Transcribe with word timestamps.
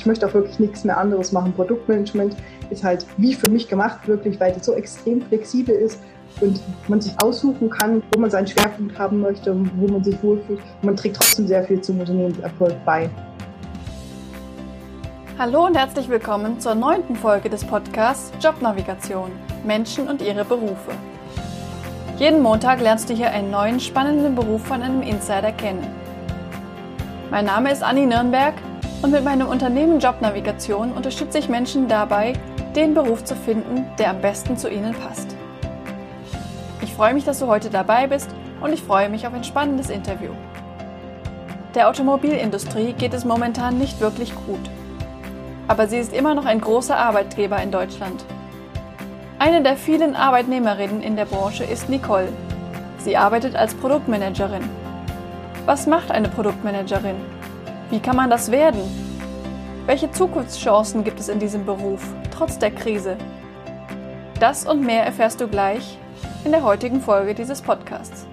Ich 0.00 0.06
möchte 0.06 0.26
auch 0.26 0.32
wirklich 0.32 0.58
nichts 0.58 0.82
mehr 0.82 0.96
anderes 0.96 1.30
machen. 1.30 1.52
Produktmanagement 1.52 2.34
ist 2.70 2.82
halt 2.82 3.04
wie 3.18 3.34
für 3.34 3.50
mich 3.50 3.68
gemacht, 3.68 4.08
wirklich, 4.08 4.40
weil 4.40 4.50
das 4.50 4.64
so 4.64 4.72
extrem 4.72 5.20
flexibel 5.20 5.74
ist 5.74 6.00
und 6.40 6.58
man 6.88 7.02
sich 7.02 7.12
aussuchen 7.22 7.68
kann, 7.68 8.02
wo 8.10 8.18
man 8.18 8.30
seinen 8.30 8.46
Schwerpunkt 8.46 8.98
haben 8.98 9.20
möchte 9.20 9.52
und 9.52 9.70
wo 9.78 9.86
man 9.88 10.02
sich 10.02 10.16
wohlfühlt. 10.22 10.58
Man 10.80 10.96
trägt 10.96 11.16
trotzdem 11.16 11.46
sehr 11.46 11.64
viel 11.64 11.82
zum 11.82 12.00
Unternehmenserfolg 12.00 12.74
bei. 12.86 13.10
Hallo 15.38 15.66
und 15.66 15.76
herzlich 15.76 16.08
willkommen 16.08 16.58
zur 16.60 16.74
neunten 16.74 17.14
Folge 17.14 17.50
des 17.50 17.62
Podcasts 17.62 18.32
Jobnavigation 18.42 19.30
Menschen 19.66 20.08
und 20.08 20.22
ihre 20.22 20.46
Berufe. 20.46 20.92
Jeden 22.16 22.40
Montag 22.40 22.80
lernst 22.80 23.10
du 23.10 23.14
hier 23.14 23.32
einen 23.32 23.50
neuen 23.50 23.78
spannenden 23.78 24.34
Beruf 24.34 24.64
von 24.64 24.80
einem 24.80 25.02
Insider 25.02 25.52
kennen. 25.52 25.86
Mein 27.30 27.44
Name 27.44 27.70
ist 27.70 27.82
Anni 27.82 28.06
Nürnberg 28.06 28.54
und 29.02 29.10
mit 29.10 29.24
meinem 29.24 29.48
Unternehmen 29.48 30.00
Jobnavigation 30.00 30.92
unterstütze 30.92 31.38
ich 31.38 31.48
Menschen 31.48 31.88
dabei, 31.88 32.34
den 32.76 32.94
Beruf 32.94 33.24
zu 33.24 33.34
finden, 33.34 33.86
der 33.98 34.10
am 34.10 34.20
besten 34.20 34.56
zu 34.56 34.68
ihnen 34.68 34.94
passt. 34.94 35.36
Ich 36.82 36.92
freue 36.92 37.14
mich, 37.14 37.24
dass 37.24 37.38
du 37.38 37.46
heute 37.46 37.70
dabei 37.70 38.06
bist 38.06 38.30
und 38.60 38.72
ich 38.72 38.82
freue 38.82 39.08
mich 39.08 39.26
auf 39.26 39.34
ein 39.34 39.44
spannendes 39.44 39.90
Interview. 39.90 40.30
Der 41.74 41.88
Automobilindustrie 41.88 42.92
geht 42.92 43.14
es 43.14 43.24
momentan 43.24 43.78
nicht 43.78 44.00
wirklich 44.00 44.34
gut 44.34 44.70
aber 45.70 45.86
sie 45.86 45.98
ist 45.98 46.12
immer 46.12 46.34
noch 46.34 46.46
ein 46.46 46.60
großer 46.60 46.96
Arbeitgeber 46.96 47.62
in 47.62 47.70
Deutschland. 47.70 48.24
Eine 49.38 49.62
der 49.62 49.76
vielen 49.76 50.16
Arbeitnehmerinnen 50.16 51.00
in 51.00 51.14
der 51.14 51.26
Branche 51.26 51.62
ist 51.62 51.88
Nicole. 51.88 52.32
Sie 52.98 53.16
arbeitet 53.16 53.54
als 53.54 53.72
Produktmanagerin. 53.74 54.68
Was 55.66 55.86
macht 55.86 56.10
eine 56.10 56.28
Produktmanagerin? 56.28 57.14
Wie 57.90 57.98
kann 57.98 58.14
man 58.14 58.30
das 58.30 58.52
werden? 58.52 58.80
Welche 59.86 60.12
Zukunftschancen 60.12 61.02
gibt 61.02 61.18
es 61.18 61.28
in 61.28 61.40
diesem 61.40 61.66
Beruf, 61.66 62.00
trotz 62.32 62.56
der 62.56 62.70
Krise? 62.70 63.16
Das 64.38 64.64
und 64.64 64.86
mehr 64.86 65.04
erfährst 65.04 65.40
du 65.40 65.48
gleich 65.48 65.98
in 66.44 66.52
der 66.52 66.62
heutigen 66.62 67.00
Folge 67.00 67.34
dieses 67.34 67.60
Podcasts. 67.60 68.28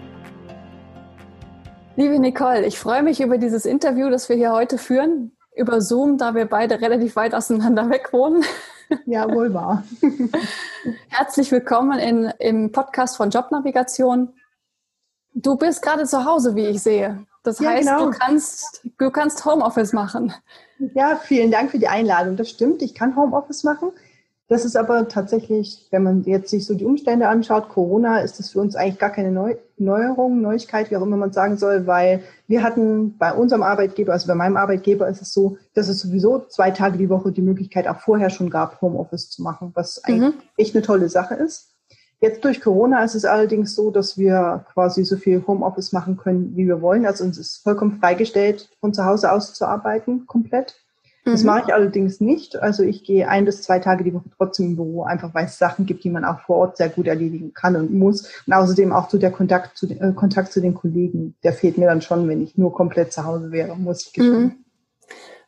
Liebe 1.96 2.20
Nicole, 2.20 2.68
ich 2.68 2.78
freue 2.78 3.02
mich 3.02 3.20
über 3.20 3.40
dieses 3.40 3.66
Interview, 3.66 4.12
das 4.12 4.30
wir 4.30 4.36
hier 4.36 4.52
heute 4.52 4.78
führen 4.78 5.36
über 5.56 5.82
Zoom, 5.82 6.20
da 6.20 6.36
wir 6.36 6.46
beide 6.46 6.80
relativ 6.80 7.16
weit 7.16 7.34
auseinander 7.34 7.90
weg 7.90 8.14
wohnen. 8.14 8.44
Ja, 9.06 9.30
wohl 9.30 9.54
wahr. 9.54 9.84
Herzlich 11.10 11.52
willkommen 11.52 12.00
in, 12.00 12.32
im 12.40 12.72
Podcast 12.72 13.18
von 13.18 13.32
Jobnavigation. 13.32 14.34
Du 15.34 15.58
bist 15.58 15.82
gerade 15.82 16.06
zu 16.06 16.24
Hause, 16.24 16.56
wie 16.56 16.68
ich 16.68 16.82
sehe. 16.82 17.26
Das 17.48 17.60
ja, 17.60 17.70
heißt, 17.70 17.88
genau. 17.88 18.12
du, 18.12 18.18
kannst, 18.18 18.82
du 18.98 19.10
kannst 19.10 19.46
Homeoffice 19.46 19.94
machen. 19.94 20.34
Ja, 20.94 21.16
vielen 21.16 21.50
Dank 21.50 21.72
für 21.72 21.80
die 21.80 21.88
Einladung. 21.88 22.36
Das 22.36 22.50
stimmt, 22.50 22.82
ich 22.82 22.94
kann 22.94 23.16
Homeoffice 23.16 23.64
machen. 23.64 23.92
Das 24.50 24.66
ist 24.66 24.76
aber 24.76 25.08
tatsächlich, 25.08 25.88
wenn 25.92 26.04
man 26.04 26.24
jetzt 26.24 26.50
sich 26.50 26.66
so 26.66 26.74
die 26.74 26.84
Umstände 26.84 27.30
anschaut, 27.30 27.70
Corona 27.70 28.20
ist 28.20 28.38
das 28.40 28.50
für 28.50 28.60
uns 28.60 28.76
eigentlich 28.76 29.00
gar 29.00 29.12
keine 29.12 29.32
Neu 29.32 29.56
Neuerung, 29.78 30.42
Neuigkeit, 30.42 30.92
wie 30.92 30.98
auch 30.98 31.04
immer 31.04 31.16
man 31.16 31.32
sagen 31.32 31.56
soll, 31.56 31.88
weil 31.88 32.24
wir 32.48 32.64
hatten 32.64 33.18
bei 33.18 33.32
unserem 33.32 33.64
Arbeitgeber, 33.64 34.12
also 34.12 34.28
bei 34.28 34.36
meinem 34.36 34.58
Arbeitgeber 34.58 35.08
ist 35.08 35.22
es 35.22 35.32
so, 35.32 35.58
dass 35.74 35.88
es 35.88 36.00
sowieso 36.00 36.40
zwei 36.50 36.72
Tage 36.72 36.98
die 36.98 37.10
Woche 37.10 37.32
die 37.32 37.42
Möglichkeit 37.42 37.88
auch 37.88 38.02
vorher 38.02 38.30
schon 38.30 38.50
gab, 38.50 38.82
Homeoffice 38.82 39.30
zu 39.30 39.42
machen, 39.42 39.72
was 39.74 40.04
eigentlich 40.04 40.34
mhm. 40.34 40.42
echt 40.58 40.76
eine 40.76 40.84
tolle 40.84 41.10
Sache 41.10 41.36
ist. 41.36 41.77
Jetzt 42.20 42.44
durch 42.44 42.62
Corona 42.62 43.04
ist 43.04 43.14
es 43.14 43.26
allerdings 43.26 43.76
so, 43.76 43.92
dass 43.92 44.18
wir 44.18 44.66
quasi 44.74 45.04
so 45.04 45.18
viel 45.18 45.44
Homeoffice 45.46 45.94
machen 45.94 46.18
können, 46.18 46.56
wie 46.56 46.66
wir 46.66 46.82
wollen. 46.82 47.06
Also 47.06 47.24
uns 47.24 47.38
ist 47.38 47.58
vollkommen 47.58 48.00
freigestellt, 48.00 48.70
von 48.80 48.94
zu 48.94 49.06
Hause 49.06 49.32
aus 49.32 49.54
zu 49.54 49.66
arbeiten, 49.66 50.26
komplett. 50.26 50.76
Das 51.26 51.42
mhm. 51.42 51.48
mache 51.48 51.64
ich 51.68 51.74
allerdings 51.74 52.20
nicht. 52.22 52.58
Also 52.58 52.84
ich 52.84 53.04
gehe 53.04 53.28
ein 53.28 53.46
bis 53.46 53.62
zwei 53.62 53.80
Tage 53.80 54.04
die 54.04 54.14
Woche 54.14 54.30
trotzdem 54.36 54.68
im 54.68 54.76
Büro, 54.78 55.04
einfach 55.04 55.34
weil 55.36 55.46
es 55.46 55.60
Sachen 55.60 55.86
gibt, 55.86 56.04
die 56.06 56.10
man 56.10 56.26
auch 56.26 56.40
vor 56.40 56.58
Ort 56.58 56.78
sehr 56.78 56.90
gut 56.90 57.06
erledigen 57.06 57.54
kann 57.54 57.76
und 57.76 57.94
muss. 57.94 58.30
Und 58.48 58.54
außerdem 58.54 58.94
auch 58.94 59.10
zu 59.10 59.20
der 59.20 59.32
Kontakt 59.32 59.78
zu, 59.78 59.86
den, 59.86 60.02
äh, 60.02 60.14
Kontakt 60.14 60.52
zu 60.54 60.62
den 60.62 60.74
Kollegen, 60.74 61.36
der 61.44 61.54
fehlt 61.54 61.78
mir 61.78 61.86
dann 61.86 62.02
schon, 62.02 62.28
wenn 62.30 62.42
ich 62.42 62.58
nur 62.58 62.74
komplett 62.74 63.14
zu 63.14 63.26
Hause 63.26 63.52
wäre, 63.52 63.76
muss 63.76 64.08
ich 64.08 64.14
gestehen. 64.14 64.42
Mhm. 64.42 64.56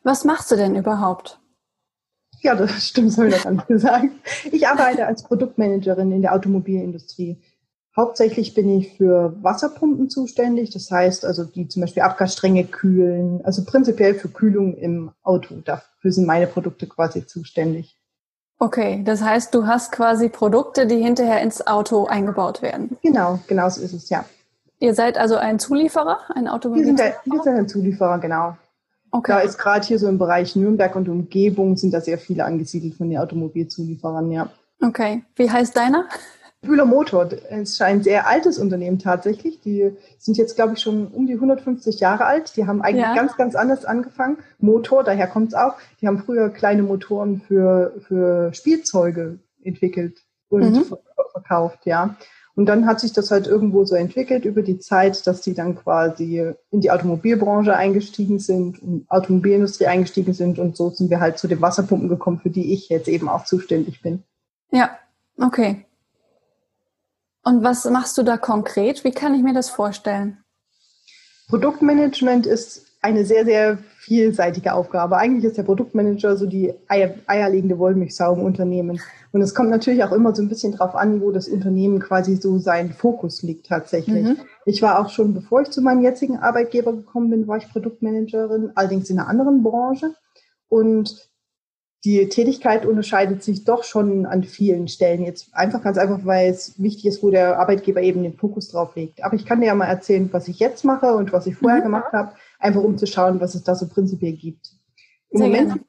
Was 0.04 0.24
machst 0.24 0.50
du 0.52 0.56
denn 0.56 0.76
überhaupt? 0.76 1.39
Ja, 2.40 2.54
das 2.54 2.70
stimmt, 2.88 3.12
so 3.12 3.22
habe 3.22 3.30
ich 3.30 3.42
das 3.42 3.66
gesagt. 3.66 4.06
Ich 4.50 4.66
arbeite 4.66 5.06
als 5.06 5.22
Produktmanagerin 5.22 6.12
in 6.12 6.22
der 6.22 6.34
Automobilindustrie. 6.34 7.38
Hauptsächlich 7.96 8.54
bin 8.54 8.78
ich 8.78 8.96
für 8.96 9.34
Wasserpumpen 9.42 10.08
zuständig, 10.08 10.70
das 10.70 10.90
heißt 10.90 11.24
also 11.24 11.44
die 11.44 11.66
zum 11.68 11.82
Beispiel 11.82 12.02
Abgasstränge 12.02 12.64
kühlen, 12.64 13.44
also 13.44 13.64
prinzipiell 13.64 14.14
für 14.14 14.28
Kühlung 14.28 14.76
im 14.76 15.10
Auto. 15.22 15.56
Dafür 15.64 16.12
sind 16.12 16.26
meine 16.26 16.46
Produkte 16.46 16.86
quasi 16.86 17.26
zuständig. 17.26 17.96
Okay, 18.58 19.02
das 19.04 19.22
heißt, 19.22 19.54
du 19.54 19.66
hast 19.66 19.90
quasi 19.90 20.28
Produkte, 20.28 20.86
die 20.86 21.02
hinterher 21.02 21.40
ins 21.40 21.66
Auto 21.66 22.04
eingebaut 22.06 22.62
werden. 22.62 22.96
Genau, 23.02 23.40
genau 23.48 23.68
so 23.70 23.80
ist 23.80 23.94
es, 23.94 24.08
ja. 24.10 24.24
Ihr 24.78 24.94
seid 24.94 25.18
also 25.18 25.36
ein 25.36 25.58
Zulieferer, 25.58 26.20
ein 26.34 26.46
Automobil? 26.46 26.86
Wir 26.86 26.96
sind, 26.96 27.14
wir 27.24 27.42
sind 27.42 27.54
ein 27.54 27.68
Zulieferer, 27.68 28.18
genau. 28.18 28.56
Okay. 29.12 29.32
Da 29.32 29.40
ist 29.40 29.58
gerade 29.58 29.86
hier 29.86 29.98
so 29.98 30.08
im 30.08 30.18
Bereich 30.18 30.56
Nürnberg 30.56 30.94
und 30.96 31.08
Umgebung 31.08 31.76
sind 31.76 31.92
da 31.92 32.00
sehr 32.00 32.18
viele 32.18 32.44
angesiedelt 32.44 32.94
von 32.94 33.10
den 33.10 33.18
Automobilzulieferern, 33.18 34.30
ja. 34.30 34.50
Okay. 34.82 35.22
Wie 35.36 35.50
heißt 35.50 35.76
deiner? 35.76 36.08
Bühler 36.62 36.84
Motor 36.84 37.30
ist 37.32 37.80
ein 37.80 38.02
sehr 38.02 38.26
altes 38.26 38.58
Unternehmen 38.58 38.98
tatsächlich. 38.98 39.60
Die 39.60 39.96
sind 40.18 40.36
jetzt, 40.36 40.56
glaube 40.56 40.74
ich, 40.74 40.80
schon 40.80 41.08
um 41.08 41.26
die 41.26 41.34
150 41.34 42.00
Jahre 42.00 42.26
alt. 42.26 42.54
Die 42.56 42.66
haben 42.66 42.82
eigentlich 42.82 43.06
ja. 43.06 43.14
ganz, 43.14 43.36
ganz 43.36 43.54
anders 43.54 43.86
angefangen. 43.86 44.38
Motor, 44.58 45.02
daher 45.02 45.26
kommt 45.26 45.48
es 45.48 45.54
auch. 45.54 45.74
Die 46.00 46.06
haben 46.06 46.18
früher 46.18 46.50
kleine 46.50 46.82
Motoren 46.82 47.40
für, 47.40 47.94
für 48.06 48.52
Spielzeuge 48.52 49.38
entwickelt 49.64 50.20
und 50.50 50.72
mhm. 50.72 50.96
verkauft, 51.32 51.86
ja. 51.86 52.16
Und 52.54 52.66
dann 52.66 52.86
hat 52.86 53.00
sich 53.00 53.12
das 53.12 53.30
halt 53.30 53.46
irgendwo 53.46 53.84
so 53.84 53.94
entwickelt 53.94 54.44
über 54.44 54.62
die 54.62 54.78
Zeit, 54.78 55.26
dass 55.26 55.40
die 55.40 55.54
dann 55.54 55.76
quasi 55.76 56.52
in 56.70 56.80
die 56.80 56.90
Automobilbranche 56.90 57.74
eingestiegen 57.76 58.38
sind 58.38 58.82
und 58.82 59.10
Automobilindustrie 59.10 59.86
eingestiegen 59.86 60.34
sind 60.34 60.58
und 60.58 60.76
so 60.76 60.90
sind 60.90 61.10
wir 61.10 61.20
halt 61.20 61.38
zu 61.38 61.48
den 61.48 61.60
Wasserpumpen 61.60 62.08
gekommen, 62.08 62.40
für 62.40 62.50
die 62.50 62.72
ich 62.72 62.88
jetzt 62.88 63.08
eben 63.08 63.28
auch 63.28 63.44
zuständig 63.44 64.02
bin. 64.02 64.24
Ja, 64.72 64.98
okay. 65.38 65.86
Und 67.42 67.64
was 67.64 67.84
machst 67.86 68.18
du 68.18 68.22
da 68.22 68.36
konkret? 68.36 69.04
Wie 69.04 69.12
kann 69.12 69.34
ich 69.34 69.42
mir 69.42 69.54
das 69.54 69.70
vorstellen? 69.70 70.38
Produktmanagement 71.48 72.46
ist 72.46 72.86
eine 73.00 73.24
sehr, 73.24 73.44
sehr 73.44 73.78
vielseitige 74.00 74.72
Aufgabe. 74.72 75.18
Eigentlich 75.18 75.44
ist 75.44 75.58
der 75.58 75.62
Produktmanager 75.62 76.34
so 76.34 76.46
die 76.46 76.72
Eier, 76.88 77.14
eierlegende 77.26 77.78
Wollmilchsau 77.78 78.32
im 78.32 78.40
Unternehmen. 78.40 78.98
Und 79.30 79.42
es 79.42 79.54
kommt 79.54 79.68
natürlich 79.68 80.02
auch 80.02 80.12
immer 80.12 80.34
so 80.34 80.42
ein 80.42 80.48
bisschen 80.48 80.72
drauf 80.72 80.94
an, 80.94 81.20
wo 81.20 81.30
das 81.32 81.48
Unternehmen 81.48 82.00
quasi 82.00 82.36
so 82.36 82.58
sein 82.58 82.94
Fokus 82.94 83.42
liegt 83.42 83.66
tatsächlich. 83.66 84.24
Mhm. 84.24 84.38
Ich 84.64 84.80
war 84.80 84.98
auch 84.98 85.10
schon, 85.10 85.34
bevor 85.34 85.60
ich 85.60 85.70
zu 85.70 85.82
meinem 85.82 86.02
jetzigen 86.02 86.38
Arbeitgeber 86.38 86.94
gekommen 86.94 87.28
bin, 87.28 87.46
war 87.46 87.58
ich 87.58 87.68
Produktmanagerin, 87.68 88.72
allerdings 88.74 89.10
in 89.10 89.18
einer 89.18 89.28
anderen 89.28 89.62
Branche. 89.62 90.14
Und 90.70 91.28
die 92.06 92.26
Tätigkeit 92.30 92.86
unterscheidet 92.86 93.42
sich 93.42 93.64
doch 93.64 93.84
schon 93.84 94.24
an 94.24 94.44
vielen 94.44 94.88
Stellen. 94.88 95.26
Jetzt 95.26 95.54
einfach 95.54 95.82
ganz 95.82 95.98
einfach, 95.98 96.20
weil 96.24 96.50
es 96.50 96.80
wichtig 96.82 97.04
ist, 97.04 97.22
wo 97.22 97.30
der 97.30 97.58
Arbeitgeber 97.58 98.00
eben 98.00 98.22
den 98.22 98.38
Fokus 98.38 98.68
drauf 98.68 98.96
legt. 98.96 99.22
Aber 99.22 99.34
ich 99.34 99.44
kann 99.44 99.60
dir 99.60 99.66
ja 99.66 99.74
mal 99.74 99.84
erzählen, 99.84 100.30
was 100.32 100.48
ich 100.48 100.58
jetzt 100.58 100.86
mache 100.86 101.14
und 101.14 101.34
was 101.34 101.46
ich 101.46 101.56
vorher 101.56 101.80
mhm. 101.80 101.84
gemacht 101.84 102.12
habe, 102.14 102.32
einfach 102.60 102.82
um 102.82 102.96
zu 102.96 103.06
schauen, 103.06 103.40
was 103.40 103.54
es 103.54 103.64
da 103.64 103.74
so 103.74 103.88
prinzipiell 103.88 104.32
gibt. 104.32 104.70
Im 105.30 105.40
Moment, 105.40 105.80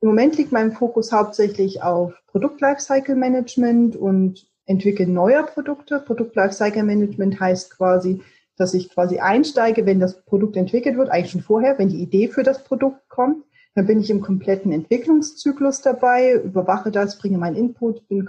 Im 0.00 0.08
Moment 0.08 0.36
liegt 0.36 0.52
mein 0.52 0.72
Fokus 0.72 1.12
hauptsächlich 1.12 1.82
auf 1.82 2.12
Produkt-Lifecycle 2.28 3.16
Management 3.16 3.96
und 3.96 4.46
Entwickeln 4.66 5.12
neuer 5.12 5.44
Produkte. 5.44 6.00
Produkt-Lifecycle 6.00 6.82
Management 6.82 7.40
heißt 7.40 7.76
quasi, 7.76 8.20
dass 8.56 8.74
ich 8.74 8.90
quasi 8.90 9.18
einsteige, 9.18 9.86
wenn 9.86 10.00
das 10.00 10.24
Produkt 10.24 10.56
entwickelt 10.56 10.96
wird, 10.96 11.10
eigentlich 11.10 11.32
schon 11.32 11.40
vorher, 11.40 11.78
wenn 11.78 11.88
die 11.88 12.02
Idee 12.02 12.28
für 12.28 12.42
das 12.42 12.62
Produkt 12.64 13.08
kommt 13.08 13.44
dann 13.78 13.86
bin 13.86 14.00
ich 14.00 14.10
im 14.10 14.20
kompletten 14.20 14.72
Entwicklungszyklus 14.72 15.82
dabei, 15.82 16.32
überwache 16.32 16.90
das, 16.90 17.16
bringe 17.16 17.38
meinen 17.38 17.54
Input, 17.54 18.08
bin 18.08 18.28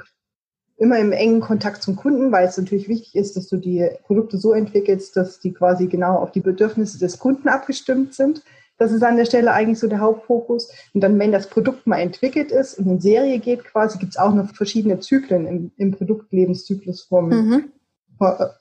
immer 0.79 0.97
im 0.97 1.11
engen 1.11 1.41
Kontakt 1.41 1.83
zum 1.83 1.95
Kunden, 1.95 2.31
weil 2.31 2.47
es 2.47 2.57
natürlich 2.57 2.87
wichtig 2.87 3.15
ist, 3.15 3.35
dass 3.35 3.47
du 3.47 3.57
die 3.57 3.89
Produkte 4.05 4.37
so 4.37 4.53
entwickelst, 4.53 5.15
dass 5.15 5.39
die 5.39 5.53
quasi 5.53 5.87
genau 5.87 6.15
auf 6.15 6.31
die 6.31 6.39
Bedürfnisse 6.39 6.97
des 6.97 7.19
Kunden 7.19 7.49
abgestimmt 7.49 8.13
sind. 8.13 8.43
Das 8.77 8.93
ist 8.93 9.03
an 9.03 9.17
der 9.17 9.25
Stelle 9.25 9.51
eigentlich 9.51 9.79
so 9.79 9.87
der 9.87 9.99
Hauptfokus. 9.99 10.71
Und 10.93 11.01
dann, 11.01 11.19
wenn 11.19 11.33
das 11.33 11.49
Produkt 11.49 11.85
mal 11.85 11.99
entwickelt 11.99 12.51
ist 12.51 12.79
und 12.79 12.87
in 12.87 12.99
Serie 12.99 13.39
geht 13.39 13.65
quasi, 13.65 13.97
gibt 13.97 14.13
es 14.13 14.17
auch 14.17 14.33
noch 14.33 14.55
verschiedene 14.55 14.99
Zyklen 14.99 15.45
im, 15.47 15.71
im 15.75 15.91
Produktlebenszyklus 15.91 17.01
vom, 17.01 17.29
mhm. 17.29 17.63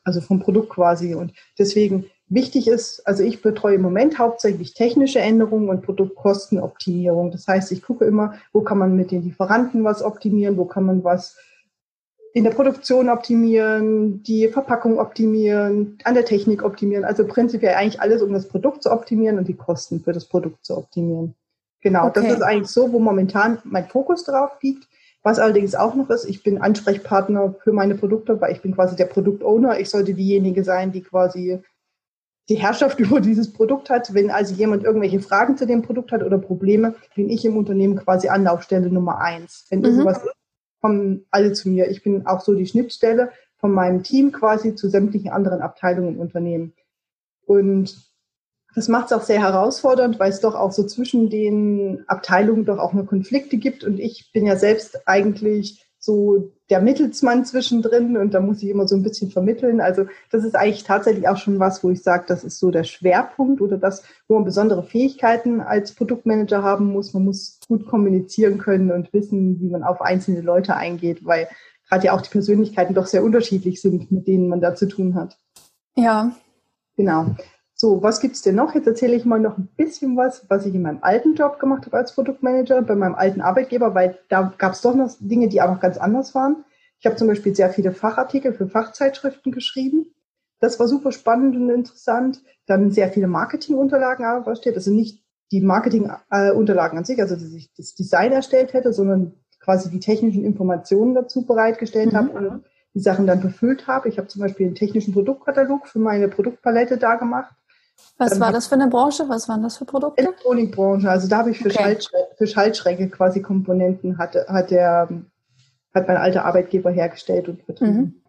also 0.02 0.20
vom 0.20 0.40
Produkt 0.40 0.70
quasi. 0.70 1.14
Und 1.14 1.32
deswegen 1.56 2.06
Wichtig 2.30 2.68
ist, 2.68 3.06
also 3.06 3.22
ich 3.22 3.40
betreue 3.40 3.76
im 3.76 3.82
Moment 3.82 4.18
hauptsächlich 4.18 4.74
technische 4.74 5.18
Änderungen 5.18 5.70
und 5.70 5.80
Produktkostenoptimierung. 5.80 7.30
Das 7.30 7.48
heißt, 7.48 7.72
ich 7.72 7.80
gucke 7.80 8.04
immer, 8.04 8.34
wo 8.52 8.60
kann 8.60 8.76
man 8.76 8.96
mit 8.96 9.10
den 9.10 9.22
Lieferanten 9.22 9.82
was 9.82 10.02
optimieren, 10.02 10.58
wo 10.58 10.66
kann 10.66 10.84
man 10.84 11.02
was 11.04 11.38
in 12.38 12.44
der 12.44 12.52
Produktion 12.52 13.08
optimieren, 13.08 14.22
die 14.22 14.46
Verpackung 14.46 15.00
optimieren, 15.00 15.98
an 16.04 16.14
der 16.14 16.24
Technik 16.24 16.62
optimieren. 16.62 17.04
Also 17.04 17.26
prinzipiell 17.26 17.74
eigentlich 17.74 18.00
alles, 18.00 18.22
um 18.22 18.32
das 18.32 18.46
Produkt 18.46 18.84
zu 18.84 18.92
optimieren 18.92 19.38
und 19.38 19.48
die 19.48 19.56
Kosten 19.56 20.00
für 20.00 20.12
das 20.12 20.24
Produkt 20.24 20.64
zu 20.64 20.76
optimieren. 20.76 21.34
Genau, 21.80 22.06
okay. 22.06 22.20
das 22.22 22.34
ist 22.34 22.42
eigentlich 22.42 22.70
so, 22.70 22.92
wo 22.92 23.00
momentan 23.00 23.58
mein 23.64 23.88
Fokus 23.88 24.22
drauf 24.22 24.52
liegt. 24.62 24.88
Was 25.24 25.40
allerdings 25.40 25.74
auch 25.74 25.96
noch 25.96 26.10
ist, 26.10 26.26
ich 26.26 26.44
bin 26.44 26.62
Ansprechpartner 26.62 27.56
für 27.64 27.72
meine 27.72 27.96
Produkte, 27.96 28.40
weil 28.40 28.52
ich 28.52 28.62
bin 28.62 28.72
quasi 28.72 28.94
der 28.94 29.06
Produktowner. 29.06 29.80
Ich 29.80 29.90
sollte 29.90 30.14
diejenige 30.14 30.62
sein, 30.62 30.92
die 30.92 31.02
quasi 31.02 31.60
die 32.48 32.54
Herrschaft 32.54 33.00
über 33.00 33.20
dieses 33.20 33.52
Produkt 33.52 33.90
hat. 33.90 34.14
Wenn 34.14 34.30
also 34.30 34.54
jemand 34.54 34.84
irgendwelche 34.84 35.18
Fragen 35.18 35.56
zu 35.56 35.66
dem 35.66 35.82
Produkt 35.82 36.12
hat 36.12 36.22
oder 36.22 36.38
Probleme, 36.38 36.94
bin 37.16 37.30
ich 37.30 37.44
im 37.44 37.56
Unternehmen 37.56 37.96
quasi 37.96 38.28
Anlaufstelle 38.28 38.90
Nummer 38.90 39.18
eins. 39.20 39.66
Wenn 39.70 39.80
mhm. 39.80 39.86
irgendwas 39.86 40.18
ist, 40.18 40.37
kommen 40.80 41.26
alle 41.30 41.52
zu 41.52 41.68
mir. 41.68 41.90
Ich 41.90 42.02
bin 42.02 42.26
auch 42.26 42.40
so 42.40 42.54
die 42.54 42.66
Schnittstelle 42.66 43.32
von 43.56 43.72
meinem 43.72 44.02
Team 44.02 44.32
quasi 44.32 44.74
zu 44.74 44.88
sämtlichen 44.88 45.30
anderen 45.30 45.60
Abteilungen 45.60 46.14
im 46.14 46.20
Unternehmen. 46.20 46.74
Und 47.46 48.08
das 48.74 48.88
macht 48.88 49.06
es 49.06 49.12
auch 49.12 49.22
sehr 49.22 49.40
herausfordernd, 49.40 50.20
weil 50.20 50.30
es 50.30 50.40
doch 50.40 50.54
auch 50.54 50.72
so 50.72 50.84
zwischen 50.84 51.30
den 51.30 52.04
Abteilungen 52.06 52.64
doch 52.64 52.78
auch 52.78 52.92
nur 52.92 53.06
Konflikte 53.06 53.56
gibt. 53.56 53.82
Und 53.82 53.98
ich 53.98 54.30
bin 54.32 54.46
ja 54.46 54.56
selbst 54.56 55.08
eigentlich 55.08 55.84
so 55.98 56.52
der 56.70 56.80
Mittelsmann 56.80 57.44
zwischendrin 57.44 58.16
und 58.16 58.34
da 58.34 58.40
muss 58.40 58.62
ich 58.62 58.68
immer 58.68 58.86
so 58.86 58.94
ein 58.94 59.02
bisschen 59.02 59.30
vermitteln. 59.30 59.80
Also 59.80 60.06
das 60.30 60.44
ist 60.44 60.54
eigentlich 60.54 60.84
tatsächlich 60.84 61.28
auch 61.28 61.38
schon 61.38 61.58
was, 61.58 61.82
wo 61.82 61.90
ich 61.90 62.02
sage, 62.02 62.24
das 62.28 62.44
ist 62.44 62.58
so 62.58 62.70
der 62.70 62.84
Schwerpunkt 62.84 63.60
oder 63.60 63.78
das, 63.78 64.02
wo 64.28 64.34
man 64.34 64.44
besondere 64.44 64.82
Fähigkeiten 64.82 65.60
als 65.60 65.92
Produktmanager 65.92 66.62
haben 66.62 66.92
muss. 66.92 67.14
Man 67.14 67.24
muss 67.24 67.58
gut 67.66 67.86
kommunizieren 67.86 68.58
können 68.58 68.90
und 68.90 69.12
wissen, 69.12 69.60
wie 69.60 69.70
man 69.70 69.82
auf 69.82 70.02
einzelne 70.02 70.42
Leute 70.42 70.76
eingeht, 70.76 71.24
weil 71.24 71.48
gerade 71.88 72.06
ja 72.06 72.12
auch 72.12 72.20
die 72.20 72.30
Persönlichkeiten 72.30 72.94
doch 72.94 73.06
sehr 73.06 73.24
unterschiedlich 73.24 73.80
sind, 73.80 74.12
mit 74.12 74.26
denen 74.26 74.48
man 74.48 74.60
da 74.60 74.74
zu 74.74 74.86
tun 74.86 75.14
hat. 75.14 75.38
Ja. 75.96 76.32
Genau. 76.96 77.36
So, 77.80 78.02
was 78.02 78.18
gibt's 78.18 78.42
denn 78.42 78.56
noch? 78.56 78.74
Jetzt 78.74 78.88
erzähle 78.88 79.14
ich 79.14 79.24
mal 79.24 79.38
noch 79.38 79.56
ein 79.56 79.68
bisschen 79.76 80.16
was, 80.16 80.44
was 80.50 80.66
ich 80.66 80.74
in 80.74 80.82
meinem 80.82 80.98
alten 81.00 81.36
Job 81.36 81.60
gemacht 81.60 81.86
habe 81.86 81.96
als 81.96 82.12
Produktmanager, 82.12 82.82
bei 82.82 82.96
meinem 82.96 83.14
alten 83.14 83.40
Arbeitgeber, 83.40 83.94
weil 83.94 84.18
da 84.28 84.52
gab 84.58 84.72
es 84.72 84.80
doch 84.80 84.96
noch 84.96 85.14
Dinge, 85.20 85.48
die 85.48 85.58
noch 85.58 85.78
ganz 85.78 85.96
anders 85.96 86.34
waren. 86.34 86.64
Ich 86.98 87.06
habe 87.06 87.14
zum 87.14 87.28
Beispiel 87.28 87.54
sehr 87.54 87.70
viele 87.70 87.92
Fachartikel 87.92 88.52
für 88.52 88.66
Fachzeitschriften 88.66 89.52
geschrieben. 89.52 90.06
Das 90.58 90.80
war 90.80 90.88
super 90.88 91.12
spannend 91.12 91.54
und 91.54 91.70
interessant. 91.70 92.42
Dann 92.66 92.90
sehr 92.90 93.10
viele 93.10 93.28
Marketingunterlagen 93.28 94.24
erstellt. 94.44 94.74
Also 94.74 94.90
nicht 94.90 95.22
die 95.52 95.60
Marketingunterlagen 95.60 96.98
an 96.98 97.04
sich, 97.04 97.20
also 97.20 97.36
dass 97.36 97.52
ich 97.52 97.72
das 97.76 97.94
Design 97.94 98.32
erstellt 98.32 98.72
hätte, 98.72 98.92
sondern 98.92 99.34
quasi 99.60 99.88
die 99.88 100.00
technischen 100.00 100.44
Informationen 100.44 101.14
dazu 101.14 101.46
bereitgestellt 101.46 102.12
mhm. 102.12 102.16
habe 102.16 102.30
und 102.30 102.64
die 102.94 103.00
Sachen 103.00 103.28
dann 103.28 103.40
befüllt 103.40 103.86
habe. 103.86 104.08
Ich 104.08 104.18
habe 104.18 104.26
zum 104.26 104.42
Beispiel 104.42 104.66
einen 104.66 104.74
technischen 104.74 105.14
Produktkatalog 105.14 105.86
für 105.86 106.00
meine 106.00 106.26
Produktpalette 106.26 106.98
da 106.98 107.14
gemacht. 107.14 107.54
Was 108.18 108.30
dann 108.30 108.40
war 108.40 108.52
das 108.52 108.66
für 108.66 108.74
eine 108.74 108.88
Branche? 108.88 109.28
Was 109.28 109.48
waren 109.48 109.62
das 109.62 109.76
für 109.76 109.84
Produkte? 109.84 110.22
Elektronikbranche. 110.22 111.08
Also 111.08 111.28
da 111.28 111.38
habe 111.38 111.50
ich 111.50 111.58
für, 111.58 111.68
okay. 111.68 111.78
Schaltschränke, 111.78 112.34
für 112.36 112.46
Schaltschränke 112.46 113.08
quasi 113.10 113.42
Komponenten, 113.42 114.18
hat, 114.18 114.34
hat, 114.34 114.70
der, 114.70 115.08
hat 115.94 116.08
mein 116.08 116.16
alter 116.16 116.44
Arbeitgeber 116.44 116.90
hergestellt 116.90 117.48
und 117.48 117.62
vertrieben. 117.62 117.94
Mhm. 117.94 118.22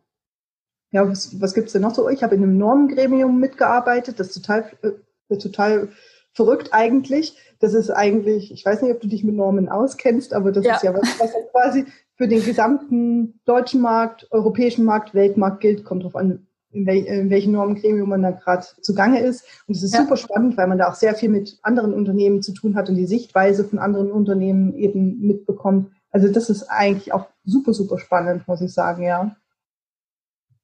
Ja, 0.91 1.07
was, 1.07 1.39
was 1.41 1.53
gibt 1.53 1.67
es 1.67 1.73
denn 1.73 1.81
noch 1.81 1.93
so? 1.93 2.09
Ich 2.09 2.23
habe 2.23 2.35
in 2.35 2.43
einem 2.43 2.57
Normengremium 2.57 3.39
mitgearbeitet. 3.39 4.19
Das 4.19 4.27
ist 4.27 4.41
total, 4.41 4.71
äh, 4.81 5.37
total 5.37 5.89
verrückt 6.33 6.69
eigentlich. 6.71 7.37
Das 7.59 7.73
ist 7.73 7.89
eigentlich, 7.89 8.51
ich 8.51 8.65
weiß 8.65 8.81
nicht, 8.81 8.93
ob 8.93 9.01
du 9.01 9.07
dich 9.07 9.23
mit 9.23 9.35
Normen 9.35 9.69
auskennst, 9.69 10.33
aber 10.33 10.51
das 10.51 10.65
ja. 10.65 10.75
ist 10.75 10.83
ja 10.83 10.93
was, 10.93 11.19
was 11.19 11.31
quasi 11.51 11.85
für 12.15 12.27
den 12.27 12.43
gesamten 12.43 13.39
deutschen 13.45 13.81
Markt, 13.81 14.27
europäischen 14.31 14.85
Markt, 14.85 15.13
Weltmarkt 15.13 15.61
gilt. 15.61 15.83
Kommt 15.83 16.03
drauf 16.03 16.15
an, 16.15 16.47
in, 16.71 16.85
wel 16.85 17.03
in 17.05 17.29
welchem 17.29 17.53
Normgremium 17.53 18.09
man 18.09 18.21
da 18.21 18.31
gerade 18.31 18.65
zugange 18.81 19.21
ist. 19.21 19.45
Und 19.67 19.75
es 19.75 19.83
ist 19.83 19.93
ja. 19.93 20.01
super 20.01 20.17
spannend, 20.17 20.57
weil 20.57 20.67
man 20.67 20.77
da 20.77 20.89
auch 20.89 20.95
sehr 20.95 21.15
viel 21.15 21.29
mit 21.29 21.59
anderen 21.63 21.93
Unternehmen 21.93 22.41
zu 22.41 22.53
tun 22.53 22.75
hat 22.75 22.89
und 22.89 22.95
die 22.95 23.07
Sichtweise 23.07 23.63
von 23.63 23.79
anderen 23.79 24.11
Unternehmen 24.11 24.73
eben 24.75 25.19
mitbekommt. 25.19 25.91
Also 26.11 26.31
das 26.31 26.49
ist 26.49 26.63
eigentlich 26.63 27.13
auch 27.13 27.27
super, 27.43 27.73
super 27.73 27.99
spannend, 27.99 28.47
muss 28.47 28.61
ich 28.61 28.73
sagen, 28.73 29.03
ja. 29.03 29.35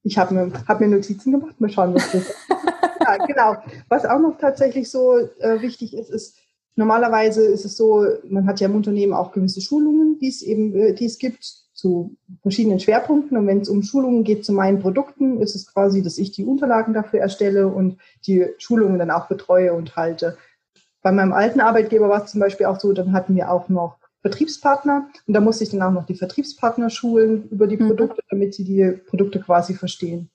Ich 0.03 0.17
habe 0.17 0.33
mir, 0.35 0.51
hab 0.67 0.79
mir 0.79 0.87
Notizen 0.87 1.31
gemacht, 1.31 1.59
mal 1.59 1.69
schauen, 1.69 1.95
was 1.95 2.11
das 2.11 2.29
ist. 2.29 2.35
ja, 3.01 3.25
genau. 3.25 3.55
Was 3.89 4.05
auch 4.05 4.19
noch 4.19 4.37
tatsächlich 4.37 4.89
so 4.91 5.17
äh, 5.17 5.61
wichtig 5.61 5.95
ist, 5.95 6.11
ist, 6.11 6.37
normalerweise 6.75 7.43
ist 7.45 7.65
es 7.65 7.75
so, 7.75 8.05
man 8.27 8.45
hat 8.45 8.59
ja 8.59 8.67
im 8.67 8.75
Unternehmen 8.75 9.13
auch 9.13 9.31
gewisse 9.31 9.61
Schulungen, 9.61 10.19
die 10.19 10.27
es 10.27 10.43
eben, 10.43 10.75
äh, 10.75 10.93
die 10.93 11.05
es 11.05 11.17
gibt 11.17 11.64
zu 11.85 12.15
verschiedenen 12.41 12.79
Schwerpunkten. 12.79 13.37
Und 13.37 13.45
wenn 13.45 13.61
es 13.61 13.69
um 13.69 13.83
Schulungen 13.83 14.23
geht 14.23 14.43
zu 14.43 14.53
meinen 14.53 14.79
Produkten, 14.79 15.39
ist 15.39 15.53
es 15.53 15.71
quasi, 15.71 16.01
dass 16.01 16.17
ich 16.17 16.31
die 16.31 16.43
Unterlagen 16.43 16.95
dafür 16.95 17.19
erstelle 17.19 17.67
und 17.67 17.99
die 18.25 18.47
Schulungen 18.57 18.97
dann 18.97 19.11
auch 19.11 19.27
betreue 19.27 19.71
und 19.71 19.95
halte. 19.95 20.35
Bei 21.03 21.11
meinem 21.11 21.31
alten 21.31 21.59
Arbeitgeber 21.59 22.09
war 22.09 22.23
es 22.23 22.31
zum 22.31 22.39
Beispiel 22.39 22.65
auch 22.65 22.79
so, 22.79 22.91
dann 22.91 23.13
hatten 23.13 23.35
wir 23.35 23.51
auch 23.51 23.69
noch 23.69 23.97
Vertriebspartner 24.21 25.07
und 25.27 25.33
da 25.35 25.41
musste 25.41 25.63
ich 25.63 25.69
dann 25.69 25.83
auch 25.83 25.91
noch 25.91 26.07
die 26.07 26.15
Vertriebspartner 26.15 26.89
schulen 26.89 27.47
über 27.51 27.67
die 27.67 27.77
mhm. 27.77 27.89
Produkte, 27.89 28.23
damit 28.31 28.55
sie 28.55 28.63
die 28.63 28.99
Produkte 29.05 29.39
quasi 29.39 29.75
verstehen. 29.75 30.31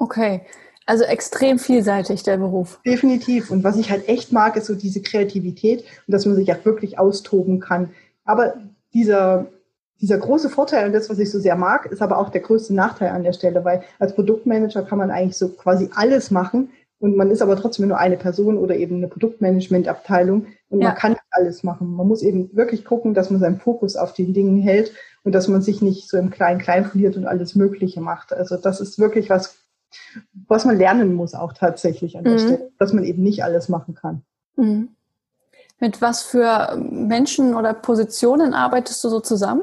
Okay, 0.00 0.42
also 0.86 1.04
extrem 1.04 1.60
vielseitig 1.60 2.24
der 2.24 2.38
Beruf. 2.38 2.80
Definitiv. 2.84 3.52
Und 3.52 3.62
was 3.62 3.76
ich 3.76 3.92
halt 3.92 4.08
echt 4.08 4.32
mag, 4.32 4.56
ist 4.56 4.66
so 4.66 4.74
diese 4.74 5.02
Kreativität 5.02 5.84
und 6.08 6.12
dass 6.12 6.26
man 6.26 6.34
sich 6.34 6.52
auch 6.52 6.64
wirklich 6.64 6.98
austoben 6.98 7.60
kann. 7.60 7.90
Aber 8.24 8.54
dieser 8.92 9.46
dieser 10.00 10.18
große 10.18 10.48
Vorteil 10.48 10.86
und 10.86 10.92
das, 10.92 11.10
was 11.10 11.18
ich 11.18 11.30
so 11.30 11.40
sehr 11.40 11.56
mag, 11.56 11.86
ist 11.86 12.02
aber 12.02 12.18
auch 12.18 12.30
der 12.30 12.40
größte 12.40 12.74
Nachteil 12.74 13.10
an 13.10 13.24
der 13.24 13.32
Stelle, 13.32 13.64
weil 13.64 13.82
als 13.98 14.14
Produktmanager 14.14 14.82
kann 14.82 14.98
man 14.98 15.10
eigentlich 15.10 15.36
so 15.36 15.48
quasi 15.48 15.90
alles 15.94 16.30
machen 16.30 16.70
und 17.00 17.16
man 17.16 17.30
ist 17.30 17.42
aber 17.42 17.56
trotzdem 17.56 17.88
nur 17.88 17.98
eine 17.98 18.16
Person 18.16 18.58
oder 18.58 18.76
eben 18.76 18.96
eine 18.96 19.08
Produktmanagementabteilung 19.08 20.46
und 20.68 20.80
ja. 20.80 20.88
man 20.88 20.96
kann 20.96 21.12
nicht 21.12 21.22
alles 21.30 21.62
machen. 21.62 21.94
Man 21.94 22.06
muss 22.06 22.22
eben 22.22 22.54
wirklich 22.56 22.84
gucken, 22.84 23.14
dass 23.14 23.30
man 23.30 23.40
seinen 23.40 23.60
Fokus 23.60 23.96
auf 23.96 24.12
den 24.12 24.34
Dingen 24.34 24.60
hält 24.60 24.92
und 25.24 25.32
dass 25.32 25.48
man 25.48 25.62
sich 25.62 25.82
nicht 25.82 26.08
so 26.08 26.16
im 26.16 26.30
Klein-Klein 26.30 26.86
verliert 26.86 27.16
und 27.16 27.26
alles 27.26 27.54
Mögliche 27.54 28.00
macht. 28.00 28.32
Also 28.32 28.56
das 28.56 28.80
ist 28.80 28.98
wirklich 28.98 29.30
was, 29.30 29.56
was 30.48 30.64
man 30.64 30.76
lernen 30.76 31.14
muss 31.14 31.34
auch 31.34 31.52
tatsächlich 31.52 32.16
an 32.18 32.24
der 32.24 32.34
mhm. 32.34 32.38
Stelle, 32.38 32.70
dass 32.78 32.92
man 32.92 33.04
eben 33.04 33.22
nicht 33.22 33.44
alles 33.44 33.68
machen 33.68 33.94
kann. 33.94 34.22
Mhm. 34.56 34.88
Mit 35.80 36.02
was 36.02 36.22
für 36.22 36.76
Menschen 36.76 37.54
oder 37.54 37.72
Positionen 37.74 38.54
arbeitest 38.54 39.02
du 39.04 39.08
so 39.08 39.20
zusammen? 39.20 39.62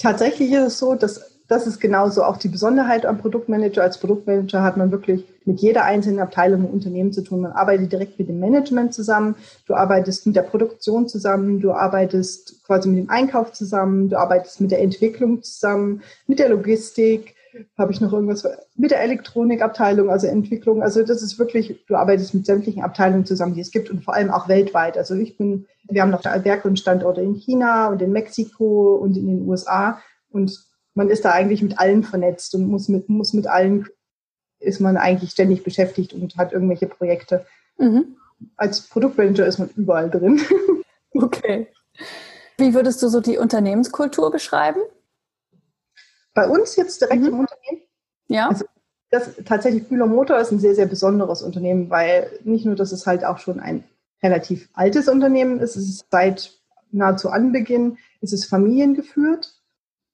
Tatsächlich 0.00 0.50
ist 0.52 0.66
es 0.66 0.78
so, 0.78 0.94
dass 0.94 1.30
das 1.46 1.66
ist 1.66 1.80
genauso 1.80 2.22
auch 2.22 2.36
die 2.36 2.48
Besonderheit 2.48 3.04
am 3.04 3.18
Produktmanager. 3.18 3.82
Als 3.82 3.98
Produktmanager 3.98 4.62
hat 4.62 4.76
man 4.76 4.92
wirklich 4.92 5.24
mit 5.44 5.60
jeder 5.60 5.84
einzelnen 5.84 6.20
Abteilung 6.20 6.60
im 6.60 6.70
Unternehmen 6.70 7.12
zu 7.12 7.22
tun. 7.22 7.40
Man 7.40 7.52
arbeitet 7.52 7.90
direkt 7.90 8.20
mit 8.20 8.28
dem 8.28 8.38
Management 8.38 8.94
zusammen, 8.94 9.34
du 9.66 9.74
arbeitest 9.74 10.26
mit 10.26 10.36
der 10.36 10.42
Produktion 10.42 11.08
zusammen, 11.08 11.58
du 11.58 11.72
arbeitest 11.72 12.64
quasi 12.64 12.88
mit 12.88 12.98
dem 12.98 13.10
Einkauf 13.10 13.52
zusammen, 13.52 14.08
du 14.08 14.16
arbeitest 14.16 14.60
mit 14.60 14.70
der 14.70 14.80
Entwicklung 14.80 15.42
zusammen, 15.42 16.02
mit 16.28 16.38
der 16.38 16.50
Logistik, 16.50 17.34
habe 17.76 17.92
ich 17.92 18.00
noch 18.00 18.12
irgendwas 18.12 18.46
mit 18.76 18.90
der 18.90 19.02
Elektronikabteilung, 19.02 20.08
also 20.08 20.26
Entwicklung. 20.26 20.82
Also 20.82 21.02
das 21.02 21.22
ist 21.22 21.38
wirklich, 21.38 21.84
du 21.86 21.96
arbeitest 21.96 22.34
mit 22.34 22.46
sämtlichen 22.46 22.82
Abteilungen 22.82 23.26
zusammen, 23.26 23.54
die 23.54 23.60
es 23.60 23.70
gibt 23.70 23.90
und 23.90 24.04
vor 24.04 24.14
allem 24.14 24.30
auch 24.30 24.48
weltweit. 24.48 24.96
Also 24.96 25.14
ich 25.14 25.36
bin, 25.36 25.66
wir 25.90 26.02
haben 26.02 26.10
noch 26.10 26.24
Werke 26.24 26.68
und 26.68 26.78
Standorte 26.78 27.20
in 27.20 27.34
China 27.34 27.88
und 27.88 28.00
in 28.02 28.12
Mexiko 28.12 28.96
und 28.96 29.16
in 29.16 29.26
den 29.26 29.48
USA 29.48 30.00
und 30.30 30.70
man 30.94 31.08
ist 31.08 31.24
da 31.24 31.32
eigentlich 31.32 31.62
mit 31.62 31.78
allen 31.78 32.02
vernetzt 32.02 32.54
und 32.54 32.66
muss 32.66 32.88
mit, 32.88 33.08
muss 33.08 33.32
mit 33.32 33.46
allen, 33.46 33.86
ist 34.58 34.80
man 34.80 34.96
eigentlich 34.96 35.30
ständig 35.30 35.62
beschäftigt 35.64 36.12
und 36.12 36.36
hat 36.36 36.52
irgendwelche 36.52 36.86
Projekte. 36.86 37.46
Mhm. 37.78 38.16
Als 38.56 38.82
Produktmanager 38.82 39.46
ist 39.46 39.58
man 39.58 39.70
überall 39.76 40.10
drin. 40.10 40.40
Okay. 41.12 41.66
Wie 42.56 42.72
würdest 42.72 43.02
du 43.02 43.08
so 43.08 43.20
die 43.20 43.36
Unternehmenskultur 43.36 44.30
beschreiben? 44.30 44.78
Bei 46.34 46.48
uns 46.48 46.76
jetzt 46.76 47.00
direkt 47.00 47.22
mhm. 47.22 47.26
im 47.26 47.38
Unternehmen? 47.40 47.82
Ja. 48.28 48.48
Also 48.48 48.64
das 49.10 49.32
tatsächlich 49.44 49.88
Bühler 49.88 50.06
Motor 50.06 50.38
ist 50.38 50.52
ein 50.52 50.60
sehr, 50.60 50.76
sehr 50.76 50.86
besonderes 50.86 51.42
Unternehmen, 51.42 51.90
weil 51.90 52.30
nicht 52.44 52.64
nur, 52.64 52.76
dass 52.76 52.92
es 52.92 53.06
halt 53.06 53.24
auch 53.24 53.38
schon 53.38 53.58
ein 53.58 53.82
relativ 54.22 54.68
altes 54.72 55.08
Unternehmen 55.08 55.60
ist, 55.60 55.76
es 55.76 55.88
ist 55.88 56.06
seit 56.10 56.52
nahezu 56.92 57.30
Anbeginn, 57.30 57.98
ist 58.20 58.32
es 58.32 58.44
familiengeführt. 58.44 59.54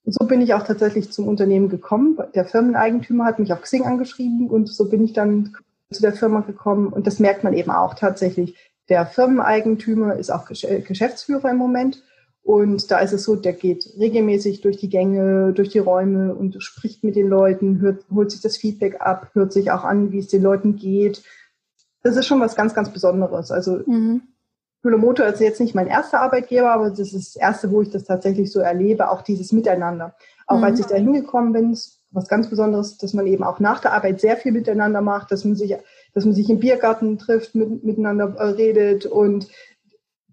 Und 0.05 0.13
so 0.13 0.27
bin 0.27 0.41
ich 0.41 0.55
auch 0.55 0.63
tatsächlich 0.63 1.11
zum 1.11 1.27
Unternehmen 1.27 1.69
gekommen. 1.69 2.17
Der 2.35 2.45
Firmeneigentümer 2.45 3.25
hat 3.25 3.39
mich 3.39 3.53
auf 3.53 3.63
Xing 3.63 3.85
angeschrieben 3.85 4.49
und 4.49 4.69
so 4.69 4.89
bin 4.89 5.05
ich 5.05 5.13
dann 5.13 5.57
zu 5.91 6.01
der 6.01 6.13
Firma 6.13 6.41
gekommen. 6.41 6.89
Und 6.89 7.07
das 7.07 7.19
merkt 7.19 7.43
man 7.43 7.55
eben 7.55 7.71
auch 7.71 7.95
tatsächlich. 7.95 8.55
Der 8.89 9.07
Firmeneigentümer 9.07 10.15
ist 10.15 10.31
auch 10.31 10.45
Geschäftsführer 10.47 11.51
im 11.51 11.57
Moment 11.57 12.05
und 12.47 12.93
da 12.93 13.01
ist 13.01 13.13
es 13.13 13.25
so, 13.25 13.35
der 13.35 13.55
geht 13.55 13.95
regelmäßig 13.99 14.61
durch 14.61 14.77
die 14.77 14.89
Gänge, 14.89 15.53
durch 15.53 15.71
die 15.71 15.81
Räume 15.81 16.33
und 16.33 16.63
spricht 16.63 17.03
mit 17.03 17.17
den 17.17 17.29
Leuten, 17.29 17.81
hört, 17.81 18.05
holt 18.15 18.31
sich 18.31 18.41
das 18.41 18.57
Feedback 18.57 19.01
ab, 19.01 19.31
hört 19.33 19.53
sich 19.53 19.73
auch 19.73 19.83
an, 19.83 20.13
wie 20.13 20.21
es 20.21 20.29
den 20.29 20.43
Leuten 20.43 20.77
geht. 20.77 21.25
Das 22.07 22.17
ist 22.17 22.27
schon 22.27 22.41
was 22.41 22.55
ganz, 22.55 22.73
ganz 22.73 22.91
Besonderes. 22.91 23.51
Also 23.51 23.81
mhm. 23.85 24.23
Motor 24.85 25.27
ist 25.27 25.41
jetzt 25.41 25.61
nicht 25.61 25.75
mein 25.75 25.89
erster 25.89 26.21
Arbeitgeber, 26.21 26.71
aber 26.71 26.91
das 26.91 27.13
ist 27.13 27.35
das 27.35 27.37
erste, 27.37 27.73
wo 27.73 27.83
ich 27.83 27.91
das 27.91 28.05
tatsächlich 28.05 28.53
so 28.53 28.61
erlebe, 28.61 29.11
auch 29.11 29.23
dieses 29.23 29.51
Miteinander. 29.51 30.15
Auch 30.47 30.59
mhm. 30.59 30.65
als 30.65 30.79
ich 30.79 30.87
da 30.87 30.95
hingekommen 30.95 31.53
bin, 31.53 31.77
was 32.13 32.29
ganz 32.29 32.49
Besonderes, 32.49 32.97
dass 32.97 33.13
man 33.13 33.27
eben 33.27 33.43
auch 33.43 33.59
nach 33.59 33.81
der 33.81 33.93
Arbeit 33.93 34.21
sehr 34.21 34.37
viel 34.37 34.53
miteinander 34.53 35.01
macht, 35.01 35.33
dass 35.33 35.45
man 35.45 35.57
sich, 35.57 35.75
dass 36.15 36.25
man 36.25 36.35
sich 36.35 36.49
im 36.49 36.61
Biergarten 36.61 37.19
trifft, 37.19 37.57
mit, 37.57 37.83
miteinander 37.83 38.37
äh, 38.37 38.51
redet 38.51 39.05
und 39.07 39.49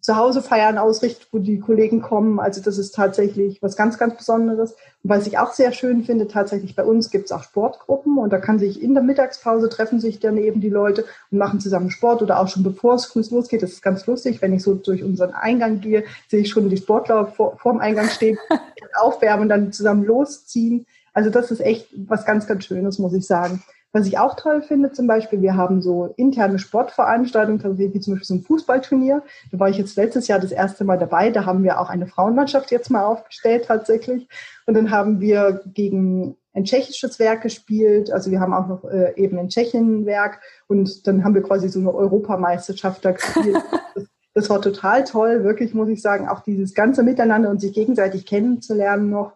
Zuhausefeiern 0.04 0.78
ausrichtet, 0.78 1.30
wo 1.32 1.40
die 1.40 1.62
Kollegen 1.62 2.02
kommen. 2.02 2.38
Also 2.38 2.62
das 2.62 2.78
ist 2.78 2.94
tatsächlich 2.94 3.64
was 3.64 3.78
ganz, 3.78 3.98
ganz 3.98 4.18
Besonderes. 4.18 4.74
Und 5.02 5.10
was 5.10 5.26
ich 5.28 5.38
auch 5.38 5.54
sehr 5.54 5.72
schön 5.72 6.04
finde, 6.04 6.28
tatsächlich 6.28 6.76
bei 6.76 6.84
uns 6.84 7.10
gibt 7.10 7.26
es 7.26 7.32
auch 7.32 7.44
Sportgruppen 7.44 8.18
und 8.18 8.34
da 8.34 8.38
kann 8.38 8.60
sich 8.60 8.84
in 8.84 8.96
der 8.96 9.02
Mittagspause 9.02 9.70
treffen 9.70 10.02
sich 10.02 10.20
dann 10.20 10.38
eben 10.38 10.60
die 10.60 10.70
Leute 10.70 11.06
und 11.32 11.38
machen 11.38 11.62
zusammen 11.62 11.90
Sport 11.90 12.22
oder 12.22 12.42
auch 12.42 12.50
schon 12.50 12.64
bevor 12.64 12.96
es 12.96 13.06
früh 13.06 13.24
losgeht. 13.32 13.64
Das 13.64 13.72
ist 13.72 13.82
ganz 13.82 14.06
lustig. 14.06 14.42
Wenn 14.42 14.52
ich 14.52 14.62
so 14.62 14.74
durch 14.74 15.04
unseren 15.04 15.32
Eingang 15.32 15.80
gehe, 15.80 16.04
sehe 16.28 16.42
ich 16.42 16.50
schon 16.50 16.70
die 16.70 16.76
Sportler 16.76 17.28
vor, 17.28 17.58
vor 17.58 17.72
dem 17.72 17.80
Eingang 17.80 18.10
stehen, 18.10 18.38
aufwärmen 19.00 19.44
und 19.44 19.50
dann 19.50 19.72
zusammen 19.72 20.04
losziehen. 20.04 20.86
Also 21.14 21.30
das 21.30 21.50
ist 21.50 21.62
echt 21.62 21.88
was 21.96 22.26
ganz, 22.26 22.46
ganz 22.46 22.66
Schönes, 22.66 23.00
muss 23.00 23.14
ich 23.14 23.26
sagen. 23.26 23.64
Was 23.96 24.08
ich 24.08 24.18
auch 24.18 24.36
toll 24.36 24.64
finde, 24.64 24.92
zum 24.92 25.06
Beispiel, 25.06 25.44
wir 25.44 25.56
haben 25.56 25.84
so 25.84 26.16
interne 26.18 26.58
Sportveranstaltungen, 26.58 27.78
wie 27.78 28.00
zum 28.00 28.16
Beispiel 28.16 28.26
so 28.26 28.34
ein 28.34 28.42
Fußballturnier. 28.42 29.22
Da 29.52 29.60
war 29.60 29.70
ich 29.70 29.78
jetzt 29.78 29.96
letztes 29.96 30.28
Jahr 30.28 30.40
das 30.40 30.52
erste 30.52 30.84
Mal 30.84 30.98
dabei. 30.98 31.30
Da 31.30 31.46
haben 31.46 31.64
wir 31.64 31.80
auch 31.80 31.92
eine 31.92 32.08
Frauenmannschaft 32.08 32.72
jetzt 32.72 32.90
mal 32.90 33.06
aufgestellt 33.06 33.66
tatsächlich. 33.68 34.28
Und 34.66 34.74
dann 34.74 34.90
haben 34.90 35.20
wir 35.20 35.62
gegen 35.68 36.36
ein 36.54 36.64
tschechisches 36.64 37.20
Werk 37.20 37.44
gespielt. 37.44 38.12
Also 38.12 38.32
wir 38.32 38.40
haben 38.40 38.56
auch 38.56 38.68
noch 38.68 38.84
äh, 38.86 39.14
eben 39.16 39.38
ein 39.38 39.50
Tschechien 39.50 40.08
Werk. 40.08 40.40
Und 40.68 41.06
dann 41.06 41.24
haben 41.24 41.36
wir 41.36 41.44
quasi 41.44 41.70
so 41.70 41.80
eine 41.80 41.94
Europameisterschaft 41.94 43.06
da 43.06 43.12
gespielt. 43.12 43.58
das, 43.94 44.06
das 44.34 44.50
war 44.50 44.60
total 44.60 45.04
toll, 45.04 45.44
wirklich 45.44 45.76
muss 45.76 45.90
ich 45.90 46.02
sagen. 46.02 46.28
Auch 46.28 46.40
dieses 46.40 46.74
ganze 46.74 47.04
Miteinander 47.04 47.52
und 47.52 47.62
sich 47.62 47.74
gegenseitig 47.74 48.26
kennenzulernen 48.26 49.12
noch 49.12 49.34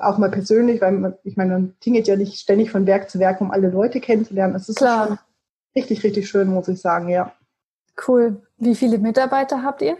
auch 0.00 0.18
mal 0.18 0.30
persönlich, 0.30 0.80
weil 0.80 0.92
man, 0.92 1.14
ich 1.24 1.36
meine, 1.36 1.52
man 1.52 1.74
tingelt 1.80 2.06
ja 2.06 2.16
nicht 2.16 2.38
ständig 2.38 2.70
von 2.70 2.86
Werk 2.86 3.10
zu 3.10 3.18
Werk, 3.18 3.40
um 3.40 3.50
alle 3.50 3.70
Leute 3.70 4.00
kennenzulernen. 4.00 4.52
Das 4.52 4.68
ist 4.68 4.76
Klar. 4.76 5.06
schon 5.06 5.18
richtig, 5.74 6.04
richtig 6.04 6.28
schön, 6.28 6.48
muss 6.48 6.68
ich 6.68 6.80
sagen, 6.80 7.08
ja. 7.08 7.32
Cool. 8.06 8.42
Wie 8.58 8.74
viele 8.74 8.98
Mitarbeiter 8.98 9.62
habt 9.62 9.82
ihr? 9.82 9.96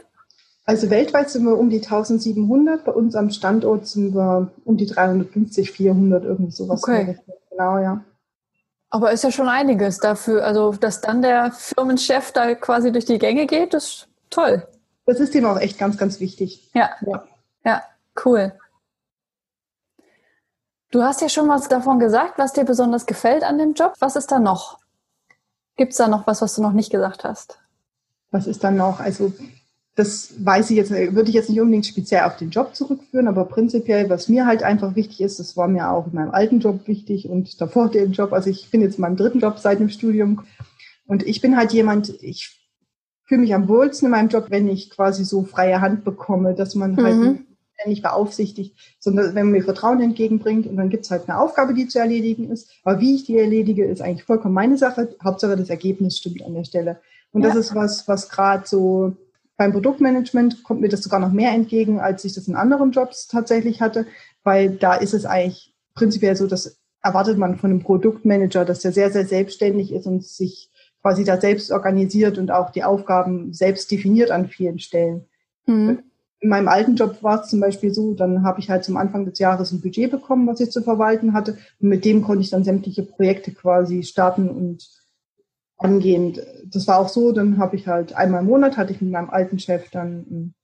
Also 0.65 0.91
weltweit 0.91 1.31
sind 1.31 1.45
wir 1.45 1.59
um 1.59 1.71
die 1.71 1.83
1700. 1.83 2.85
Bei 2.85 2.93
uns 2.93 3.17
am 3.17 3.31
Standort 3.31 3.87
sind 3.87 4.15
wir 4.15 4.51
um 4.65 4.77
die 4.77 4.87
350, 4.87 5.73
400, 5.73 6.25
irgendwie 6.25 6.53
sowas. 6.53 6.83
Okay. 6.83 7.19
Genau, 7.51 7.79
ja. 7.79 8.05
Aber 8.91 9.13
ist 9.13 9.25
ja 9.25 9.31
schon 9.31 9.49
einiges 9.49 9.99
dafür. 9.99 10.45
Also, 10.45 10.73
dass 10.73 11.01
dann 11.01 11.23
der 11.23 11.53
Firmenchef 11.53 12.33
da 12.33 12.55
quasi 12.55 12.93
durch 12.93 13.05
die 13.05 13.19
Gänge 13.19 13.47
geht, 13.47 13.75
ist 13.75 14.09
toll. 14.31 14.67
Das 15.07 15.21
ist 15.21 15.35
ihm 15.35 15.45
auch 15.45 15.59
echt 15.59 15.79
ganz, 15.79 15.97
ganz 15.97 16.21
wichtig. 16.21 16.71
Ja. 16.75 16.91
Ja, 17.05 17.25
ja 17.65 17.83
cool. 18.25 18.53
Du 20.91 21.03
hast 21.03 21.21
ja 21.21 21.29
schon 21.29 21.49
was 21.49 21.69
davon 21.69 22.01
gesagt, 22.01 22.39
was 22.39 22.53
dir 22.53 22.65
besonders 22.65 23.07
gefällt 23.07 23.45
an 23.45 23.59
dem 23.59 23.75
Job. 23.75 23.95
Was 24.01 24.17
ist 24.17 24.33
da 24.33 24.41
noch? 24.41 24.79
Gibt 25.77 25.93
es 25.93 25.99
da 25.99 26.09
noch 26.09 26.27
was, 26.27 26.43
was 26.43 26.55
du 26.57 26.63
noch 26.63 26.73
nicht 26.73 26.91
gesagt 26.91 27.23
hast? 27.25 27.59
Was 28.33 28.47
ist 28.47 28.65
da 28.65 28.71
noch? 28.71 28.99
Also 28.99 29.33
das 29.95 30.33
weiß 30.45 30.71
ich 30.71 30.77
jetzt, 30.77 30.91
würde 30.91 31.29
ich 31.29 31.35
jetzt 31.35 31.49
nicht 31.49 31.61
unbedingt 31.61 31.87
speziell 31.87 32.25
auf 32.25 32.37
den 32.37 32.51
Job 32.51 32.75
zurückführen, 32.75 33.29
aber 33.29 33.45
prinzipiell, 33.45 34.09
was 34.09 34.29
mir 34.29 34.47
halt 34.47 34.63
einfach 34.63 34.97
wichtig 34.97 35.21
ist, 35.21 35.39
das 35.39 35.57
war 35.57 35.69
mir 35.69 35.91
auch 35.91 36.07
in 36.07 36.15
meinem 36.15 36.31
alten 36.31 36.61
Job 36.61 36.87
wichtig 36.87 37.29
und 37.29 37.61
davor 37.61 37.89
den 37.91 38.13
Job. 38.13 38.33
Also 38.33 38.51
ich 38.51 38.71
bin 38.71 38.81
jetzt 38.81 38.97
in 38.97 39.03
meinem 39.03 39.17
dritten 39.17 39.41
Job 39.41 39.59
seit 39.59 39.79
dem 39.79 39.91
Studium 39.91 40.45
und 41.07 41.23
ich 41.23 41.41
bin 41.41 41.57
halt 41.57 41.73
jemand, 41.73 42.23
ich 42.23 42.69
fühle 43.25 43.43
mich 43.43 43.55
am 43.55 43.69
wohlsten 43.69 44.07
in 44.07 44.11
meinem 44.11 44.29
Job, 44.29 44.47
wenn 44.49 44.69
ich 44.69 44.91
quasi 44.91 45.25
so 45.25 45.45
freie 45.45 45.81
Hand 45.81 46.05
bekomme, 46.05 46.55
dass 46.55 46.75
man 46.75 46.97
halt 46.97 47.17
mhm. 47.17 47.27
halt 47.27 47.39
ständig 47.81 48.03
beaufsichtigt, 48.03 48.77
sondern 48.99 49.35
wenn 49.35 49.47
man 49.47 49.53
mir 49.53 49.65
Vertrauen 49.65 50.01
entgegenbringt 50.01 50.67
und 50.67 50.77
dann 50.77 50.91
gibt 50.91 51.05
es 51.05 51.11
halt 51.11 51.29
eine 51.29 51.39
Aufgabe, 51.39 51.75
die 51.75 51.89
zu 51.89 51.99
erledigen 51.99 52.51
ist. 52.51 52.71
Aber 52.85 53.01
wie 53.01 53.15
ich 53.15 53.25
die 53.25 53.39
erledige, 53.39 53.85
ist 53.85 54.03
eigentlich 54.03 54.25
vollkommen 54.25 54.55
meine 54.55 54.77
Sache. 54.77 55.15
Hauptsache 55.23 55.57
das 55.57 55.71
Ergebnis 55.71 56.19
stimmt 56.19 56.45
an 56.45 56.55
der 56.55 56.65
Stelle. 56.65 57.01
Und 57.33 57.43
ja. 57.43 57.49
das 57.49 57.57
ist 57.57 57.75
was, 57.75 58.07
was 58.09 58.29
gerade 58.29 58.67
so 58.67 59.17
beim 59.57 59.73
Produktmanagement 59.73 60.63
kommt 60.63 60.81
mir 60.81 60.89
das 60.89 61.03
sogar 61.03 61.21
noch 61.21 61.33
mehr 61.33 61.53
entgegen, 61.53 62.01
als 62.01 62.25
ich 62.25 62.33
das 62.33 62.49
in 62.49 62.57
anderen 62.57 62.93
Jobs 62.93 63.29
tatsächlich 63.29 63.81
hatte, 63.81 64.07
weil 64.43 64.71
da 64.71 64.95
ist 64.95 65.13
es 65.13 65.27
eigentlich 65.27 65.75
prinzipiell 65.95 66.35
so, 66.35 66.47
dass 66.47 66.79
erwartet 67.03 67.39
man 67.39 67.57
von 67.57 67.71
einem 67.71 67.83
Produktmanager, 67.83 68.65
dass 68.65 68.81
der 68.81 68.93
sehr, 68.93 69.11
sehr 69.11 69.27
selbstständig 69.27 69.93
ist 69.93 70.07
und 70.07 70.25
sich 70.25 70.71
quasi 71.03 71.25
da 71.25 71.41
selbst 71.41 71.71
organisiert 71.71 72.37
und 72.37 72.51
auch 72.51 72.71
die 72.71 72.85
Aufgaben 72.85 73.55
selbst 73.55 73.91
definiert 73.91 74.31
an 74.31 74.49
vielen 74.49 74.79
Stellen. 74.79 75.25
Mhm 75.67 76.03
in 76.41 76.49
meinem 76.49 76.69
alten 76.69 76.97
Job 76.97 77.23
war 77.23 77.43
es 77.43 77.49
zum 77.49 77.61
Beispiel 77.61 77.93
so, 77.93 78.15
dann 78.15 78.43
habe 78.43 78.61
ich 78.61 78.71
halt 78.71 78.83
zum 78.85 78.97
Anfang 78.97 79.27
des 79.27 79.39
Jahres 79.39 79.73
ein 79.73 79.83
Budget 79.83 80.11
bekommen, 80.11 80.47
was 80.47 80.61
ich 80.61 80.71
zu 80.71 80.83
verwalten 80.83 81.35
hatte. 81.35 81.59
Und 81.81 81.89
mit 81.89 82.05
dem 82.05 82.23
konnte 82.23 82.43
ich 82.43 82.51
dann 82.51 82.65
sämtliche 82.65 83.03
Projekte 83.03 83.53
quasi 83.53 84.03
starten 84.03 84.49
und 84.49 84.89
angehen. 85.77 86.39
Das 86.65 86.87
war 86.87 86.99
auch 86.99 87.09
so, 87.09 87.33
dann 87.33 87.59
habe 87.59 87.77
ich 87.77 87.87
halt 87.87 88.15
einmal 88.15 88.41
im 88.41 88.47
Monat 88.47 88.77
hatte 88.77 88.93
ich 88.93 89.01
mit 89.01 89.11
meinem 89.11 89.31
alten 89.31 89.59
Chef 89.59 89.91
dann 89.91 90.27
ein 90.31 90.55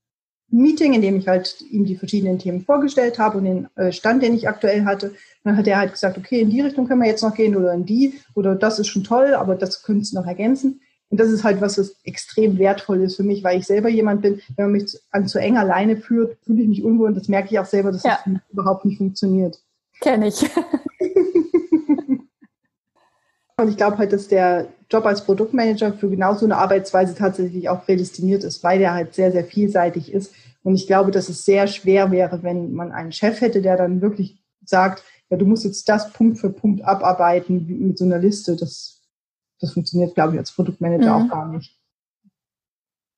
Meeting, 0.48 0.94
in 0.94 1.02
dem 1.02 1.16
ich 1.16 1.28
halt 1.28 1.60
ihm 1.70 1.84
die 1.84 1.96
verschiedenen 1.96 2.38
Themen 2.38 2.62
vorgestellt 2.62 3.18
habe 3.18 3.38
und 3.38 3.44
den 3.44 3.68
äh, 3.76 3.92
Stand, 3.92 4.22
den 4.22 4.34
ich 4.34 4.48
aktuell 4.48 4.84
hatte. 4.84 5.14
Dann 5.44 5.56
hat 5.56 5.66
er 5.66 5.78
halt 5.78 5.92
gesagt, 5.92 6.16
okay, 6.16 6.40
in 6.40 6.50
die 6.50 6.60
Richtung 6.60 6.86
können 6.86 7.02
wir 7.02 7.08
jetzt 7.08 7.22
noch 7.22 7.34
gehen 7.34 7.56
oder 7.56 7.74
in 7.74 7.84
die 7.84 8.14
oder 8.34 8.54
das 8.54 8.78
ist 8.78 8.88
schon 8.88 9.04
toll, 9.04 9.34
aber 9.34 9.56
das 9.56 9.82
könntest 9.82 10.12
du 10.12 10.18
noch 10.18 10.26
ergänzen. 10.26 10.80
Und 11.16 11.20
das 11.20 11.30
ist 11.30 11.44
halt 11.44 11.62
was, 11.62 11.78
was 11.78 11.96
extrem 12.04 12.58
wertvoll 12.58 13.00
ist 13.00 13.16
für 13.16 13.22
mich, 13.22 13.42
weil 13.42 13.58
ich 13.58 13.64
selber 13.66 13.88
jemand 13.88 14.20
bin, 14.20 14.42
wenn 14.54 14.66
man 14.66 14.72
mich 14.72 15.00
an 15.12 15.26
zu 15.26 15.38
eng 15.38 15.56
alleine 15.56 15.96
führt, 15.96 16.36
fühle 16.44 16.60
ich 16.60 16.68
mich 16.68 16.84
unwohl 16.84 17.08
und 17.08 17.14
das 17.14 17.28
merke 17.28 17.48
ich 17.50 17.58
auch 17.58 17.64
selber, 17.64 17.90
dass 17.90 18.02
ja. 18.02 18.18
das 18.22 18.34
überhaupt 18.52 18.84
nicht 18.84 18.98
funktioniert. 18.98 19.58
Kenne 20.02 20.28
ich. 20.28 20.42
und 23.56 23.70
ich 23.70 23.78
glaube 23.78 23.96
halt, 23.96 24.12
dass 24.12 24.28
der 24.28 24.68
Job 24.90 25.06
als 25.06 25.24
Produktmanager 25.24 25.94
für 25.94 26.10
genau 26.10 26.34
so 26.34 26.44
eine 26.44 26.58
Arbeitsweise 26.58 27.14
tatsächlich 27.14 27.70
auch 27.70 27.86
prädestiniert 27.86 28.44
ist, 28.44 28.62
weil 28.62 28.78
der 28.78 28.92
halt 28.92 29.14
sehr, 29.14 29.32
sehr 29.32 29.44
vielseitig 29.44 30.12
ist. 30.12 30.34
Und 30.64 30.74
ich 30.74 30.86
glaube, 30.86 31.12
dass 31.12 31.30
es 31.30 31.46
sehr 31.46 31.66
schwer 31.66 32.10
wäre, 32.10 32.42
wenn 32.42 32.74
man 32.74 32.92
einen 32.92 33.12
Chef 33.12 33.40
hätte, 33.40 33.62
der 33.62 33.78
dann 33.78 34.02
wirklich 34.02 34.36
sagt, 34.66 35.02
ja, 35.30 35.38
du 35.38 35.46
musst 35.46 35.64
jetzt 35.64 35.88
das 35.88 36.12
Punkt 36.12 36.36
für 36.38 36.50
Punkt 36.50 36.84
abarbeiten 36.84 37.64
mit 37.88 37.96
so 37.96 38.04
einer 38.04 38.18
Liste. 38.18 38.54
Das 38.54 38.95
das 39.60 39.72
funktioniert, 39.72 40.14
glaube 40.14 40.34
ich, 40.34 40.38
als 40.38 40.52
Produktmanager 40.52 41.18
mhm. 41.18 41.24
auch 41.24 41.30
gar 41.30 41.48
nicht. 41.48 41.76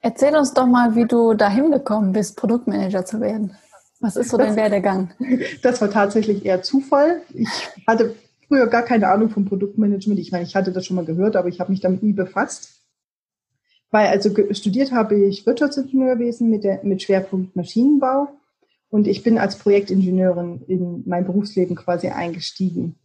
Erzähl 0.01 0.37
uns 0.37 0.55
doch 0.55 0.67
mal, 0.67 0.95
wie 0.95 1.07
du 1.07 1.35
dahin 1.35 1.73
gekommen 1.73 2.13
bist, 2.13 2.37
Produktmanager 2.37 3.05
zu 3.05 3.21
werden. 3.21 3.57
Was 4.01 4.15
ist 4.15 4.31
so 4.31 4.37
das, 4.37 4.49
dein 4.49 4.57
Werdegang? 4.57 5.11
Das 5.63 5.81
war 5.81 5.91
tatsächlich 5.91 6.45
eher 6.45 6.63
Zufall. 6.63 7.23
Ich 7.35 7.49
hatte 7.87 8.15
früher 8.47 8.69
gar 8.69 8.83
keine 8.83 9.09
Ahnung 9.09 9.31
vom 9.31 9.45
Produktmanagement. 9.45 10.21
Ich 10.21 10.31
meine, 10.31 10.45
ich 10.45 10.55
hatte 10.55 10.73
das 10.73 10.87
schon 10.87 10.97
mal 10.97 11.05
gehört, 11.05 11.35
aber 11.35 11.49
ich 11.49 11.59
habe 11.59 11.73
mich 11.73 11.81
damit 11.81 12.03
nie 12.03 12.13
befasst. 12.13 12.79
Weil 13.91 14.07
also 14.09 14.31
studiert 14.53 14.93
habe 14.93 15.17
ich 15.17 15.47
Wirtschaftsingenieurwesen 15.47 16.49
mit, 16.49 16.63
der, 16.63 16.85
mit 16.85 17.03
Schwerpunkt 17.03 17.57
Maschinenbau 17.57 18.29
und 18.91 19.09
ich 19.09 19.23
bin 19.23 19.39
als 19.39 19.57
Projektingenieurin 19.57 20.63
in 20.69 21.03
mein 21.07 21.25
Berufsleben 21.25 21.75
quasi 21.75 22.09
eingestiegen 22.09 22.97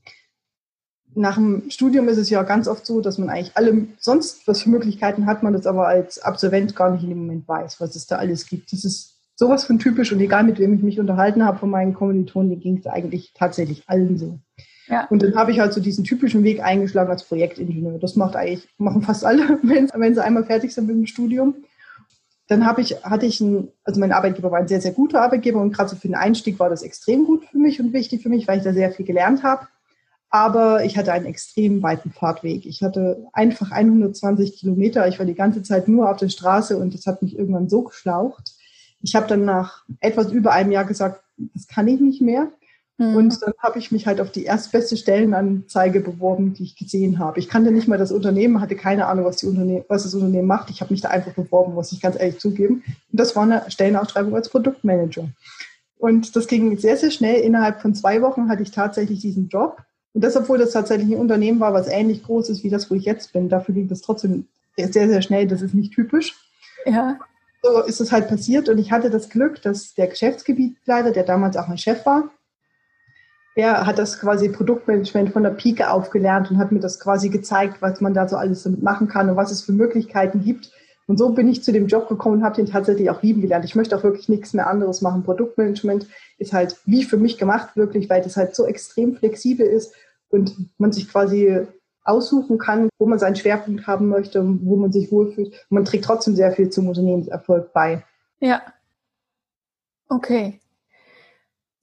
nach 1.15 1.36
dem 1.36 1.70
Studium 1.70 2.08
ist 2.08 2.17
es 2.17 2.29
ja 2.29 2.43
ganz 2.43 2.67
oft 2.67 2.86
so, 2.86 3.01
dass 3.01 3.17
man 3.17 3.29
eigentlich 3.29 3.55
alle 3.55 3.88
sonst 4.00 4.48
was 4.48 4.62
für 4.62 4.70
Möglichkeiten 4.70 5.25
hat, 5.25 5.43
man 5.43 5.53
das 5.53 5.65
aber 5.65 5.88
als 5.88 6.20
Absolvent 6.20 6.75
gar 6.75 6.91
nicht 6.91 7.03
in 7.03 7.10
dem 7.10 7.20
Moment 7.20 7.48
weiß, 7.48 7.79
was 7.79 7.96
es 7.96 8.08
da 8.08 8.17
alles 8.17 8.48
gibt. 8.48 8.72
Das 8.72 8.84
ist 8.84 9.13
sowas 9.36 9.65
von 9.65 9.79
typisch 9.79 10.12
und 10.12 10.20
egal 10.20 10.43
mit 10.43 10.60
wem 10.60 10.74
ich 10.74 10.84
mich 10.84 11.00
unterhalten 11.00 11.43
habe 11.43 11.60
von 11.60 11.70
meinen 11.70 11.93
Kommilitonen, 11.93 12.60
ging 12.60 12.77
es 12.77 12.88
eigentlich 12.88 13.34
tatsächlich 13.34 13.84
allen 13.88 14.17
so. 14.17 14.39
Ja. 14.88 15.08
Und 15.10 15.24
dann 15.24 15.36
habe 15.36 15.51
ich 15.51 15.60
halt 15.60 15.74
so 15.74 15.82
diesen 15.82 16.03
typischen 16.03 16.43
Weg 16.43 16.62
eingeschlagen 16.62 17.10
als 17.10 17.24
Projektingenieur. 17.24 18.00
Das 18.00 18.15
macht 18.15 18.36
eigentlich, 18.36 18.67
machen 18.77 19.01
fast 19.01 19.25
alle, 19.25 19.60
wenn, 19.63 19.89
wenn 19.93 20.13
sie 20.13 20.24
einmal 20.24 20.46
fertig 20.46 20.74
sind 20.74 20.88
mit 20.88 20.96
dem 20.96 21.05
Studium. 21.05 21.55
Dann 22.48 22.65
habe 22.65 22.82
ich, 22.82 23.03
hatte 23.03 23.25
ich 23.25 23.39
ein, 23.39 23.70
also 23.86 24.00
mein 24.00 24.12
Arbeitgeber 24.12 24.51
war 24.51 24.60
ein 24.60 24.67
sehr, 24.67 24.82
sehr 24.82 24.91
guter 24.91 25.22
Arbeitgeber 25.22 25.62
und 25.62 25.72
gerade 25.72 25.89
so 25.89 25.96
für 25.96 26.10
den 26.10 26.15
Einstieg 26.15 26.60
war 26.60 26.70
das 26.70 26.84
extrem 26.84 27.25
gut 27.25 27.46
für 27.46 27.58
mich 27.58 27.79
und 27.79 27.93
wichtig 27.93 28.22
für 28.22 28.29
mich, 28.29 28.48
weil 28.48 28.58
ich 28.58 28.65
da 28.65 28.74
sehr 28.74 28.91
viel 28.91 29.05
gelernt 29.05 29.43
habe 29.43 29.67
aber 30.33 30.83
ich 30.83 30.97
hatte 30.97 31.13
einen 31.13 31.27
extrem 31.27 31.83
weiten 31.83 32.09
Fahrtweg. 32.09 32.65
Ich 32.65 32.81
hatte 32.81 33.27
einfach 33.33 33.69
120 33.69 34.57
Kilometer. 34.57 35.07
Ich 35.07 35.19
war 35.19 35.27
die 35.27 35.35
ganze 35.35 35.61
Zeit 35.61 35.87
nur 35.87 36.09
auf 36.09 36.17
der 36.17 36.29
Straße 36.29 36.75
und 36.75 36.95
das 36.95 37.05
hat 37.05 37.21
mich 37.21 37.37
irgendwann 37.37 37.69
so 37.69 37.83
geschlaucht. 37.83 38.55
Ich 39.03 39.13
habe 39.13 39.27
dann 39.27 39.45
nach 39.45 39.83
etwas 39.99 40.31
über 40.31 40.51
einem 40.51 40.71
Jahr 40.71 40.85
gesagt, 40.85 41.21
das 41.37 41.67
kann 41.67 41.87
ich 41.87 42.01
nicht 42.01 42.19
mehr. 42.19 42.51
Mhm. 42.97 43.15
Und 43.15 43.43
dann 43.43 43.53
habe 43.59 43.77
ich 43.77 43.91
mich 43.91 44.07
halt 44.07 44.19
auf 44.19 44.31
die 44.31 44.45
erstbeste 44.45 44.97
Stellenanzeige 44.97 45.99
beworben, 45.99 46.55
die 46.55 46.63
ich 46.63 46.75
gesehen 46.77 47.19
habe. 47.19 47.37
Ich 47.37 47.47
kannte 47.47 47.69
nicht 47.69 47.87
mal 47.87 47.99
das 47.99 48.11
Unternehmen, 48.11 48.59
hatte 48.59 48.75
keine 48.75 49.05
Ahnung, 49.05 49.25
was, 49.25 49.43
was 49.43 50.01
das 50.01 50.15
Unternehmen 50.15 50.47
macht. 50.47 50.71
Ich 50.71 50.81
habe 50.81 50.91
mich 50.91 51.01
da 51.01 51.09
einfach 51.09 51.33
beworben, 51.33 51.75
muss 51.75 51.91
ich 51.91 52.01
ganz 52.01 52.19
ehrlich 52.19 52.39
zugeben. 52.39 52.83
Und 53.11 53.19
das 53.19 53.35
war 53.35 53.43
eine 53.43 53.69
Stellenausschreibung 53.69 54.33
als 54.33 54.49
Produktmanager. 54.49 55.29
Und 55.99 56.35
das 56.35 56.47
ging 56.47 56.75
sehr, 56.79 56.97
sehr 56.97 57.11
schnell. 57.11 57.41
Innerhalb 57.41 57.83
von 57.83 57.93
zwei 57.93 58.23
Wochen 58.23 58.49
hatte 58.49 58.63
ich 58.63 58.71
tatsächlich 58.71 59.19
diesen 59.19 59.49
Job. 59.49 59.83
Und 60.13 60.24
das, 60.24 60.36
obwohl 60.36 60.58
das 60.58 60.72
tatsächlich 60.72 61.12
ein 61.12 61.20
Unternehmen 61.20 61.60
war, 61.60 61.74
was 61.74 61.88
ähnlich 61.88 62.24
groß 62.24 62.50
ist 62.50 62.63
wie 62.63 62.70
das, 62.70 62.89
wo 62.89 62.96
ich 62.96 63.05
jetzt 63.05 63.34
bin. 63.34 63.50
Dafür 63.50 63.74
ging 63.74 63.88
das 63.88 64.01
trotzdem 64.01 64.48
sehr, 64.77 65.08
sehr 65.10 65.22
schnell. 65.22 65.48
Das 65.48 65.62
ist 65.62 65.74
nicht 65.74 65.93
typisch. 65.93 66.36
Ja. 66.86 67.17
So 67.62 67.82
ist 67.82 68.01
es 68.01 68.12
halt 68.12 68.27
passiert. 68.27 68.70
Und 68.70 68.77
ich 68.77 68.91
hatte 68.91 69.10
das 69.10 69.29
Glück, 69.29 69.62
dass 69.62 69.96
der 69.96 70.08
Geschäftsgebietleiter, 70.08 71.12
der 71.12 71.24
damals 71.24 71.58
auch 71.58 71.67
mein 71.67 71.77
Chef 71.77 72.05
war, 72.05 72.29
der 73.55 73.86
hat 73.86 74.00
das 74.00 74.20
quasi 74.20 74.50
Produktmanagement 74.50 75.32
von 75.32 75.43
der 75.43 75.51
Pike 75.51 75.89
aufgelernt 75.89 76.50
und 76.50 76.58
hat 76.58 76.72
mir 76.72 76.79
das 76.79 77.00
quasi 77.00 77.29
gezeigt, 77.29 77.82
was 77.82 78.01
man 78.01 78.13
da 78.13 78.27
so 78.27 78.36
alles 78.36 78.63
damit 78.63 78.82
machen 78.82 79.08
kann 79.08 79.29
und 79.29 79.36
was 79.36 79.51
es 79.51 79.62
für 79.62 79.74
Möglichkeiten 79.74 80.43
gibt. 80.43 80.72
Und 81.05 81.17
so 81.17 81.29
bin 81.29 81.48
ich 81.50 81.63
zu 81.63 81.72
dem 81.72 81.88
Job 81.88 82.08
gekommen 82.08 82.38
und 82.38 82.43
habe 82.43 82.55
den 82.55 82.65
tatsächlich 82.65 83.10
auch 83.10 83.22
lieben 83.22 83.41
gelernt. 83.41 83.65
Ich 83.65 83.75
möchte 83.75 83.96
auch 83.96 84.03
wirklich 84.03 84.29
nichts 84.29 84.53
mehr 84.53 84.67
anderes 84.67 85.01
machen. 85.01 85.24
Produktmanagement 85.24 86.08
ist 86.43 86.53
halt 86.53 86.77
wie 86.85 87.03
für 87.03 87.17
mich 87.17 87.38
gemacht, 87.38 87.75
wirklich, 87.75 88.09
weil 88.09 88.21
das 88.21 88.38
halt 88.38 88.55
so 88.55 88.65
extrem 88.65 89.15
flexibel 89.15 89.65
ist 89.65 89.93
und 90.29 90.55
man 90.77 90.91
sich 90.91 91.09
quasi 91.09 91.65
aussuchen 92.03 92.57
kann, 92.57 92.89
wo 93.00 93.05
man 93.05 93.19
seinen 93.19 93.35
Schwerpunkt 93.35 93.88
haben 93.88 94.09
möchte, 94.09 94.43
wo 94.43 94.75
man 94.75 94.91
sich 94.91 95.12
wohlfühlt. 95.12 95.53
Und 95.69 95.71
man 95.71 95.85
trägt 95.85 96.05
trotzdem 96.05 96.35
sehr 96.35 96.51
viel 96.51 96.69
zum 96.69 96.88
Unternehmenserfolg 96.88 97.71
bei. 97.73 98.03
Ja. 98.39 98.62
Okay. 100.09 100.59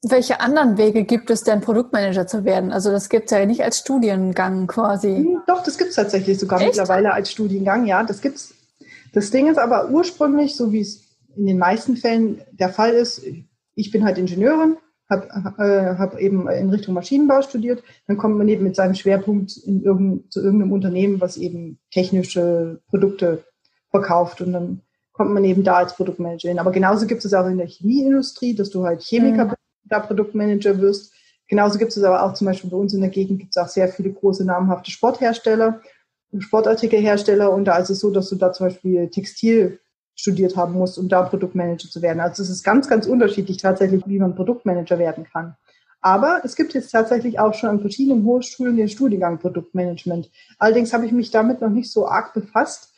Welche 0.02 0.40
anderen 0.40 0.78
Wege 0.78 1.04
gibt 1.04 1.30
es 1.30 1.42
denn, 1.42 1.60
Produktmanager 1.60 2.26
zu 2.26 2.44
werden? 2.44 2.72
Also 2.72 2.90
das 2.90 3.08
gibt 3.08 3.26
es 3.26 3.30
ja 3.30 3.44
nicht 3.44 3.62
als 3.62 3.78
Studiengang 3.78 4.66
quasi. 4.66 5.16
Hm, 5.16 5.42
doch, 5.46 5.62
das 5.62 5.76
gibt 5.76 5.90
es 5.90 5.96
tatsächlich 5.96 6.38
sogar 6.38 6.58
Echt? 6.60 6.68
mittlerweile 6.68 7.12
als 7.12 7.30
Studiengang. 7.30 7.86
Ja, 7.86 8.02
das 8.02 8.20
gibt's. 8.20 8.54
Das 9.12 9.30
Ding 9.30 9.48
ist 9.48 9.58
aber 9.58 9.90
ursprünglich, 9.90 10.56
so 10.56 10.72
wie 10.72 10.80
es 10.80 11.02
in 11.36 11.46
den 11.46 11.58
meisten 11.58 11.96
Fällen 11.96 12.42
der 12.52 12.70
Fall 12.70 12.92
ist, 12.92 13.22
ich 13.80 13.90
bin 13.90 14.04
halt 14.04 14.18
Ingenieurin, 14.18 14.76
habe 15.08 15.26
äh, 15.58 15.96
hab 15.98 16.18
eben 16.18 16.48
in 16.48 16.70
Richtung 16.70 16.94
Maschinenbau 16.94 17.42
studiert. 17.42 17.82
Dann 18.06 18.16
kommt 18.16 18.38
man 18.38 18.48
eben 18.48 18.64
mit 18.64 18.76
seinem 18.76 18.94
Schwerpunkt 18.94 19.56
in 19.56 19.82
irgend, 19.82 20.32
zu 20.32 20.40
irgendeinem 20.40 20.72
Unternehmen, 20.72 21.20
was 21.20 21.36
eben 21.36 21.78
technische 21.90 22.80
Produkte 22.88 23.44
verkauft. 23.90 24.40
Und 24.40 24.52
dann 24.52 24.82
kommt 25.12 25.32
man 25.32 25.44
eben 25.44 25.64
da 25.64 25.78
als 25.78 25.96
Produktmanager 25.96 26.48
hin. 26.48 26.60
Aber 26.60 26.70
genauso 26.70 27.06
gibt 27.06 27.24
es 27.24 27.34
auch 27.34 27.46
in 27.46 27.58
der 27.58 27.66
Chemieindustrie, 27.66 28.54
dass 28.54 28.70
du 28.70 28.84
halt 28.84 29.02
Chemiker 29.02 29.46
mhm 29.46 29.54
da 29.90 30.00
Produktmanager 30.00 30.80
wirst. 30.80 31.12
Genauso 31.48 31.78
gibt 31.78 31.90
es 31.90 32.02
aber 32.02 32.22
auch 32.22 32.34
zum 32.34 32.46
Beispiel 32.46 32.70
bei 32.70 32.76
uns 32.76 32.94
in 32.94 33.00
der 33.00 33.10
Gegend 33.10 33.40
gibt 33.40 33.56
es 33.56 33.62
auch 33.62 33.68
sehr 33.68 33.88
viele 33.88 34.12
große 34.12 34.44
namhafte 34.44 34.90
Sporthersteller, 34.90 35.82
Sportartikelhersteller 36.38 37.52
und 37.52 37.64
da 37.64 37.76
ist 37.78 37.90
es 37.90 37.98
so, 37.98 38.10
dass 38.10 38.28
du 38.28 38.36
da 38.36 38.52
zum 38.52 38.68
Beispiel 38.68 39.10
Textil 39.10 39.80
studiert 40.20 40.56
haben 40.56 40.74
musst, 40.74 40.98
um 40.98 41.08
da 41.08 41.22
Produktmanager 41.22 41.88
zu 41.88 42.02
werden. 42.02 42.20
Also 42.20 42.42
es 42.42 42.50
ist 42.50 42.62
ganz, 42.62 42.88
ganz 42.88 43.06
unterschiedlich 43.06 43.56
tatsächlich, 43.56 44.02
wie 44.06 44.18
man 44.18 44.34
Produktmanager 44.34 44.98
werden 44.98 45.24
kann. 45.24 45.56
Aber 46.02 46.40
es 46.44 46.56
gibt 46.56 46.74
jetzt 46.74 46.90
tatsächlich 46.90 47.38
auch 47.40 47.54
schon 47.54 47.70
an 47.70 47.80
verschiedenen 47.80 48.24
Hochschulen 48.24 48.76
den 48.76 48.88
Studiengang 48.88 49.38
Produktmanagement. 49.38 50.30
Allerdings 50.58 50.92
habe 50.92 51.06
ich 51.06 51.12
mich 51.12 51.30
damit 51.30 51.60
noch 51.60 51.70
nicht 51.70 51.90
so 51.90 52.06
arg 52.06 52.32
befasst. 52.32 52.94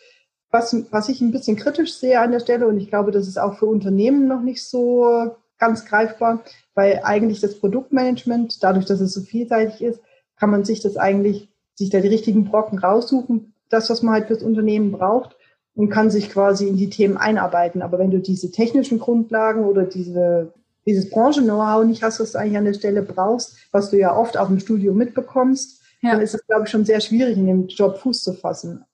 Was, 0.50 0.76
was 0.90 1.08
ich 1.08 1.20
ein 1.20 1.32
bisschen 1.32 1.56
kritisch 1.56 1.94
sehe 1.94 2.20
an 2.20 2.30
der 2.30 2.40
Stelle, 2.40 2.66
und 2.66 2.78
ich 2.78 2.88
glaube, 2.88 3.10
das 3.10 3.26
ist 3.26 3.38
auch 3.38 3.58
für 3.58 3.66
Unternehmen 3.66 4.28
noch 4.28 4.42
nicht 4.42 4.62
so 4.64 5.36
ganz 5.58 5.84
greifbar, 5.86 6.42
weil 6.74 7.00
eigentlich 7.04 7.40
das 7.40 7.58
Produktmanagement, 7.58 8.62
dadurch, 8.62 8.84
dass 8.84 9.00
es 9.00 9.14
so 9.14 9.22
vielseitig 9.22 9.80
ist, 9.80 10.00
kann 10.36 10.50
man 10.50 10.64
sich 10.64 10.80
das 10.80 10.96
eigentlich, 10.96 11.48
sich 11.74 11.90
da 11.90 12.00
die 12.00 12.08
richtigen 12.08 12.44
Brocken 12.44 12.78
raussuchen, 12.78 13.54
das, 13.70 13.88
was 13.88 14.02
man 14.02 14.14
halt 14.14 14.26
fürs 14.26 14.42
Unternehmen 14.42 14.92
braucht 14.92 15.36
und 15.74 15.88
kann 15.88 16.10
sich 16.10 16.30
quasi 16.30 16.66
in 16.66 16.76
die 16.76 16.90
Themen 16.90 17.16
einarbeiten. 17.16 17.82
Aber 17.82 17.98
wenn 17.98 18.10
du 18.10 18.18
diese 18.18 18.50
technischen 18.50 18.98
Grundlagen 18.98 19.64
oder 19.64 19.84
diese, 19.84 20.52
dieses 20.86 21.08
Branchen-Know-how 21.10 21.84
nicht 21.84 22.02
hast, 22.02 22.20
was 22.20 22.32
du 22.32 22.38
eigentlich 22.38 22.58
an 22.58 22.66
der 22.66 22.74
Stelle 22.74 23.02
brauchst, 23.02 23.56
was 23.72 23.90
du 23.90 23.98
ja 23.98 24.14
oft 24.16 24.36
auch 24.36 24.50
im 24.50 24.60
Studium 24.60 24.96
mitbekommst, 24.96 25.80
ja. 26.02 26.12
dann 26.12 26.20
ist 26.20 26.34
es, 26.34 26.46
glaube 26.46 26.64
ich, 26.64 26.70
schon 26.70 26.84
sehr 26.84 27.00
schwierig, 27.00 27.38
in 27.38 27.46
dem 27.46 27.66
Job 27.68 27.98
Fuß 27.98 28.22
zu 28.22 28.34
fassen. 28.34 28.84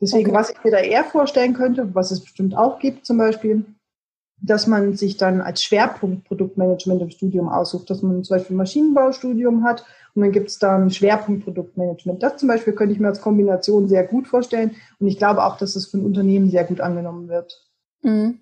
Deswegen, 0.00 0.30
okay. 0.30 0.38
was 0.38 0.50
ich 0.50 0.64
mir 0.64 0.70
da 0.70 0.78
eher 0.78 1.04
vorstellen 1.04 1.54
könnte, 1.54 1.94
was 1.94 2.10
es 2.10 2.20
bestimmt 2.20 2.56
auch 2.56 2.78
gibt 2.78 3.06
zum 3.06 3.18
Beispiel, 3.18 3.64
dass 4.42 4.66
man 4.66 4.96
sich 4.96 5.16
dann 5.16 5.40
als 5.40 5.62
Schwerpunkt 5.62 6.24
Produktmanagement 6.24 7.00
im 7.00 7.10
Studium 7.10 7.48
aussucht, 7.48 7.88
dass 7.88 8.02
man 8.02 8.24
zum 8.24 8.36
Beispiel 8.36 8.54
ein 8.54 8.58
Maschinenbaustudium 8.58 9.62
hat 9.62 9.84
und 10.14 10.22
dann 10.22 10.32
gibt 10.32 10.48
es 10.48 10.58
dann 10.58 10.90
Schwerpunkt 10.90 11.44
Produktmanagement. 11.44 12.22
Das 12.22 12.36
zum 12.36 12.48
Beispiel 12.48 12.74
könnte 12.74 12.94
ich 12.94 13.00
mir 13.00 13.08
als 13.08 13.20
Kombination 13.20 13.88
sehr 13.88 14.06
gut 14.06 14.28
vorstellen 14.28 14.76
und 14.98 15.06
ich 15.06 15.18
glaube 15.18 15.44
auch, 15.44 15.56
dass 15.56 15.76
es 15.76 15.86
von 15.86 16.04
Unternehmen 16.04 16.50
sehr 16.50 16.64
gut 16.64 16.80
angenommen 16.80 17.28
wird. 17.28 17.64
Mhm. 18.02 18.40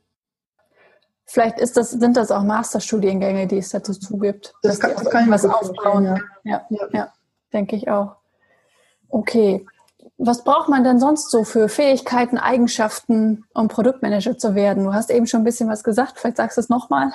Vielleicht 1.27 1.61
ist 1.61 1.77
das, 1.77 1.93
sind 1.93 2.17
das 2.17 2.33
auch 2.33 2.43
Masterstudiengänge, 2.43 3.47
die 3.47 3.59
es 3.59 3.69
dazu 3.71 4.19
gibt. 4.19 4.53
Das 4.63 4.81
kann, 4.81 4.93
das 4.97 5.09
kann 5.11 5.25
ich 5.25 5.31
was 5.31 5.45
aufbauen. 5.45 6.05
Ja. 6.05 6.17
Ja, 6.43 6.67
ja. 6.71 6.89
ja, 6.93 7.13
denke 7.53 7.77
ich 7.77 7.89
auch. 7.89 8.17
Okay, 9.09 9.65
was 10.23 10.45
braucht 10.45 10.69
man 10.69 10.85
denn 10.85 11.01
sonst 11.01 11.31
so 11.31 11.45
für 11.45 11.69
Fähigkeiten, 11.69 12.37
Eigenschaften, 12.37 13.45
um 13.55 13.69
Produktmanager 13.69 14.37
zu 14.37 14.55
werden? 14.55 14.85
Du 14.85 14.93
hast 14.93 15.11
eben 15.11 15.27
schon 15.27 15.41
ein 15.41 15.45
bisschen 15.45 15.69
was 15.69 15.83
gesagt, 15.83 16.19
vielleicht 16.19 16.37
sagst 16.37 16.59
du 16.59 16.61
es 16.61 16.69
nochmal. 16.69 17.11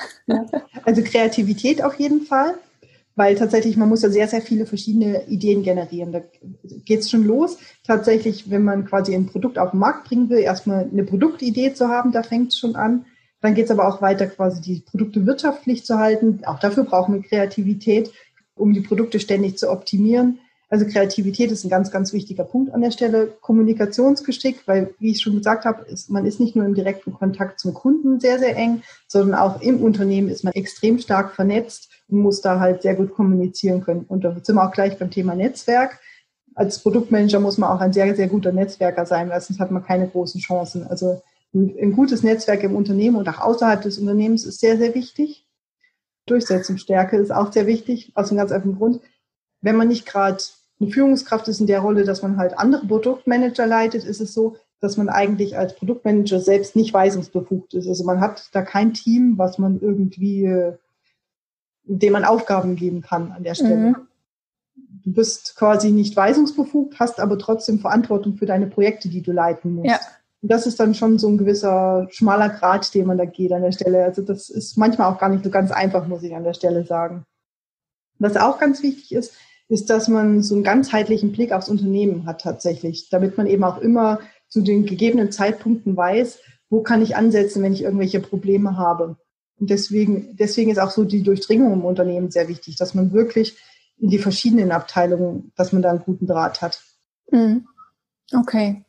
Also 0.86 1.04
Kreativität 1.04 1.84
auf 1.84 1.96
jeden 1.96 2.22
Fall, 2.22 2.56
weil 3.16 3.36
tatsächlich 3.36 3.78
man 3.78 3.90
muss 3.90 4.02
ja 4.02 4.10
sehr, 4.10 4.28
sehr 4.28 4.42
viele 4.42 4.66
verschiedene 4.66 5.26
Ideen 5.28 5.64
generieren. 5.64 6.12
Da 6.12 6.22
geht 6.86 7.00
es 7.00 7.10
schon 7.10 7.24
los. 7.24 7.58
Tatsächlich, 7.86 8.50
wenn 8.50 8.64
man 8.64 8.86
quasi 8.86 9.16
ein 9.16 9.28
Produkt 9.28 9.58
auf 9.58 9.72
den 9.72 9.80
Markt 9.80 10.08
bringen 10.08 10.30
will, 10.30 10.40
erstmal 10.40 10.90
eine 10.92 11.04
Produktidee 11.04 11.74
zu 11.74 11.88
haben, 11.88 12.12
da 12.12 12.24
fängt 12.24 12.52
es 12.52 12.60
schon 12.60 12.76
an. 12.76 13.06
Dann 13.42 13.54
geht 13.54 13.66
es 13.66 13.72
aber 13.72 13.88
auch 13.88 14.02
weiter, 14.02 14.28
quasi 14.28 14.62
die 14.62 14.82
Produkte 14.82 15.26
wirtschaftlich 15.26 15.86
zu 15.86 15.98
halten. 15.98 16.42
Auch 16.46 16.60
dafür 16.60 16.84
brauchen 16.84 17.16
wir 17.16 17.22
Kreativität, 17.22 18.12
um 18.56 18.74
die 18.74 18.82
Produkte 18.82 19.20
ständig 19.20 19.58
zu 19.58 19.70
optimieren. 19.70 20.40
Also 20.70 20.86
Kreativität 20.86 21.52
ist 21.52 21.64
ein 21.64 21.70
ganz, 21.70 21.92
ganz 21.92 22.12
wichtiger 22.12 22.44
Punkt 22.44 22.74
an 22.74 22.82
der 22.82 22.92
Stelle. 22.92 23.28
Kommunikationsgeschick, 23.42 24.68
weil, 24.68 24.94
wie 25.00 25.12
ich 25.12 25.22
schon 25.22 25.36
gesagt 25.36 25.66
habe, 25.66 25.84
ist, 25.84 26.10
man 26.10 26.26
ist 26.26 26.40
nicht 26.40 26.56
nur 26.56 26.66
im 26.66 26.74
direkten 26.74 27.14
Kontakt 27.14 27.60
zum 27.60 27.74
Kunden 27.74 28.20
sehr, 28.20 28.40
sehr 28.40 28.56
eng, 28.56 28.82
sondern 29.08 29.40
auch 29.40 29.62
im 29.62 29.82
Unternehmen 29.82 30.30
ist 30.30 30.44
man 30.44 30.54
extrem 30.54 30.98
stark 30.98 31.36
vernetzt 31.36 31.90
und 32.08 32.20
muss 32.20 32.42
da 32.42 32.60
halt 32.60 32.82
sehr 32.82 32.96
gut 32.96 33.14
kommunizieren 33.14 33.82
können. 33.82 34.06
Und 34.08 34.24
da 34.24 34.36
sind 34.42 34.56
wir 34.56 34.68
auch 34.68 34.72
gleich 34.72 34.98
beim 34.98 35.12
Thema 35.12 35.36
Netzwerk. 35.36 36.00
Als 36.56 36.80
Produktmanager 36.80 37.40
muss 37.40 37.58
man 37.58 37.70
auch 37.70 37.82
ein 37.82 37.94
sehr, 37.94 38.16
sehr 38.16 38.28
guter 38.28 38.52
Netzwerker 38.52 39.06
sein, 39.06 39.30
weil 39.30 39.42
sonst 39.42 39.60
hat 39.60 39.72
man 39.72 39.84
keine 39.84 40.08
großen 40.08 40.42
Chancen. 40.42 40.88
Also 40.88 41.22
ein, 41.54 41.76
ein 41.80 41.92
gutes 41.92 42.24
Netzwerk 42.24 42.64
im 42.64 42.76
Unternehmen 42.76 43.18
und 43.18 43.30
auch 43.30 43.40
außerhalb 43.40 43.82
des 43.82 44.00
Unternehmens 44.00 44.46
ist 44.46 44.62
sehr, 44.62 44.78
sehr 44.78 44.96
wichtig. 44.96 45.46
Durchsetzungsstärke 46.26 47.18
ist 47.18 47.32
auch 47.32 47.52
sehr 47.52 47.68
wichtig, 47.68 48.12
aus 48.16 48.30
einem 48.30 48.40
ganz 48.40 48.52
einfachen 48.52 48.78
Grund 48.78 49.00
wenn 49.66 49.78
man 49.78 49.88
nicht 49.88 50.06
gerade 50.06 50.38
eine 50.80 50.92
Führungskraft 50.92 51.48
ist 51.48 51.60
in 51.60 51.66
der 51.66 51.80
Rolle, 51.80 52.04
dass 52.04 52.22
man 52.22 52.38
halt 52.38 52.58
andere 52.58 52.86
Produktmanager 52.86 53.66
leitet, 53.66 54.04
ist 54.04 54.22
es 54.22 54.34
so, 54.34 54.58
dass 54.80 54.96
man 54.96 55.10
eigentlich 55.10 55.58
als 55.58 55.76
Produktmanager 55.76 56.40
selbst 56.40 56.76
nicht 56.76 56.94
weisungsbefugt 56.94 57.74
ist. 57.74 57.88
Also 57.88 58.04
man 58.04 58.20
hat 58.20 58.50
da 58.52 58.62
kein 58.62 58.94
Team, 58.94 59.40
was 59.40 59.58
man 59.58 59.82
irgendwie, 59.82 60.54
dem 61.84 62.14
man 62.14 62.26
Aufgaben 62.26 62.76
geben 62.76 63.02
kann 63.02 63.32
an 63.32 63.44
der 63.44 63.56
Stelle. 63.56 63.76
Mhm. 63.76 63.96
Du 65.04 65.14
bist 65.14 65.56
quasi 65.56 65.90
nicht 65.90 66.16
weisungsbefugt, 66.16 67.00
hast 67.00 67.20
aber 67.20 67.40
trotzdem 67.40 67.80
Verantwortung 67.80 68.36
für 68.36 68.46
deine 68.46 68.68
Projekte, 68.68 69.10
die 69.10 69.24
du 69.24 69.32
leiten 69.32 69.74
musst. 69.74 69.90
Ja. 69.90 70.00
Und 70.44 70.52
das 70.52 70.68
ist 70.68 70.80
dann 70.80 70.94
schon 70.94 71.18
so 71.18 71.28
ein 71.28 71.40
gewisser 71.40 72.08
schmaler 72.12 72.50
Grad, 72.50 72.94
den 72.94 73.08
man 73.08 73.18
da 73.18 73.26
geht 73.26 73.52
an 73.52 73.64
der 73.64 73.72
Stelle. 73.72 74.04
Also 74.04 74.22
das 74.22 74.50
ist 74.52 74.78
manchmal 74.78 75.12
auch 75.12 75.18
gar 75.18 75.30
nicht 75.30 75.44
so 75.44 75.50
ganz 75.50 75.72
einfach, 75.72 76.08
muss 76.08 76.22
ich 76.22 76.36
an 76.36 76.44
der 76.44 76.54
Stelle 76.54 76.86
sagen. 76.86 77.26
Was 78.20 78.38
auch 78.38 78.60
ganz 78.60 78.82
wichtig 78.82 79.12
ist, 79.14 79.34
ist, 79.68 79.90
dass 79.90 80.08
man 80.08 80.42
so 80.44 80.56
einen 80.56 80.64
ganzheitlichen 80.64 81.32
Blick 81.32 81.52
aufs 81.52 81.70
Unternehmen 81.70 82.26
hat 82.26 82.42
tatsächlich, 82.42 83.10
damit 83.10 83.38
man 83.38 83.48
eben 83.48 83.64
auch 83.64 83.80
immer 83.80 84.20
zu 84.48 84.62
den 84.62 84.86
gegebenen 84.86 85.32
Zeitpunkten 85.32 85.98
weiß, 85.98 86.40
wo 86.70 86.82
kann 86.82 87.02
ich 87.02 87.16
ansetzen, 87.16 87.64
wenn 87.64 87.74
ich 87.74 87.84
irgendwelche 87.84 88.20
Probleme 88.20 88.78
habe. 88.78 89.18
Und 89.60 89.70
deswegen, 89.70 90.36
deswegen 90.36 90.72
ist 90.72 90.80
auch 90.80 90.92
so 90.92 91.04
die 91.04 91.24
Durchdringung 91.24 91.74
im 91.74 91.86
Unternehmen 91.86 92.30
sehr 92.30 92.48
wichtig, 92.48 92.76
dass 92.76 92.94
man 92.94 93.14
wirklich 93.14 93.58
in 93.98 94.10
die 94.10 94.20
verschiedenen 94.20 94.72
Abteilungen, 94.72 95.52
dass 95.56 95.72
man 95.72 95.82
da 95.82 95.92
einen 95.92 96.04
guten 96.04 96.28
Draht 96.28 96.62
hat. 96.62 96.82
Mhm. 97.32 97.66
Okay. 98.34 98.84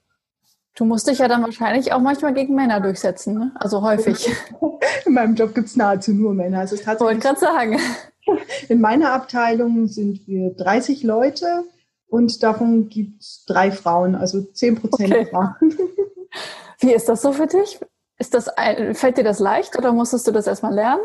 Du 0.75 0.85
musst 0.85 1.09
dich 1.09 1.19
ja 1.19 1.29
dann 1.29 1.43
wahrscheinlich 1.43 1.93
auch 1.93 2.01
manchmal 2.01 2.35
gegen 2.35 2.55
Männer 2.55 2.81
durchsetzen, 2.81 3.35
ne? 3.35 3.53
also 3.55 3.81
häufig. 3.83 4.29
In 5.07 5.15
meinem 5.15 5.35
Job 5.35 5.55
gibt 5.55 5.69
es 5.69 5.77
nahezu 5.77 6.13
nur 6.13 6.35
Männer. 6.35 6.61
Also 6.61 6.75
es 6.75 6.87
Wollte 6.87 7.21
gerade 7.21 7.41
sagen. 7.41 7.79
In 8.69 8.81
meiner 8.81 9.13
Abteilung 9.13 9.87
sind 9.89 10.27
wir 10.27 10.51
30 10.51 11.03
Leute 11.03 11.65
und 12.09 12.43
davon 12.43 12.89
gibt 12.89 13.23
es 13.23 13.45
drei 13.47 13.71
Frauen, 13.71 14.15
also 14.15 14.41
10 14.43 14.77
Prozent 14.77 15.13
okay. 15.13 15.27
Frauen. 15.27 15.55
Wie 16.81 16.93
ist 16.93 17.09
das 17.09 17.23
so 17.23 17.33
für 17.33 17.47
dich? 17.47 17.81
Ist 18.19 18.35
das 18.35 18.49
ein, 18.49 18.95
fällt 18.95 19.19
dir 19.19 19.25
das 19.25 19.39
leicht 19.39 19.77
oder 19.77 19.93
musstest 19.93 20.27
du 20.27 20.33
das 20.33 20.47
erstmal 20.47 20.75
lernen? 20.75 21.03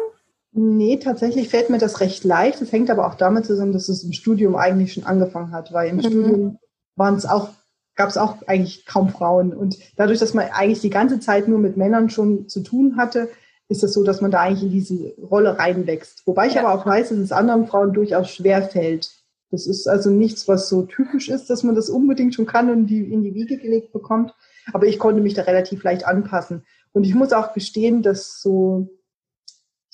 Nee, 0.54 0.98
tatsächlich 0.98 1.50
fällt 1.50 1.70
mir 1.70 1.78
das 1.78 2.02
recht 2.02 2.24
leicht. 2.24 2.62
Es 2.62 2.72
hängt 2.72 2.90
aber 2.90 3.08
auch 3.08 3.16
damit 3.16 3.46
zusammen, 3.46 3.72
dass 3.72 3.88
es 3.88 4.04
im 4.04 4.12
Studium 4.12 4.56
eigentlich 4.56 4.94
schon 4.94 5.06
angefangen 5.06 5.52
hat, 5.52 5.72
weil 5.72 5.90
im 5.90 5.98
mhm. 5.98 6.02
Studium 6.02 6.60
waren 6.96 7.16
es 7.16 7.26
auch, 7.26 7.50
gab 7.96 8.10
es 8.10 8.18
auch 8.18 8.36
eigentlich 8.48 8.86
kaum 8.86 9.10
Frauen. 9.10 9.54
Und 9.54 9.78
dadurch, 9.96 10.20
dass 10.20 10.34
man 10.34 10.50
eigentlich 10.50 10.82
die 10.82 10.90
ganze 10.90 11.20
Zeit 11.22 11.48
nur 11.48 11.60
mit 11.60 11.78
Männern 11.78 12.10
schon 12.10 12.50
zu 12.50 12.62
tun 12.62 12.98
hatte, 12.98 13.30
ist 13.72 13.84
es 13.84 13.94
so, 13.94 14.04
dass 14.04 14.20
man 14.20 14.32
da 14.32 14.42
eigentlich 14.42 14.64
in 14.64 14.70
diese 14.70 15.14
Rolle 15.22 15.58
reinwächst. 15.58 16.28
Wobei 16.28 16.48
ich 16.48 16.56
ja. 16.56 16.64
aber 16.64 16.80
auch 16.80 16.86
weiß, 16.86 17.10
dass 17.10 17.18
es 17.18 17.32
anderen 17.32 17.68
Frauen 17.68 17.94
durchaus 17.94 18.30
schwer 18.30 18.64
fällt. 18.64 19.10
Das 19.50 19.66
ist 19.66 19.88
also 19.88 20.10
nichts, 20.10 20.48
was 20.48 20.68
so 20.68 20.84
typisch 20.84 21.30
ist, 21.30 21.50
dass 21.50 21.64
man 21.64 21.76
das 21.76 21.90
unbedingt 21.90 22.36
schon 22.36 22.46
kann 22.46 22.70
und 22.70 22.88
die, 22.88 23.12
in 23.12 23.24
die 23.24 23.34
Wiege 23.34 23.58
gelegt 23.58 23.94
bekommt. 23.94 24.34
Aber 24.74 24.86
ich 24.88 25.00
konnte 25.00 25.22
mich 25.22 25.34
da 25.34 25.44
relativ 25.44 25.84
leicht 25.84 26.06
anpassen. 26.06 26.66
Und 26.92 27.06
ich 27.06 27.16
muss 27.16 27.32
auch 27.32 27.54
gestehen, 27.54 28.04
dass 28.04 28.42
so 28.42 28.90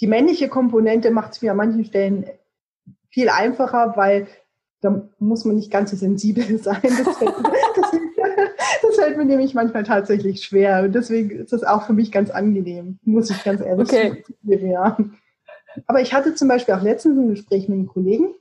die 0.01 0.07
männliche 0.07 0.49
Komponente 0.49 1.11
macht 1.11 1.33
es 1.33 1.41
mir 1.41 1.51
an 1.51 1.57
manchen 1.57 1.85
Stellen 1.85 2.25
viel 3.09 3.29
einfacher, 3.29 3.93
weil 3.95 4.27
da 4.81 5.07
muss 5.19 5.45
man 5.45 5.55
nicht 5.55 5.71
ganz 5.71 5.91
so 5.91 5.97
sensibel 5.97 6.57
sein. 6.61 6.81
Das 6.81 7.17
fällt, 7.17 7.35
das, 7.75 7.91
Das 8.81 8.95
fällt 8.95 9.17
mir 9.17 9.25
nämlich 9.25 9.53
manchmal 9.53 9.83
tatsächlich 9.83 10.43
schwer 10.43 10.83
und 10.83 10.93
deswegen 10.93 11.31
ist 11.31 11.53
das 11.53 11.63
auch 11.63 11.85
für 11.85 11.93
mich 11.93 12.11
ganz 12.11 12.29
angenehm, 12.29 12.99
muss 13.03 13.29
ich 13.29 13.43
ganz 13.43 13.61
ehrlich 13.61 13.87
okay. 13.87 14.23
sagen. 14.43 14.67
Ja. 14.67 14.97
Aber 15.85 16.01
ich 16.01 16.13
hatte 16.13 16.35
zum 16.35 16.47
Beispiel 16.47 16.73
auch 16.73 16.81
letztens 16.81 17.17
ein 17.17 17.29
Gespräch 17.29 17.67
mit 17.69 17.77
einem 17.77 17.87
Kollegen, 17.87 18.33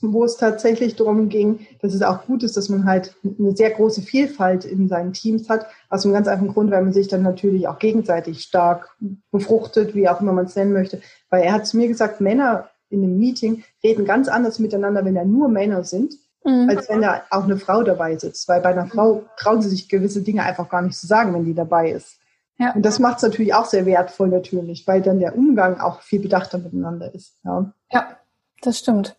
wo 0.00 0.24
es 0.24 0.36
tatsächlich 0.36 0.96
darum 0.96 1.28
ging, 1.28 1.66
dass 1.80 1.94
es 1.94 2.02
auch 2.02 2.26
gut 2.26 2.42
ist, 2.42 2.56
dass 2.56 2.68
man 2.68 2.84
halt 2.84 3.14
eine 3.38 3.56
sehr 3.56 3.70
große 3.70 4.02
Vielfalt 4.02 4.64
in 4.64 4.88
seinen 4.88 5.12
Teams 5.12 5.48
hat. 5.48 5.66
Aus 5.88 6.04
einem 6.04 6.14
ganz 6.14 6.28
einfachen 6.28 6.52
Grund, 6.52 6.70
weil 6.70 6.82
man 6.82 6.92
sich 6.92 7.08
dann 7.08 7.22
natürlich 7.22 7.68
auch 7.68 7.78
gegenseitig 7.78 8.42
stark 8.42 8.94
befruchtet, 9.30 9.94
wie 9.94 10.08
auch 10.08 10.20
immer 10.20 10.32
man 10.32 10.46
es 10.46 10.56
nennen 10.56 10.72
möchte. 10.72 11.00
Weil 11.30 11.44
er 11.44 11.52
hat 11.52 11.66
zu 11.66 11.76
mir 11.76 11.88
gesagt, 11.88 12.20
Männer 12.20 12.68
in 12.90 13.02
einem 13.02 13.18
Meeting 13.18 13.64
reden 13.82 14.04
ganz 14.04 14.28
anders 14.28 14.58
miteinander, 14.58 15.04
wenn 15.04 15.14
da 15.14 15.24
nur 15.24 15.48
Männer 15.48 15.82
sind, 15.82 16.14
mhm. 16.46 16.70
als 16.70 16.88
wenn 16.88 17.02
da 17.02 17.22
auch 17.30 17.44
eine 17.44 17.58
Frau 17.58 17.82
dabei 17.82 18.16
sitzt. 18.16 18.48
Weil 18.48 18.60
bei 18.60 18.70
einer 18.70 18.86
Frau 18.86 19.24
trauen 19.36 19.60
sie 19.60 19.68
sich 19.68 19.88
gewisse 19.88 20.22
Dinge 20.22 20.42
einfach 20.42 20.68
gar 20.68 20.82
nicht 20.82 20.96
zu 20.96 21.06
sagen, 21.06 21.34
wenn 21.34 21.44
die 21.44 21.54
dabei 21.54 21.90
ist. 21.90 22.18
Ja. 22.58 22.72
Und 22.72 22.82
das 22.82 22.98
macht 22.98 23.18
es 23.18 23.22
natürlich 23.22 23.54
auch 23.54 23.66
sehr 23.66 23.84
wertvoll 23.84 24.28
natürlich, 24.28 24.86
weil 24.86 25.02
dann 25.02 25.20
der 25.20 25.36
Umgang 25.36 25.78
auch 25.78 26.00
viel 26.00 26.20
bedachter 26.20 26.58
miteinander 26.58 27.14
ist. 27.14 27.34
Ja, 27.44 27.72
ja 27.92 28.16
das 28.62 28.78
stimmt. 28.78 29.16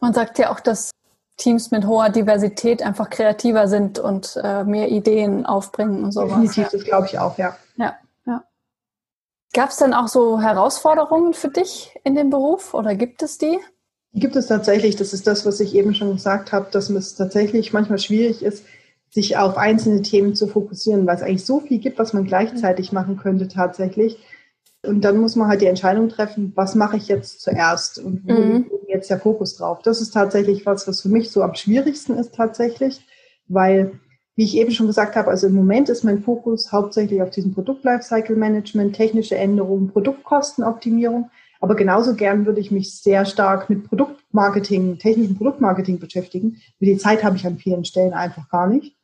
Man 0.00 0.14
sagt 0.14 0.38
ja 0.38 0.50
auch, 0.50 0.60
dass 0.60 0.92
Teams 1.36 1.70
mit 1.70 1.86
hoher 1.86 2.08
Diversität 2.08 2.82
einfach 2.82 3.10
kreativer 3.10 3.68
sind 3.68 3.98
und 3.98 4.38
äh, 4.42 4.64
mehr 4.64 4.90
Ideen 4.90 5.44
aufbringen 5.44 6.04
und 6.04 6.12
sowas. 6.12 6.38
Definitiv, 6.40 6.68
das 6.70 6.84
glaube 6.84 7.06
ich 7.06 7.18
auch, 7.18 7.36
ja. 7.38 7.56
Ja, 7.76 7.96
ja. 8.26 8.44
Gab 9.52 9.70
es 9.70 9.76
denn 9.76 9.92
auch 9.92 10.08
so 10.08 10.40
Herausforderungen 10.40 11.34
für 11.34 11.48
dich 11.48 11.98
in 12.04 12.14
dem 12.14 12.30
Beruf 12.30 12.74
oder 12.74 12.94
gibt 12.94 13.22
es 13.22 13.38
die? 13.38 13.58
Die 14.12 14.20
gibt 14.20 14.36
es 14.36 14.46
tatsächlich. 14.46 14.96
Das 14.96 15.12
ist 15.12 15.26
das, 15.26 15.46
was 15.46 15.60
ich 15.60 15.74
eben 15.74 15.94
schon 15.94 16.12
gesagt 16.12 16.52
habe, 16.52 16.68
dass 16.70 16.90
es 16.90 17.14
tatsächlich 17.14 17.72
manchmal 17.72 17.98
schwierig 17.98 18.42
ist, 18.42 18.64
sich 19.10 19.36
auf 19.36 19.56
einzelne 19.56 20.02
Themen 20.02 20.34
zu 20.34 20.46
fokussieren, 20.46 21.06
weil 21.06 21.16
es 21.16 21.22
eigentlich 21.22 21.44
so 21.44 21.60
viel 21.60 21.78
gibt, 21.78 21.98
was 21.98 22.12
man 22.12 22.24
gleichzeitig 22.24 22.92
machen 22.92 23.16
könnte 23.16 23.48
tatsächlich. 23.48 24.18
Und 24.84 25.02
dann 25.02 25.18
muss 25.18 25.36
man 25.36 25.48
halt 25.48 25.60
die 25.60 25.66
Entscheidung 25.66 26.08
treffen, 26.08 26.52
was 26.56 26.74
mache 26.74 26.96
ich 26.96 27.08
jetzt 27.08 27.40
zuerst 27.40 27.98
und 27.98 28.26
wo 28.26 28.32
mhm. 28.32 28.66
liegt 28.70 28.88
jetzt 28.88 29.10
der 29.10 29.20
Fokus 29.20 29.56
drauf. 29.56 29.80
Das 29.82 30.00
ist 30.00 30.12
tatsächlich 30.12 30.66
was, 30.66 30.88
was 30.88 31.02
für 31.02 31.08
mich 31.08 31.30
so 31.30 31.42
am 31.42 31.54
schwierigsten 31.54 32.16
ist 32.16 32.34
tatsächlich, 32.34 33.06
weil, 33.48 34.00
wie 34.34 34.44
ich 34.44 34.56
eben 34.56 34.72
schon 34.72 34.88
gesagt 34.88 35.14
habe, 35.14 35.30
also 35.30 35.46
im 35.46 35.54
Moment 35.54 35.88
ist 35.88 36.04
mein 36.04 36.22
Fokus 36.22 36.72
hauptsächlich 36.72 37.22
auf 37.22 37.30
diesem 37.30 37.54
Produkt-Lifecycle 37.54 38.34
Management, 38.34 38.96
technische 38.96 39.36
Änderungen, 39.36 39.88
Produktkostenoptimierung. 39.88 41.30
Aber 41.62 41.76
genauso 41.76 42.16
gern 42.16 42.44
würde 42.44 42.60
ich 42.60 42.72
mich 42.72 43.00
sehr 43.00 43.24
stark 43.24 43.70
mit 43.70 43.84
Produktmarketing, 43.88 44.98
technischem 44.98 45.36
Produktmarketing 45.36 46.00
beschäftigen. 46.00 46.60
Die 46.80 46.96
Zeit 46.96 47.22
habe 47.22 47.36
ich 47.36 47.46
an 47.46 47.56
vielen 47.56 47.84
Stellen 47.84 48.14
einfach 48.14 48.48
gar 48.48 48.66
nicht. 48.66 48.96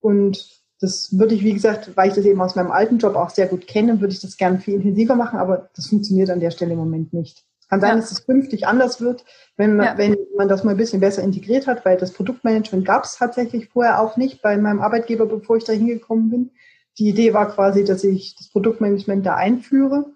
Und 0.00 0.62
das 0.80 1.18
würde 1.18 1.34
ich, 1.34 1.44
wie 1.44 1.52
gesagt, 1.52 1.94
weil 1.98 2.08
ich 2.08 2.14
das 2.14 2.24
eben 2.24 2.40
aus 2.40 2.56
meinem 2.56 2.70
alten 2.70 2.96
Job 2.96 3.16
auch 3.16 3.28
sehr 3.28 3.48
gut 3.48 3.66
kenne, 3.66 4.00
würde 4.00 4.14
ich 4.14 4.20
das 4.20 4.38
gerne 4.38 4.58
viel 4.58 4.76
intensiver 4.76 5.14
machen, 5.14 5.38
aber 5.38 5.68
das 5.76 5.88
funktioniert 5.88 6.30
an 6.30 6.40
der 6.40 6.50
Stelle 6.50 6.72
im 6.72 6.78
Moment 6.78 7.12
nicht. 7.12 7.44
Kann 7.68 7.82
sein, 7.82 7.90
ja. 7.90 7.96
dass 7.96 8.10
es 8.10 8.24
künftig 8.24 8.66
anders 8.66 9.02
wird, 9.02 9.26
wenn 9.58 9.76
man, 9.76 9.86
ja. 9.86 9.98
wenn 9.98 10.16
man 10.38 10.48
das 10.48 10.64
mal 10.64 10.70
ein 10.70 10.78
bisschen 10.78 11.00
besser 11.00 11.22
integriert 11.22 11.66
hat, 11.66 11.84
weil 11.84 11.98
das 11.98 12.12
Produktmanagement 12.12 12.86
gab 12.86 13.04
es 13.04 13.16
tatsächlich 13.16 13.68
vorher 13.68 14.00
auch 14.00 14.16
nicht 14.16 14.40
bei 14.40 14.56
meinem 14.56 14.80
Arbeitgeber, 14.80 15.26
bevor 15.26 15.58
ich 15.58 15.64
da 15.64 15.74
hingekommen 15.74 16.30
bin. 16.30 16.50
Die 16.98 17.10
Idee 17.10 17.34
war 17.34 17.50
quasi, 17.50 17.84
dass 17.84 18.02
ich 18.04 18.36
das 18.36 18.48
Produktmanagement 18.48 19.24
da 19.24 19.36
einführe. 19.36 20.06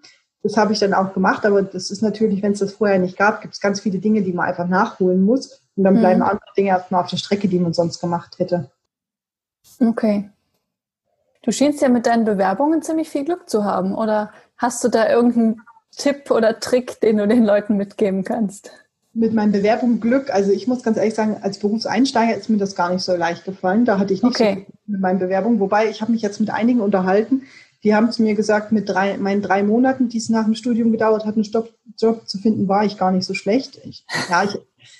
Das 0.45 0.57
habe 0.57 0.73
ich 0.73 0.79
dann 0.79 0.93
auch 0.93 1.11
gemacht, 1.11 1.43
aber 1.43 1.63
das 1.63 1.89
ist 1.89 2.03
natürlich, 2.03 2.43
wenn 2.43 2.51
es 2.51 2.59
das 2.59 2.73
vorher 2.73 2.99
nicht 2.99 3.17
gab, 3.17 3.41
gibt 3.41 3.55
es 3.55 3.59
ganz 3.59 3.79
viele 3.79 3.97
Dinge, 3.97 4.21
die 4.21 4.31
man 4.31 4.47
einfach 4.47 4.67
nachholen 4.67 5.25
muss. 5.25 5.59
Und 5.75 5.85
dann 5.85 5.97
bleiben 5.97 6.19
mhm. 6.19 6.27
andere 6.27 6.51
Dinge 6.55 6.69
erstmal 6.69 7.01
auf 7.01 7.09
der 7.09 7.17
Strecke, 7.17 7.47
die 7.47 7.57
man 7.57 7.73
sonst 7.73 7.99
gemacht 7.99 8.37
hätte. 8.37 8.69
Okay. 9.79 10.29
Du 11.41 11.51
schienst 11.51 11.81
ja 11.81 11.89
mit 11.89 12.05
deinen 12.05 12.25
Bewerbungen 12.25 12.83
ziemlich 12.83 13.09
viel 13.09 13.25
Glück 13.25 13.49
zu 13.49 13.63
haben. 13.63 13.95
Oder 13.95 14.33
hast 14.55 14.83
du 14.83 14.89
da 14.89 15.09
irgendeinen 15.09 15.63
Tipp 15.97 16.29
oder 16.29 16.59
Trick, 16.59 17.01
den 17.01 17.17
du 17.17 17.27
den 17.27 17.43
Leuten 17.43 17.75
mitgeben 17.75 18.23
kannst? 18.23 18.69
Mit 19.15 19.33
meinen 19.33 19.51
Bewerbungen 19.51 19.99
Glück. 19.99 20.31
Also 20.31 20.51
ich 20.51 20.67
muss 20.67 20.83
ganz 20.83 20.97
ehrlich 20.97 21.15
sagen, 21.15 21.37
als 21.41 21.57
Berufseinsteiger 21.57 22.37
ist 22.37 22.51
mir 22.51 22.57
das 22.57 22.75
gar 22.75 22.93
nicht 22.93 23.01
so 23.01 23.15
leicht 23.15 23.45
gefallen. 23.45 23.83
Da 23.83 23.97
hatte 23.97 24.13
ich 24.13 24.21
nicht 24.21 24.35
okay. 24.35 24.67
so 24.85 24.91
mit 24.91 25.01
meinen 25.01 25.17
Bewerbungen. 25.17 25.59
Wobei 25.59 25.89
ich 25.89 26.03
habe 26.03 26.11
mich 26.11 26.21
jetzt 26.21 26.39
mit 26.39 26.51
einigen 26.51 26.81
unterhalten, 26.81 27.41
die 27.85 27.93
haben 27.93 28.11
zu 28.11 28.23
mir 28.23 28.33
gesagt, 28.33 28.71
mit 28.71 28.89
drei, 28.89 29.17
meinen 29.19 29.43
drei 29.43 29.61
Monaten, 29.61 30.09
die 30.09 30.17
es 30.17 30.29
nach 30.29 30.45
dem 30.45 30.55
Studium 30.55 30.91
gedauert 30.91 31.23
hat, 31.23 31.35
einen 31.35 31.43
Job, 31.43 31.69
Job 31.99 32.27
zu 32.27 32.39
finden, 32.39 32.67
war 32.67 32.83
ich 32.83 32.97
gar 32.97 33.11
nicht 33.11 33.25
so 33.25 33.35
schlecht. 33.35 33.79
Ich, 33.85 34.03
ja, 34.27 34.43
ich, 34.43 34.57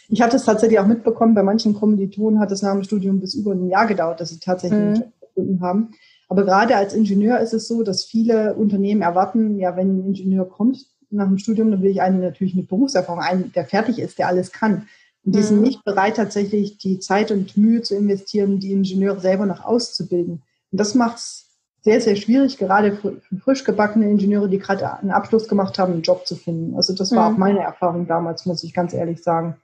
ich 0.07 0.21
hatte 0.21 0.35
es 0.35 0.45
tatsächlich 0.45 0.79
auch 0.79 0.85
mitbekommen, 0.85 1.33
bei 1.33 1.41
manchen 1.41 1.73
Kommilitonen 1.73 2.39
hat 2.39 2.51
es 2.51 2.61
nach 2.61 2.73
dem 2.73 2.83
Studium 2.83 3.19
bis 3.19 3.33
über 3.33 3.53
ein 3.53 3.69
Jahr 3.69 3.87
gedauert, 3.87 4.21
dass 4.21 4.29
sie 4.29 4.39
tatsächlich 4.39 4.79
mhm. 4.79 4.85
einen 4.85 4.95
Job 4.97 5.13
gefunden 5.19 5.61
haben. 5.61 5.89
Aber 6.29 6.45
gerade 6.45 6.75
als 6.75 6.93
Ingenieur 6.93 7.39
ist 7.39 7.53
es 7.53 7.67
so, 7.67 7.81
dass 7.81 8.05
viele 8.05 8.53
Unternehmen 8.53 9.01
erwarten, 9.01 9.57
ja, 9.57 9.75
wenn 9.75 9.97
ein 9.97 10.05
Ingenieur 10.05 10.47
kommt 10.47 10.85
nach 11.09 11.27
dem 11.27 11.39
Studium, 11.39 11.71
dann 11.71 11.81
will 11.81 11.91
ich 11.91 12.01
einen 12.01 12.21
natürlich 12.21 12.53
mit 12.53 12.67
Berufserfahrung, 12.67 13.21
einen, 13.21 13.51
der 13.53 13.65
fertig 13.65 13.97
ist, 13.97 14.19
der 14.19 14.27
alles 14.27 14.51
kann. 14.51 14.87
Und 15.23 15.33
die 15.33 15.39
mhm. 15.39 15.43
sind 15.43 15.61
nicht 15.61 15.83
bereit, 15.83 16.17
tatsächlich 16.17 16.77
die 16.77 16.99
Zeit 16.99 17.31
und 17.31 17.57
Mühe 17.57 17.81
zu 17.81 17.95
investieren, 17.95 18.59
die 18.59 18.73
Ingenieure 18.73 19.19
selber 19.19 19.47
noch 19.47 19.65
auszubilden. 19.65 20.43
Und 20.71 20.79
das 20.79 20.93
macht 20.93 21.17
es 21.17 21.44
sehr, 21.85 22.01
sehr 22.01 22.15
schwierig, 22.15 22.57
gerade 22.57 22.95
für 22.95 23.21
frisch 23.43 23.63
gebackene 23.63 24.09
Ingenieure, 24.09 24.49
die 24.49 24.57
gerade 24.57 24.97
einen 24.97 25.11
Abschluss 25.11 25.47
gemacht 25.47 25.77
haben, 25.77 25.93
einen 25.93 26.01
Job 26.01 26.25
zu 26.25 26.35
finden. 26.35 26.75
Also 26.75 26.95
das 26.95 27.11
war 27.11 27.29
mhm. 27.29 27.35
auch 27.35 27.37
meine 27.37 27.59
Erfahrung 27.59 28.07
damals, 28.07 28.47
muss 28.47 28.63
ich 28.63 28.73
ganz 28.73 28.91
ehrlich 28.91 29.21
sagen. 29.21 29.55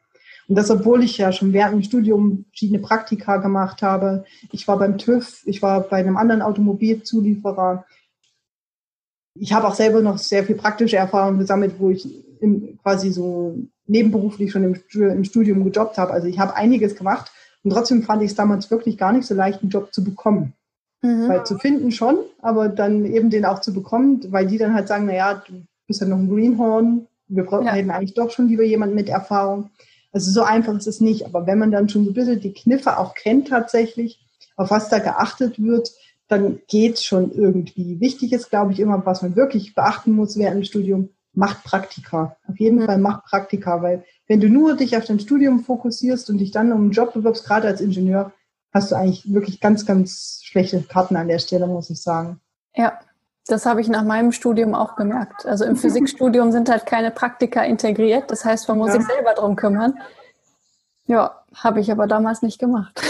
Und 0.47 0.55
das, 0.55 0.69
obwohl 0.69 1.03
ich 1.03 1.17
ja 1.17 1.31
schon 1.31 1.51
während 1.51 1.73
dem 1.73 1.83
Studium 1.83 2.45
verschiedene 2.49 2.77
Praktika 2.77 3.37
gemacht 3.37 3.81
habe. 3.81 4.23
Ich 4.51 4.67
war 4.67 4.77
beim 4.77 4.99
TÜV, 4.99 5.41
ich 5.45 5.63
war 5.63 5.81
bei 5.81 5.97
einem 5.97 6.15
anderen 6.15 6.43
Automobilzulieferer. 6.43 7.85
Ich 9.33 9.51
habe 9.53 9.67
auch 9.67 9.73
selber 9.73 10.01
noch 10.01 10.19
sehr 10.19 10.43
viel 10.43 10.55
praktische 10.55 10.97
Erfahrung 10.97 11.39
gesammelt, 11.39 11.79
wo 11.79 11.89
ich 11.89 12.07
im, 12.39 12.77
quasi 12.83 13.11
so 13.11 13.57
nebenberuflich 13.87 14.51
schon 14.51 14.63
im, 14.63 14.79
im 14.93 15.23
Studium 15.23 15.63
gejobbt 15.63 15.97
habe. 15.97 16.11
Also 16.11 16.27
ich 16.27 16.37
habe 16.37 16.55
einiges 16.55 16.95
gemacht 16.95 17.31
und 17.63 17.71
trotzdem 17.71 18.03
fand 18.03 18.21
ich 18.21 18.29
es 18.29 18.35
damals 18.35 18.69
wirklich 18.69 18.99
gar 18.99 19.11
nicht 19.11 19.25
so 19.25 19.33
leicht, 19.33 19.63
einen 19.63 19.71
Job 19.71 19.91
zu 19.91 20.03
bekommen. 20.03 20.53
Mhm. 21.01 21.27
Weil 21.27 21.45
zu 21.45 21.57
finden 21.57 21.91
schon, 21.91 22.17
aber 22.41 22.69
dann 22.69 23.05
eben 23.05 23.29
den 23.29 23.45
auch 23.45 23.59
zu 23.59 23.73
bekommen, 23.73 24.21
weil 24.31 24.47
die 24.47 24.57
dann 24.57 24.73
halt 24.73 24.87
sagen, 24.87 25.05
na 25.07 25.15
ja, 25.15 25.33
du 25.35 25.63
bist 25.87 26.01
ja 26.01 26.07
noch 26.07 26.17
ein 26.17 26.29
Greenhorn, 26.29 27.07
wir 27.27 27.43
brauchen 27.43 27.65
ja. 27.65 27.71
eigentlich 27.71 28.13
doch 28.13 28.29
schon 28.29 28.47
lieber 28.47 28.63
jemanden 28.63 28.95
mit 28.95 29.09
Erfahrung. 29.09 29.71
Also 30.11 30.31
so 30.31 30.43
einfach 30.43 30.75
ist 30.75 30.87
es 30.87 31.01
nicht. 31.01 31.25
Aber 31.25 31.47
wenn 31.47 31.57
man 31.57 31.71
dann 31.71 31.89
schon 31.89 32.03
so 32.03 32.11
ein 32.11 32.13
bisschen 32.13 32.41
die 32.41 32.53
Kniffe 32.53 32.97
auch 32.97 33.15
kennt 33.15 33.47
tatsächlich, 33.47 34.19
auf 34.57 34.69
was 34.69 34.89
da 34.89 34.99
geachtet 34.99 35.61
wird, 35.61 35.91
dann 36.27 36.59
geht 36.67 36.99
schon 36.99 37.31
irgendwie. 37.31 37.99
Wichtig 37.99 38.31
ist, 38.33 38.49
glaube 38.49 38.73
ich, 38.73 38.79
immer, 38.79 39.05
was 39.05 39.21
man 39.21 39.35
wirklich 39.35 39.75
beachten 39.75 40.11
muss 40.11 40.37
während 40.37 40.57
dem 40.57 40.63
Studium, 40.63 41.09
macht 41.33 41.63
Praktika. 41.63 42.37
Auf 42.47 42.59
jeden 42.59 42.79
mhm. 42.79 42.85
Fall 42.85 42.97
macht 42.97 43.25
Praktika, 43.25 43.81
weil 43.81 44.03
wenn 44.27 44.39
du 44.39 44.49
nur 44.49 44.75
dich 44.75 44.95
auf 44.95 45.05
dein 45.05 45.19
Studium 45.19 45.61
fokussierst 45.61 46.29
und 46.29 46.37
dich 46.37 46.51
dann 46.51 46.71
um 46.71 46.81
einen 46.81 46.91
Job 46.91 47.13
bewirbst, 47.13 47.45
gerade 47.45 47.67
als 47.67 47.81
Ingenieur, 47.81 48.31
hast 48.73 48.91
du 48.91 48.95
eigentlich 48.95 49.33
wirklich 49.33 49.59
ganz, 49.59 49.85
ganz 49.85 50.41
schlechte 50.43 50.81
Karten 50.81 51.15
an 51.15 51.27
der 51.27 51.39
Stelle, 51.39 51.67
muss 51.67 51.89
ich 51.89 52.01
sagen. 52.01 52.39
Ja, 52.75 52.99
das 53.47 53.65
habe 53.65 53.81
ich 53.81 53.87
nach 53.87 54.03
meinem 54.03 54.31
Studium 54.31 54.75
auch 54.75 54.95
gemerkt. 54.95 55.45
Also 55.45 55.65
im 55.65 55.75
Physikstudium 55.77 56.51
sind 56.51 56.69
halt 56.69 56.85
keine 56.85 57.11
Praktika 57.11 57.63
integriert. 57.63 58.31
Das 58.31 58.45
heißt, 58.45 58.67
man 58.69 58.77
muss 58.77 58.89
ja. 58.89 58.95
sich 58.95 59.05
selber 59.05 59.33
drum 59.33 59.55
kümmern. 59.55 59.95
Ja, 61.07 61.43
habe 61.55 61.81
ich 61.81 61.91
aber 61.91 62.07
damals 62.07 62.41
nicht 62.41 62.59
gemacht. 62.59 63.01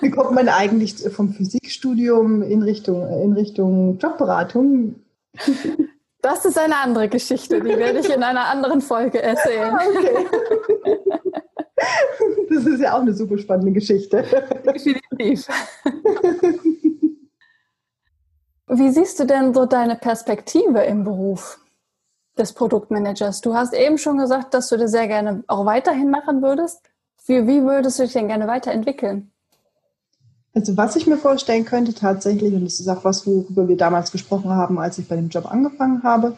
Wie 0.00 0.10
kommt 0.10 0.32
man 0.32 0.48
eigentlich 0.48 0.96
vom 1.10 1.32
Physikstudium 1.32 2.42
in 2.42 2.62
Richtung, 2.62 3.08
in 3.22 3.32
Richtung 3.32 3.98
Jobberatung? 3.98 4.96
Das 6.22 6.44
ist 6.44 6.58
eine 6.58 6.76
andere 6.76 7.08
Geschichte, 7.08 7.62
die 7.62 7.78
werde 7.78 8.00
ich 8.00 8.10
in 8.10 8.22
einer 8.22 8.44
anderen 8.44 8.82
Folge 8.82 9.22
erzählen. 9.22 9.74
Ah, 9.78 9.84
okay. 9.88 10.98
Das 12.50 12.66
ist 12.66 12.80
ja 12.80 12.94
auch 12.94 13.00
eine 13.00 13.14
super 13.14 13.38
spannende 13.38 13.72
Geschichte. 13.72 14.24
Definitiv. 14.66 15.46
Wie 18.68 18.90
siehst 18.90 19.18
du 19.18 19.24
denn 19.24 19.54
so 19.54 19.66
deine 19.66 19.96
Perspektive 19.96 20.80
im 20.80 21.04
Beruf 21.04 21.58
des 22.38 22.52
Produktmanagers? 22.52 23.40
Du 23.40 23.54
hast 23.54 23.74
eben 23.74 23.98
schon 23.98 24.18
gesagt, 24.18 24.54
dass 24.54 24.68
du 24.68 24.76
das 24.76 24.92
sehr 24.92 25.08
gerne 25.08 25.42
auch 25.48 25.64
weiterhin 25.64 26.10
machen 26.10 26.42
würdest. 26.42 26.80
Wie, 27.26 27.46
wie 27.46 27.62
würdest 27.62 27.98
du 27.98 28.04
dich 28.04 28.12
denn 28.12 28.28
gerne 28.28 28.46
weiterentwickeln? 28.46 29.30
Also 30.54 30.76
was 30.76 30.96
ich 30.96 31.06
mir 31.06 31.16
vorstellen 31.16 31.64
könnte 31.64 31.94
tatsächlich, 31.94 32.54
und 32.54 32.64
das 32.64 32.80
ist 32.80 32.88
auch 32.88 33.04
was, 33.04 33.26
worüber 33.26 33.68
wir 33.68 33.76
damals 33.76 34.10
gesprochen 34.10 34.50
haben, 34.50 34.78
als 34.78 34.98
ich 34.98 35.08
bei 35.08 35.16
dem 35.16 35.28
Job 35.28 35.50
angefangen 35.50 36.02
habe, 36.02 36.36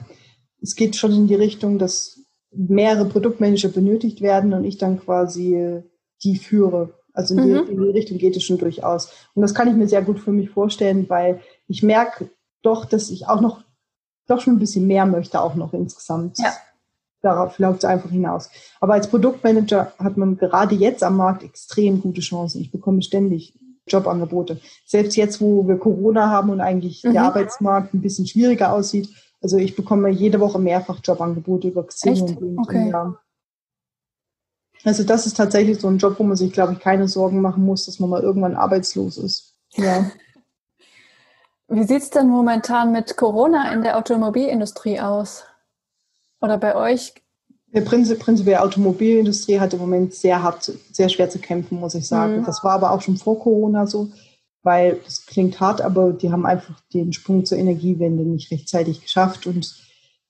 es 0.61 0.75
geht 0.75 0.97
schon 0.97 1.13
in 1.13 1.27
die 1.27 1.35
Richtung, 1.35 1.79
dass 1.79 2.22
mehrere 2.55 3.07
Produktmanager 3.07 3.69
benötigt 3.69 4.21
werden 4.21 4.53
und 4.53 4.65
ich 4.65 4.79
dann 4.79 5.01
quasi 5.01 5.83
die 6.23 6.37
führe. 6.37 6.95
Also 7.15 7.35
in, 7.35 7.49
mhm. 7.49 7.67
die, 7.67 7.73
in 7.73 7.83
die 7.83 7.91
Richtung 7.91 8.19
geht 8.19 8.37
es 8.37 8.45
schon 8.45 8.59
durchaus. 8.59 9.11
Und 9.35 9.43
das 9.43 9.55
kann 9.55 9.69
ich 9.69 9.75
mir 9.75 9.89
sehr 9.89 10.03
gut 10.03 10.19
für 10.19 10.33
mich 10.33 10.51
vorstellen, 10.51 11.09
weil 11.09 11.41
ich 11.69 11.83
merke 11.83 12.31
doch, 12.63 12.85
dass 12.85 13.11
ich 13.11 13.29
auch 13.29 13.41
noch, 13.41 13.63
doch 14.27 14.41
schon 14.41 14.55
ein 14.55 14.59
bisschen 14.59 14.87
mehr 14.87 15.05
möchte, 15.07 15.41
auch 15.41 15.55
noch 15.55 15.73
insgesamt. 15.73 16.39
Ja. 16.39 16.53
Darauf 17.21 17.59
läuft 17.59 17.81
es 17.81 17.85
einfach 17.85 18.11
hinaus. 18.11 18.51
Aber 18.81 18.95
als 18.95 19.09
Produktmanager 19.09 19.93
hat 19.99 20.17
man 20.17 20.37
gerade 20.37 20.75
jetzt 20.75 21.05
am 21.05 21.17
Markt 21.17 21.45
extrem 21.45 22.01
gute 22.01 22.21
Chancen. 22.21 22.61
Ich 22.61 22.73
bekomme 22.73 23.03
ständig 23.03 23.55
Jobangebote. 23.87 24.61
Selbst 24.87 25.17
jetzt, 25.17 25.41
wo 25.41 25.67
wir 25.69 25.77
Corona 25.77 26.31
haben 26.31 26.51
und 26.51 26.61
eigentlich 26.61 27.05
mhm. 27.05 27.13
der 27.13 27.25
Arbeitsmarkt 27.25 27.95
ein 27.95 28.01
bisschen 28.01 28.27
schwieriger 28.27 28.73
aussieht, 28.73 29.09
also 29.43 29.59
ich 29.59 29.75
bekomme 29.75 30.09
jede 30.09 30.41
Woche 30.41 30.59
mehrfach 30.59 31.01
Jobangebote 31.03 31.69
über 31.69 31.87
Xing 31.87 32.13
Echt? 32.13 32.41
und 32.41 32.59
okay. 32.59 32.91
ja. 32.91 33.19
Also 34.85 35.05
das 35.05 35.27
ist 35.27 35.37
tatsächlich 35.37 35.81
so 35.81 35.89
ein 35.89 35.99
Job, 35.99 36.19
wo 36.19 36.25
man 36.25 36.37
sich, 36.37 36.53
glaube 36.53 36.73
ich, 36.73 36.81
keine 36.81 37.09
Sorgen 37.09 37.41
machen 37.41 37.65
muss, 37.65 37.87
dass 37.87 38.01
man 38.01 38.11
mal 38.11 38.23
irgendwann 38.23 38.57
arbeitslos 38.57 39.19
ist. 39.19 39.55
Ja. 39.75 40.11
Wie 41.69 41.85
sieht 41.85 42.03
es 42.03 42.11
denn 42.11 42.29
momentan 42.29 42.93
mit 42.93 43.17
Corona 43.17 43.73
in 43.73 43.83
der 43.83 43.97
Automobilindustrie 43.97 45.01
aus? 45.01 45.45
Oder 46.41 46.59
bei 46.59 46.75
euch? 46.75 47.15
Der 47.69 47.81
Prinzip, 47.81 48.19
prinzipiell 48.19 48.59
Automobilindustrie 48.59 49.59
hat 49.59 49.73
im 49.73 49.81
Moment 49.81 50.13
sehr 50.13 50.43
hart, 50.43 50.71
sehr 50.93 51.09
schwer 51.09 51.31
zu 51.31 51.39
kämpfen, 51.39 51.81
muss 51.81 51.95
ich 51.95 52.07
sagen. 52.07 52.41
Mhm. 52.41 52.45
Das 52.45 52.63
war 52.63 52.73
aber 52.73 52.91
auch 52.91 53.01
schon 53.01 53.17
vor 53.17 53.39
Corona 53.39 53.87
so, 53.87 54.11
weil 54.63 55.01
das 55.05 55.27
klingt 55.27 55.61
hart, 55.61 55.81
aber 55.81 56.13
die 56.13 56.31
haben 56.31 56.47
einfach 56.47 56.81
den 56.95 57.13
Sprung 57.13 57.45
zur 57.45 57.59
Energiewende 57.59 58.23
nicht 58.23 58.51
rechtzeitig 58.51 59.03
geschafft. 59.03 59.47
Und 59.47 59.75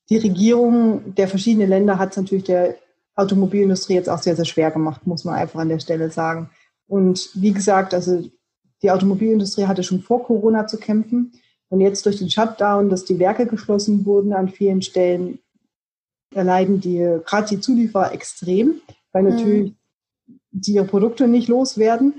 die 0.09 0.17
Regierung 0.17 1.15
der 1.15 1.29
verschiedenen 1.29 1.69
Länder 1.69 1.99
hat 1.99 2.13
es 2.13 2.17
natürlich 2.17 2.45
der 2.45 2.77
Automobilindustrie 3.15 3.95
jetzt 3.95 4.09
auch 4.09 4.23
sehr, 4.23 4.37
sehr 4.37 4.45
schwer 4.45 4.71
gemacht, 4.71 5.07
muss 5.07 5.25
man 5.25 5.35
einfach 5.35 5.61
an 5.61 5.69
der 5.69 5.81
Stelle 5.81 6.11
sagen. 6.11 6.51
Und 6.87 7.31
wie 7.35 7.53
gesagt, 7.53 7.95
also 7.95 8.23
die 8.83 8.91
Automobilindustrie 8.91 9.67
hatte 9.67 9.83
schon 9.83 10.01
vor 10.01 10.25
Corona 10.25 10.67
zu 10.67 10.79
kämpfen. 10.79 11.33
Und 11.69 11.81
jetzt 11.81 12.05
durch 12.05 12.19
den 12.19 12.31
Shutdown, 12.31 12.91
dass 12.91 13.05
die 13.05 13.19
Werke 13.19 13.47
geschlossen 13.47 14.05
wurden 14.05 14.33
an 14.33 14.49
vielen 14.49 14.83
Stellen, 14.83 15.39
erleiden 16.35 16.81
die, 16.81 16.99
gerade 17.25 17.49
die 17.49 17.61
Zulieferer 17.61 18.13
extrem, 18.13 18.81
weil 19.13 19.23
natürlich 19.23 19.71
mhm. 19.71 20.39
die 20.51 20.73
ihre 20.73 20.85
Produkte 20.85 21.29
nicht 21.29 21.49
loswerden. 21.49 22.15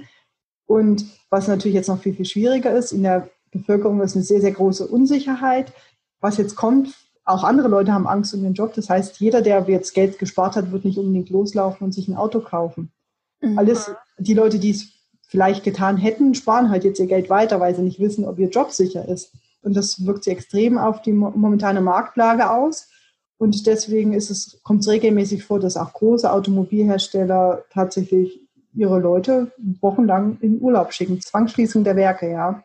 Und 0.73 1.05
was 1.29 1.47
natürlich 1.47 1.75
jetzt 1.75 1.88
noch 1.88 2.01
viel, 2.01 2.15
viel 2.15 2.25
schwieriger 2.25 2.75
ist, 2.75 2.93
in 2.93 3.03
der 3.03 3.29
Bevölkerung 3.51 4.01
ist 4.01 4.15
eine 4.15 4.25
sehr, 4.25 4.41
sehr 4.41 4.53
große 4.53 4.88
Unsicherheit. 4.88 5.71
Was 6.19 6.38
jetzt 6.38 6.55
kommt, 6.55 6.95
auch 7.25 7.43
andere 7.43 7.67
Leute 7.67 7.93
haben 7.93 8.07
Angst 8.07 8.33
um 8.33 8.41
ihren 8.41 8.55
Job. 8.55 8.73
Das 8.73 8.89
heißt, 8.89 9.19
jeder, 9.19 9.43
der 9.43 9.63
jetzt 9.67 9.93
Geld 9.93 10.17
gespart 10.17 10.55
hat, 10.55 10.71
wird 10.71 10.83
nicht 10.83 10.97
unbedingt 10.97 11.29
loslaufen 11.29 11.86
und 11.86 11.91
sich 11.91 12.07
ein 12.07 12.15
Auto 12.15 12.39
kaufen. 12.39 12.91
Mhm. 13.39 13.59
Alles, 13.59 13.91
die 14.17 14.33
Leute, 14.33 14.57
die 14.57 14.71
es 14.71 14.88
vielleicht 15.27 15.63
getan 15.63 15.97
hätten, 15.97 16.33
sparen 16.33 16.71
halt 16.71 16.86
jetzt 16.86 16.99
ihr 16.99 17.05
Geld 17.05 17.29
weiter, 17.29 17.59
weil 17.59 17.75
sie 17.75 17.83
nicht 17.83 17.99
wissen, 17.99 18.25
ob 18.25 18.39
ihr 18.39 18.49
Job 18.49 18.71
sicher 18.71 19.07
ist. 19.07 19.31
Und 19.62 19.75
das 19.75 20.03
wirkt 20.07 20.23
sich 20.23 20.33
extrem 20.33 20.79
auf 20.79 21.03
die 21.03 21.13
momentane 21.13 21.81
Marktlage 21.81 22.49
aus. 22.49 22.89
Und 23.38 23.67
deswegen 23.67 24.13
ist 24.13 24.31
es, 24.31 24.59
kommt 24.63 24.81
es 24.81 24.88
regelmäßig 24.88 25.43
vor, 25.43 25.59
dass 25.59 25.77
auch 25.77 25.93
große 25.93 26.31
Automobilhersteller 26.31 27.63
tatsächlich 27.69 28.42
ihre 28.73 28.99
Leute 28.99 29.51
wochenlang 29.81 30.38
in 30.41 30.62
Urlaub 30.62 30.93
schicken. 30.93 31.21
Zwangsschließung 31.21 31.83
der 31.83 31.95
Werke, 31.95 32.31
ja. 32.31 32.63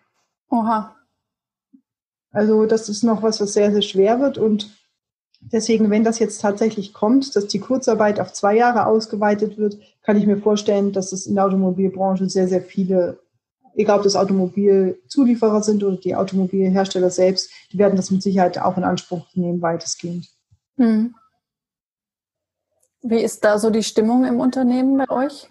Oha. 0.51 0.97
Also 2.31 2.66
das 2.66 2.88
ist 2.88 3.03
noch 3.03 3.23
was, 3.23 3.40
was 3.40 3.53
sehr, 3.53 3.73
sehr 3.73 3.83
schwer 3.83 4.21
wird. 4.21 4.38
Und 4.38 4.71
deswegen, 5.40 5.90
wenn 5.90 6.05
das 6.05 6.18
jetzt 6.18 6.40
tatsächlich 6.40 6.92
kommt, 6.92 7.35
dass 7.37 7.47
die 7.47 7.61
Kurzarbeit 7.61 8.21
auf 8.21 8.33
zwei 8.33 8.57
Jahre 8.57 8.87
ausgeweitet 8.87 9.59
wird, 9.59 9.79
kann 10.03 10.16
ich 10.16 10.27
mir 10.27 10.38
vorstellen, 10.38 10.92
dass 10.92 11.12
es 11.12 11.27
in 11.27 11.35
der 11.35 11.44
Automobilbranche 11.47 12.29
sehr, 12.29 12.49
sehr 12.49 12.62
viele, 12.62 13.18
egal 13.75 13.99
ob 13.99 14.05
das 14.05 14.16
Automobilzulieferer 14.16 15.62
sind 15.62 15.85
oder 15.85 15.97
die 15.97 16.14
Automobilhersteller 16.14 17.11
selbst, 17.11 17.51
die 17.73 17.79
werden 17.79 17.97
das 17.97 18.11
mit 18.11 18.23
Sicherheit 18.23 18.59
auch 18.59 18.77
in 18.77 18.85
Anspruch 18.85 19.27
nehmen, 19.35 19.62
weitestgehend. 19.62 20.29
Hm. 20.77 21.14
Wie 23.03 23.21
ist 23.21 23.44
da 23.44 23.59
so 23.59 23.71
die 23.71 23.83
Stimmung 23.85 24.25
im 24.25 24.40
Unternehmen 24.40 24.99
bei 24.99 25.09
euch, 25.09 25.49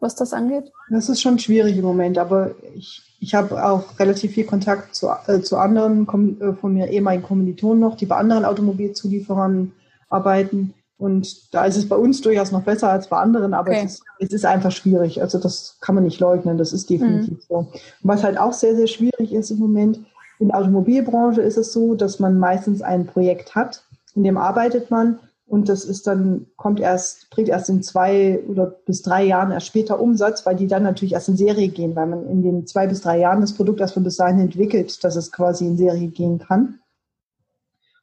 was 0.00 0.14
das 0.14 0.32
angeht? 0.32 0.72
Das 0.90 1.08
ist 1.08 1.20
schon 1.20 1.38
schwierig 1.38 1.76
im 1.76 1.84
Moment, 1.84 2.18
aber 2.18 2.54
ich, 2.74 3.02
ich 3.20 3.34
habe 3.34 3.64
auch 3.64 3.98
relativ 3.98 4.32
viel 4.32 4.44
Kontakt 4.44 4.94
zu, 4.94 5.08
äh, 5.26 5.40
zu 5.40 5.56
anderen 5.56 6.06
äh, 6.40 6.52
von 6.52 6.74
mir 6.74 6.88
ehemaligen 6.88 7.22
Kommilitonen 7.22 7.80
noch, 7.80 7.96
die 7.96 8.06
bei 8.06 8.16
anderen 8.16 8.44
Automobilzulieferern 8.44 9.72
arbeiten. 10.08 10.74
Und 10.98 11.54
da 11.54 11.64
ist 11.66 11.76
es 11.76 11.88
bei 11.88 11.96
uns 11.96 12.22
durchaus 12.22 12.52
noch 12.52 12.62
besser 12.62 12.90
als 12.90 13.08
bei 13.08 13.18
anderen, 13.18 13.52
aber 13.52 13.70
okay. 13.70 13.82
es, 13.84 13.94
ist, 13.94 14.02
es, 14.18 14.32
ist, 14.32 14.46
einfach 14.46 14.72
schwierig. 14.72 15.20
Also 15.20 15.38
das 15.38 15.76
kann 15.80 15.94
man 15.94 16.04
nicht 16.04 16.20
leugnen, 16.20 16.56
das 16.56 16.72
ist 16.72 16.88
definitiv 16.88 17.34
mhm. 17.34 17.42
so. 17.48 17.54
Und 17.54 17.68
was 18.02 18.24
halt 18.24 18.38
auch 18.38 18.54
sehr, 18.54 18.76
sehr 18.76 18.86
schwierig 18.86 19.32
ist 19.32 19.50
im 19.50 19.58
Moment, 19.58 20.00
in 20.38 20.48
der 20.48 20.58
Automobilbranche 20.58 21.40
ist 21.40 21.56
es 21.56 21.72
so, 21.72 21.94
dass 21.94 22.18
man 22.18 22.38
meistens 22.38 22.82
ein 22.82 23.06
Projekt 23.06 23.54
hat, 23.54 23.84
in 24.14 24.22
dem 24.22 24.38
arbeitet 24.38 24.90
man 24.90 25.18
und 25.48 25.68
das 25.68 25.84
ist 25.84 26.08
dann, 26.08 26.46
kommt 26.56 26.80
erst, 26.80 27.30
bringt 27.30 27.48
erst 27.48 27.68
in 27.68 27.82
zwei 27.82 28.40
oder 28.48 28.66
bis 28.66 29.02
drei 29.02 29.24
Jahren 29.24 29.52
erst 29.52 29.68
später 29.68 30.00
Umsatz, 30.00 30.44
weil 30.44 30.56
die 30.56 30.66
dann 30.66 30.82
natürlich 30.82 31.12
erst 31.12 31.28
in 31.28 31.36
Serie 31.36 31.68
gehen, 31.68 31.94
weil 31.94 32.06
man 32.06 32.26
in 32.28 32.42
den 32.42 32.66
zwei 32.66 32.88
bis 32.88 33.00
drei 33.00 33.18
Jahren 33.18 33.40
das 33.40 33.54
Produkt 33.54 33.80
erst 33.80 33.94
von 33.94 34.02
bis 34.02 34.16
dahin 34.16 34.40
entwickelt, 34.40 35.04
dass 35.04 35.14
es 35.14 35.30
quasi 35.30 35.64
in 35.64 35.76
Serie 35.76 36.08
gehen 36.08 36.38
kann. 36.38 36.80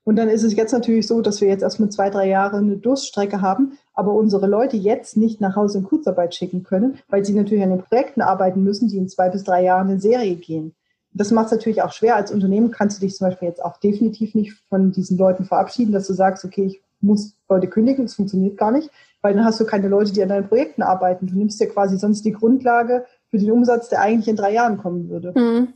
Und 0.06 0.18
dann 0.18 0.30
ist 0.30 0.44
es 0.44 0.56
jetzt 0.56 0.72
natürlich 0.72 1.08
so, 1.08 1.22
dass 1.22 1.42
wir 1.42 1.50
jetzt 1.50 1.64
erst 1.64 1.80
mit 1.80 1.92
zwei, 1.92 2.10
drei 2.10 2.28
Jahren 2.28 2.66
eine 2.66 2.78
Durststrecke 2.78 3.42
haben, 3.42 3.78
aber 3.94 4.14
unsere 4.14 4.48
Leute 4.48 4.78
jetzt 4.78 5.18
nicht 5.18 5.42
nach 5.42 5.56
Hause 5.56 5.80
in 5.80 5.84
Kurzarbeit 5.86 6.36
schicken 6.36 6.64
können, 6.64 7.00
weil 7.10 7.26
sie 7.26 7.34
natürlich 7.34 7.64
an 7.64 7.70
den 7.70 7.84
Projekten 7.84 8.22
arbeiten 8.22 8.64
müssen, 8.64 8.88
die 8.88 8.98
in 8.98 9.10
zwei 9.10 9.30
bis 9.30 9.44
drei 9.44 9.64
Jahren 9.64 9.90
in 9.90 10.00
Serie 10.00 10.36
gehen. 10.36 10.76
Das 11.12 11.32
macht 11.32 11.48
es 11.48 11.52
natürlich 11.52 11.82
auch 11.82 11.92
schwer. 11.92 12.16
Als 12.16 12.32
Unternehmen 12.32 12.72
kannst 12.72 12.98
du 12.98 13.06
dich 13.06 13.16
zum 13.16 13.28
Beispiel 13.28 13.48
jetzt 13.50 13.64
auch 13.64 13.78
definitiv 13.78 14.34
nicht 14.34 14.54
von 14.68 14.92
diesen 14.92 15.18
Leuten 15.18 15.46
verabschieden, 15.46 15.92
dass 15.92 16.08
du 16.08 16.14
sagst, 16.14 16.44
okay, 16.44 16.66
ich 16.66 16.83
muss 17.04 17.36
Leute 17.50 17.68
kündigen, 17.68 18.06
das 18.06 18.16
funktioniert 18.16 18.58
gar 18.58 18.72
nicht, 18.72 18.90
weil 19.22 19.34
dann 19.34 19.46
hast 19.46 19.60
du 19.60 19.66
keine 19.66 19.88
Leute, 19.88 20.12
die 20.12 20.24
an 20.24 20.30
deinen 20.30 20.48
Projekten 20.48 20.82
arbeiten. 20.82 21.28
Du 21.28 21.38
nimmst 21.38 21.60
ja 21.60 21.68
quasi 21.68 21.98
sonst 21.98 22.26
die 22.26 22.32
Grundlage 22.32 23.06
für 23.30 23.38
den 23.38 23.52
Umsatz, 23.52 23.90
der 23.90 24.02
eigentlich 24.02 24.28
in 24.28 24.36
drei 24.36 24.54
Jahren 24.54 24.78
kommen 24.78 25.10
würde. 25.10 25.34
Mhm. 25.36 25.74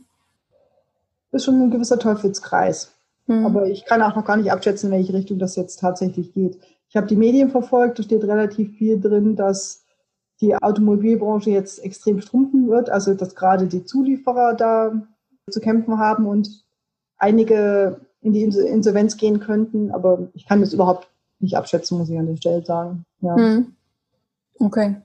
Das 1.30 1.42
ist 1.42 1.44
schon 1.44 1.60
ein 1.60 1.70
gewisser 1.70 1.98
Teufelskreis. 1.98 2.92
Mhm. 3.26 3.46
Aber 3.46 3.66
ich 3.66 3.84
kann 3.84 4.02
auch 4.02 4.16
noch 4.16 4.24
gar 4.24 4.36
nicht 4.36 4.50
abschätzen, 4.50 4.90
in 4.90 4.96
welche 4.96 5.12
Richtung 5.12 5.38
das 5.38 5.56
jetzt 5.56 5.80
tatsächlich 5.80 6.32
geht. 6.32 6.58
Ich 6.88 6.96
habe 6.96 7.06
die 7.06 7.16
Medien 7.16 7.50
verfolgt, 7.50 7.98
da 7.98 8.02
steht 8.02 8.24
relativ 8.24 8.76
viel 8.76 8.98
drin, 8.98 9.36
dass 9.36 9.84
die 10.40 10.54
Automobilbranche 10.54 11.50
jetzt 11.50 11.84
extrem 11.84 12.20
schrumpfen 12.20 12.68
wird, 12.68 12.90
also 12.90 13.14
dass 13.14 13.34
gerade 13.34 13.66
die 13.66 13.84
Zulieferer 13.84 14.54
da 14.54 14.92
zu 15.50 15.60
kämpfen 15.60 15.98
haben 15.98 16.26
und 16.26 16.64
einige 17.18 18.00
in 18.20 18.32
die 18.32 18.42
Insolvenz 18.42 19.16
gehen 19.16 19.40
könnten, 19.40 19.90
aber 19.90 20.28
ich 20.34 20.46
kann 20.46 20.60
das 20.60 20.72
überhaupt 20.72 21.08
nicht 21.40 21.56
abschätzen, 21.56 21.98
muss 21.98 22.10
ich 22.10 22.18
an 22.18 22.26
der 22.26 22.36
Stelle 22.36 22.64
sagen. 22.64 23.04
Ja. 23.20 23.36
Hm. 23.36 23.74
Okay. 24.58 24.96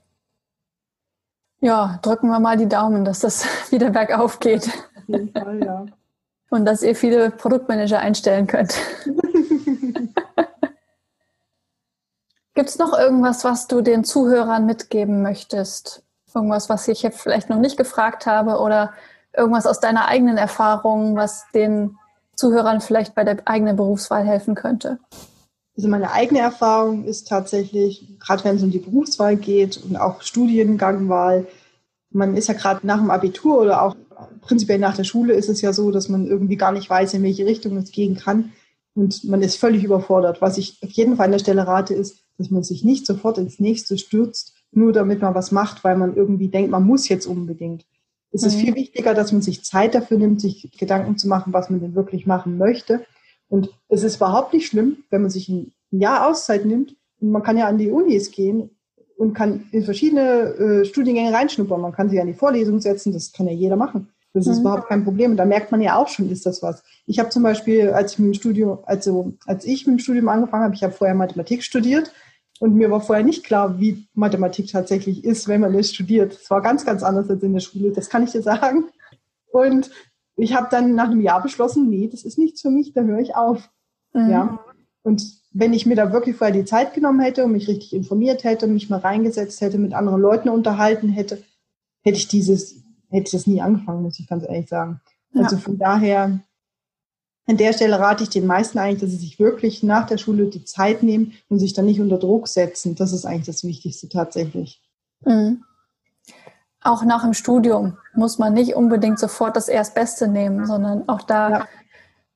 Ja, 1.60 1.98
drücken 2.02 2.28
wir 2.28 2.40
mal 2.40 2.56
die 2.56 2.68
Daumen, 2.68 3.04
dass 3.04 3.20
das 3.20 3.46
wieder 3.70 3.90
bergauf 3.90 4.40
geht. 4.40 4.68
Auf 4.68 5.08
jeden 5.08 5.32
Fall, 5.32 5.64
ja. 5.64 5.86
Und 6.50 6.66
dass 6.66 6.82
ihr 6.82 6.94
viele 6.94 7.30
Produktmanager 7.30 7.98
einstellen 7.98 8.46
könnt. 8.46 8.74
Gibt 12.54 12.68
es 12.68 12.78
noch 12.78 12.96
irgendwas, 12.96 13.42
was 13.44 13.66
du 13.66 13.80
den 13.80 14.04
Zuhörern 14.04 14.64
mitgeben 14.64 15.22
möchtest? 15.22 16.04
Irgendwas, 16.32 16.68
was 16.68 16.86
ich 16.86 17.02
jetzt 17.02 17.20
vielleicht 17.20 17.50
noch 17.50 17.58
nicht 17.58 17.76
gefragt 17.76 18.26
habe 18.26 18.58
oder 18.58 18.92
irgendwas 19.32 19.66
aus 19.66 19.80
deiner 19.80 20.06
eigenen 20.06 20.36
Erfahrung, 20.36 21.16
was 21.16 21.46
den 21.52 21.98
Zuhörern 22.36 22.80
vielleicht 22.80 23.16
bei 23.16 23.24
der 23.24 23.38
eigenen 23.46 23.74
Berufswahl 23.76 24.24
helfen 24.24 24.54
könnte? 24.54 24.98
Also 25.76 25.88
meine 25.88 26.12
eigene 26.12 26.40
Erfahrung 26.40 27.04
ist 27.04 27.28
tatsächlich, 27.28 28.06
gerade 28.20 28.44
wenn 28.44 28.56
es 28.56 28.62
um 28.62 28.70
die 28.70 28.78
Berufswahl 28.78 29.36
geht 29.36 29.76
und 29.84 29.96
auch 29.96 30.22
Studiengangwahl, 30.22 31.46
man 32.10 32.36
ist 32.36 32.46
ja 32.48 32.54
gerade 32.54 32.86
nach 32.86 32.98
dem 33.00 33.10
Abitur 33.10 33.60
oder 33.60 33.82
auch 33.82 33.96
prinzipiell 34.40 34.78
nach 34.78 34.96
der 34.96 35.04
Schule 35.04 35.34
ist 35.34 35.48
es 35.48 35.60
ja 35.60 35.72
so, 35.72 35.90
dass 35.90 36.08
man 36.08 36.26
irgendwie 36.26 36.56
gar 36.56 36.72
nicht 36.72 36.88
weiß, 36.88 37.14
in 37.14 37.22
welche 37.24 37.44
Richtung 37.46 37.76
es 37.76 37.90
gehen 37.90 38.16
kann. 38.16 38.52
Und 38.94 39.24
man 39.24 39.42
ist 39.42 39.56
völlig 39.56 39.82
überfordert. 39.82 40.40
Was 40.40 40.56
ich 40.56 40.78
auf 40.82 40.90
jeden 40.90 41.16
Fall 41.16 41.26
an 41.26 41.32
der 41.32 41.40
Stelle 41.40 41.66
rate, 41.66 41.94
ist, 41.94 42.22
dass 42.38 42.50
man 42.50 42.62
sich 42.62 42.84
nicht 42.84 43.06
sofort 43.06 43.38
ins 43.38 43.58
nächste 43.58 43.98
stürzt, 43.98 44.54
nur 44.70 44.92
damit 44.92 45.20
man 45.20 45.34
was 45.34 45.50
macht, 45.50 45.82
weil 45.82 45.96
man 45.96 46.14
irgendwie 46.14 46.48
denkt, 46.48 46.70
man 46.70 46.84
muss 46.84 47.08
jetzt 47.08 47.26
unbedingt. 47.26 47.84
Es 48.30 48.42
mhm. 48.42 48.48
ist 48.48 48.54
viel 48.56 48.74
wichtiger, 48.76 49.14
dass 49.14 49.32
man 49.32 49.42
sich 49.42 49.64
Zeit 49.64 49.96
dafür 49.96 50.18
nimmt, 50.18 50.40
sich 50.40 50.70
Gedanken 50.78 51.18
zu 51.18 51.26
machen, 51.26 51.52
was 51.52 51.70
man 51.70 51.80
denn 51.80 51.96
wirklich 51.96 52.26
machen 52.26 52.56
möchte. 52.56 53.04
Und 53.54 53.70
es 53.88 54.02
ist 54.02 54.16
überhaupt 54.16 54.52
nicht 54.52 54.66
schlimm, 54.66 55.04
wenn 55.10 55.22
man 55.22 55.30
sich 55.30 55.48
ein 55.48 55.72
Jahr 55.92 56.26
Auszeit 56.26 56.66
nimmt. 56.66 56.96
Und 57.20 57.30
man 57.30 57.44
kann 57.44 57.56
ja 57.56 57.68
an 57.68 57.78
die 57.78 57.88
Unis 57.88 58.32
gehen 58.32 58.70
und 59.16 59.32
kann 59.32 59.68
in 59.70 59.84
verschiedene 59.84 60.22
äh, 60.22 60.84
Studiengänge 60.84 61.32
reinschnuppern. 61.32 61.80
Man 61.80 61.92
kann 61.92 62.10
sich 62.10 62.20
an 62.20 62.26
die 62.26 62.34
Vorlesung 62.34 62.80
setzen, 62.80 63.12
das 63.12 63.32
kann 63.32 63.46
ja 63.46 63.52
jeder 63.52 63.76
machen. 63.76 64.08
Das 64.32 64.48
ist 64.48 64.56
mhm. 64.56 64.62
überhaupt 64.62 64.88
kein 64.88 65.04
Problem. 65.04 65.30
Und 65.30 65.36
da 65.36 65.44
merkt 65.44 65.70
man 65.70 65.80
ja 65.80 65.94
auch 65.94 66.08
schon, 66.08 66.28
ist 66.30 66.46
das 66.46 66.64
was. 66.64 66.82
Ich 67.06 67.20
habe 67.20 67.28
zum 67.28 67.44
Beispiel, 67.44 67.90
als 67.90 68.14
ich 68.14 68.18
mit 68.18 68.26
dem 68.26 68.34
Studium, 68.34 68.78
also 68.86 69.34
als 69.46 69.64
ich 69.64 69.86
mit 69.86 69.98
dem 69.98 70.00
Studium 70.00 70.28
angefangen 70.28 70.64
habe, 70.64 70.74
ich 70.74 70.82
habe 70.82 70.92
vorher 70.92 71.14
Mathematik 71.14 71.62
studiert 71.62 72.10
und 72.58 72.74
mir 72.74 72.90
war 72.90 73.02
vorher 73.02 73.24
nicht 73.24 73.44
klar, 73.44 73.78
wie 73.78 74.08
Mathematik 74.14 74.66
tatsächlich 74.66 75.22
ist, 75.24 75.46
wenn 75.46 75.60
man 75.60 75.72
es 75.76 75.94
studiert. 75.94 76.32
Es 76.42 76.50
war 76.50 76.60
ganz, 76.60 76.84
ganz 76.84 77.04
anders 77.04 77.30
als 77.30 77.44
in 77.44 77.52
der 77.52 77.60
Schule, 77.60 77.92
das 77.92 78.10
kann 78.10 78.24
ich 78.24 78.32
dir 78.32 78.42
sagen. 78.42 78.86
Und 79.52 79.92
ich 80.36 80.54
habe 80.54 80.68
dann 80.70 80.94
nach 80.94 81.10
einem 81.10 81.20
Jahr 81.20 81.42
beschlossen, 81.42 81.88
nee, 81.88 82.08
das 82.08 82.24
ist 82.24 82.38
nichts 82.38 82.60
für 82.60 82.70
mich, 82.70 82.92
da 82.92 83.02
höre 83.02 83.20
ich 83.20 83.36
auf. 83.36 83.70
Mhm. 84.12 84.30
Ja. 84.30 84.64
Und 85.02 85.22
wenn 85.52 85.72
ich 85.72 85.86
mir 85.86 85.94
da 85.94 86.12
wirklich 86.12 86.36
vorher 86.36 86.54
die 86.54 86.64
Zeit 86.64 86.94
genommen 86.94 87.20
hätte 87.20 87.44
und 87.44 87.52
mich 87.52 87.68
richtig 87.68 87.92
informiert 87.92 88.42
hätte, 88.42 88.66
mich 88.66 88.90
mal 88.90 88.98
reingesetzt 88.98 89.60
hätte, 89.60 89.78
mit 89.78 89.94
anderen 89.94 90.20
Leuten 90.20 90.48
unterhalten 90.48 91.08
hätte, 91.08 91.42
hätte 92.02 92.16
ich 92.16 92.28
dieses, 92.28 92.82
hätte 93.10 93.26
ich 93.26 93.32
das 93.32 93.46
nie 93.46 93.60
angefangen, 93.60 94.02
muss 94.02 94.18
ich 94.18 94.26
ganz 94.26 94.44
ehrlich 94.44 94.68
sagen. 94.68 95.00
Also 95.34 95.56
ja. 95.56 95.62
von 95.62 95.78
daher, 95.78 96.40
an 97.46 97.56
der 97.56 97.72
Stelle 97.72 97.98
rate 97.98 98.24
ich 98.24 98.30
den 98.30 98.46
meisten 98.46 98.78
eigentlich, 98.78 99.00
dass 99.00 99.10
sie 99.10 99.16
sich 99.16 99.38
wirklich 99.38 99.82
nach 99.82 100.06
der 100.06 100.18
Schule 100.18 100.46
die 100.46 100.64
Zeit 100.64 101.02
nehmen 101.02 101.32
und 101.48 101.58
sich 101.58 101.74
dann 101.74 101.86
nicht 101.86 102.00
unter 102.00 102.18
Druck 102.18 102.48
setzen. 102.48 102.94
Das 102.94 103.12
ist 103.12 103.26
eigentlich 103.26 103.46
das 103.46 103.64
Wichtigste 103.64 104.08
tatsächlich. 104.08 104.82
Mhm. 105.24 105.62
Auch 106.84 107.02
nach 107.02 107.22
dem 107.22 107.32
Studium 107.32 107.96
muss 108.14 108.38
man 108.38 108.52
nicht 108.52 108.76
unbedingt 108.76 109.18
sofort 109.18 109.56
das 109.56 109.68
Erstbeste 109.68 110.28
nehmen, 110.28 110.66
sondern 110.66 111.08
auch 111.08 111.22
da 111.22 111.50
ja. 111.50 111.68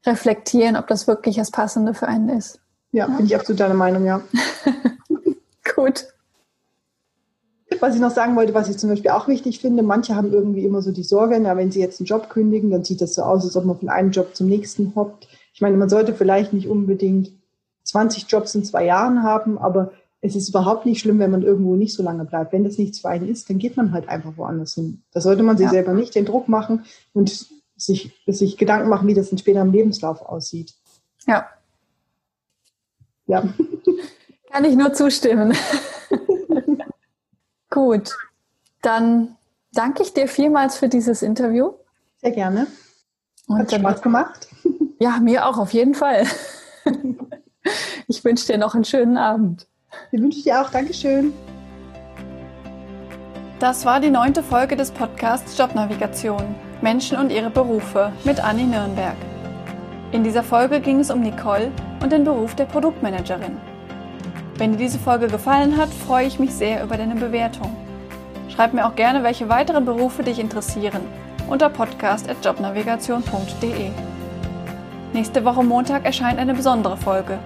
reflektieren, 0.07 0.75
ob 0.75 0.87
das 0.89 1.07
wirklich 1.07 1.37
das 1.37 1.51
Passende 1.51 1.95
für 1.95 2.09
einen 2.09 2.31
ist. 2.31 2.61
Ja, 2.91 3.07
bin 3.07 3.27
ich 3.27 3.37
absolut 3.37 3.61
deiner 3.61 3.75
Meinung, 3.75 4.07
ja. 4.07 4.23
Gut. 5.75 6.07
Was 7.81 7.95
ich 7.95 8.01
noch 8.01 8.11
sagen 8.11 8.35
wollte, 8.35 8.55
was 8.55 8.71
ich 8.71 8.79
zum 8.79 8.89
Beispiel 8.89 9.11
auch 9.11 9.29
wichtig 9.29 9.61
finde, 9.61 9.83
manche 9.83 10.17
haben 10.17 10.33
irgendwie 10.33 10.65
immer 10.65 10.81
so 10.81 10.91
die 10.91 11.03
Sorge, 11.03 11.39
na, 11.39 11.57
wenn 11.57 11.71
sie 11.71 11.81
jetzt 11.81 12.01
einen 12.01 12.07
Job 12.07 12.31
kündigen, 12.31 12.71
dann 12.71 12.85
sieht 12.85 13.03
das 13.03 13.15
so 13.15 13.23
aus, 13.23 13.45
als 13.45 13.57
ob 13.57 13.67
man 13.67 13.79
von 13.79 13.91
einem 13.91 14.11
Job 14.11 14.35
zum 14.35 14.47
nächsten 14.47 14.95
hoppt. 14.97 15.29
Ich 15.53 15.61
meine, 15.61 15.77
man 15.77 15.91
sollte 15.91 16.15
vielleicht 16.15 16.55
nicht 16.55 16.69
unbedingt 16.69 17.33
20 17.85 18.25
Jobs 18.29 18.55
in 18.55 18.65
zwei 18.65 18.87
Jahren 18.87 19.23
haben, 19.23 19.59
aber 19.59 19.93
es 20.21 20.35
ist 20.35 20.49
überhaupt 20.49 20.85
nicht 20.85 21.01
schlimm, 21.01 21.19
wenn 21.19 21.31
man 21.31 21.43
irgendwo 21.43 21.77
nicht 21.77 21.95
so 21.95 22.03
lange 22.03 22.25
bleibt. 22.25 22.53
Wenn 22.53 22.65
das 22.65 22.79
nichts 22.79 23.01
für 23.01 23.09
einen 23.09 23.29
ist, 23.29 23.49
dann 23.49 23.59
geht 23.59 23.77
man 23.77 23.93
halt 23.93 24.09
einfach 24.09 24.37
woanders 24.37 24.75
hin. 24.75 25.03
Da 25.13 25.21
sollte 25.21 25.43
man 25.43 25.57
sich 25.57 25.67
ja. 25.67 25.71
selber 25.71 25.95
nicht 25.95 26.15
den 26.15 26.25
Druck 26.25 26.49
machen 26.49 26.85
und 27.13 27.47
sich, 27.77 28.13
sich 28.27 28.57
Gedanken 28.57 28.89
machen, 28.89 29.07
wie 29.07 29.15
das 29.15 29.31
dann 29.31 29.39
später 29.39 29.61
im 29.61 29.73
Lebenslauf 29.73 30.23
aussieht. 30.23 30.75
Ja. 31.27 31.47
Ja. 33.27 33.43
Kann 34.51 34.65
ich 34.65 34.75
nur 34.75 34.93
zustimmen. 34.93 35.55
Gut, 37.71 38.17
dann 38.83 39.37
danke 39.73 40.03
ich 40.03 40.15
dir 40.15 40.27
vielmals 40.27 40.79
für 40.79 40.89
dieses 40.89 41.23
Interview. 41.23 41.75
Sehr 42.17 42.33
gerne. 42.33 42.67
Hat 43.49 43.73
Spaß 43.73 44.03
gemacht. 44.03 44.49
Ja, 44.99 45.21
mir 45.21 45.47
auch 45.47 45.59
auf 45.59 45.73
jeden 45.73 45.95
Fall. 45.95 46.27
Ich 48.11 48.25
wünsche 48.25 48.47
dir 48.47 48.57
noch 48.57 48.75
einen 48.75 48.85
schönen 48.85 49.19
Abend. 49.19 49.67
Den 50.13 50.23
wünsche 50.23 50.39
ich 50.39 50.45
dir 50.45 50.61
auch. 50.61 50.71
Dankeschön. 50.71 51.33
Das 53.59 53.85
war 53.85 54.01
die 54.01 54.11
neunte 54.11 54.43
Folge 54.43 54.77
des 54.77 54.91
Podcasts 54.91 55.59
Jobnavigation. 55.59 56.55
Menschen 56.81 57.19
und 57.19 57.31
ihre 57.31 57.51
Berufe 57.51 58.13
mit 58.25 58.39
Anni 58.39 58.65
Nürnberg. 58.65 59.17
In 60.13 60.23
dieser 60.23 60.45
Folge 60.45 60.81
ging 60.81 61.01
es 61.01 61.11
um 61.11 61.21
Nicole 61.21 61.73
und 62.01 62.13
den 62.13 62.25
Beruf 62.25 62.55
der 62.55 62.67
Produktmanagerin. 62.67 63.57
Wenn 64.57 64.73
dir 64.73 64.79
diese 64.79 64.99
Folge 64.99 65.27
gefallen 65.27 65.77
hat, 65.77 65.89
freue 65.89 66.27
ich 66.27 66.39
mich 66.39 66.55
sehr 66.55 66.85
über 66.85 66.97
deine 66.97 67.17
Bewertung. 67.17 67.77
Schreib 68.49 68.75
mir 68.75 68.87
auch 68.87 68.95
gerne, 68.95 69.25
welche 69.25 69.49
weiteren 69.49 69.85
Berufe 69.85 70.23
dich 70.23 70.39
interessieren 70.39 71.01
unter 71.49 71.69
podcast.jobnavigation.de. 71.69 73.91
Nächste 75.15 75.45
Woche 75.45 75.65
Montag 75.65 76.05
erscheint 76.05 76.39
eine 76.39 76.55
besondere 76.55 76.97
Folge. 76.97 77.39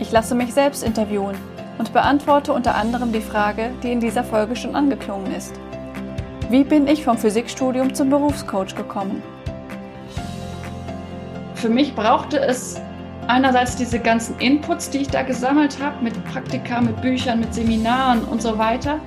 Ich 0.00 0.12
lasse 0.12 0.34
mich 0.34 0.52
selbst 0.52 0.82
interviewen 0.82 1.36
und 1.78 1.92
beantworte 1.92 2.52
unter 2.52 2.74
anderem 2.74 3.12
die 3.12 3.20
Frage, 3.20 3.70
die 3.82 3.92
in 3.92 4.00
dieser 4.00 4.24
Folge 4.24 4.56
schon 4.56 4.74
angeklungen 4.74 5.34
ist. 5.34 5.54
Wie 6.48 6.64
bin 6.64 6.86
ich 6.86 7.04
vom 7.04 7.18
Physikstudium 7.18 7.94
zum 7.94 8.10
Berufscoach 8.10 8.74
gekommen? 8.76 9.22
Für 11.54 11.68
mich 11.68 11.94
brauchte 11.94 12.38
es 12.38 12.80
einerseits 13.26 13.76
diese 13.76 13.98
ganzen 13.98 14.38
Inputs, 14.38 14.90
die 14.90 14.98
ich 14.98 15.08
da 15.08 15.22
gesammelt 15.22 15.82
habe, 15.82 16.02
mit 16.04 16.24
Praktika, 16.26 16.80
mit 16.80 17.00
Büchern, 17.02 17.40
mit 17.40 17.52
Seminaren 17.52 18.24
und 18.24 18.40
so 18.40 18.58
weiter. 18.58 19.00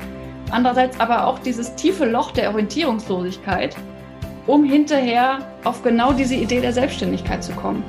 Andererseits 0.51 0.99
aber 0.99 1.27
auch 1.27 1.39
dieses 1.39 1.75
tiefe 1.75 2.05
Loch 2.05 2.31
der 2.31 2.49
Orientierungslosigkeit, 2.49 3.75
um 4.47 4.63
hinterher 4.63 5.39
auf 5.63 5.83
genau 5.83 6.11
diese 6.11 6.35
Idee 6.35 6.59
der 6.59 6.73
Selbstständigkeit 6.73 7.43
zu 7.43 7.53
kommen. 7.53 7.83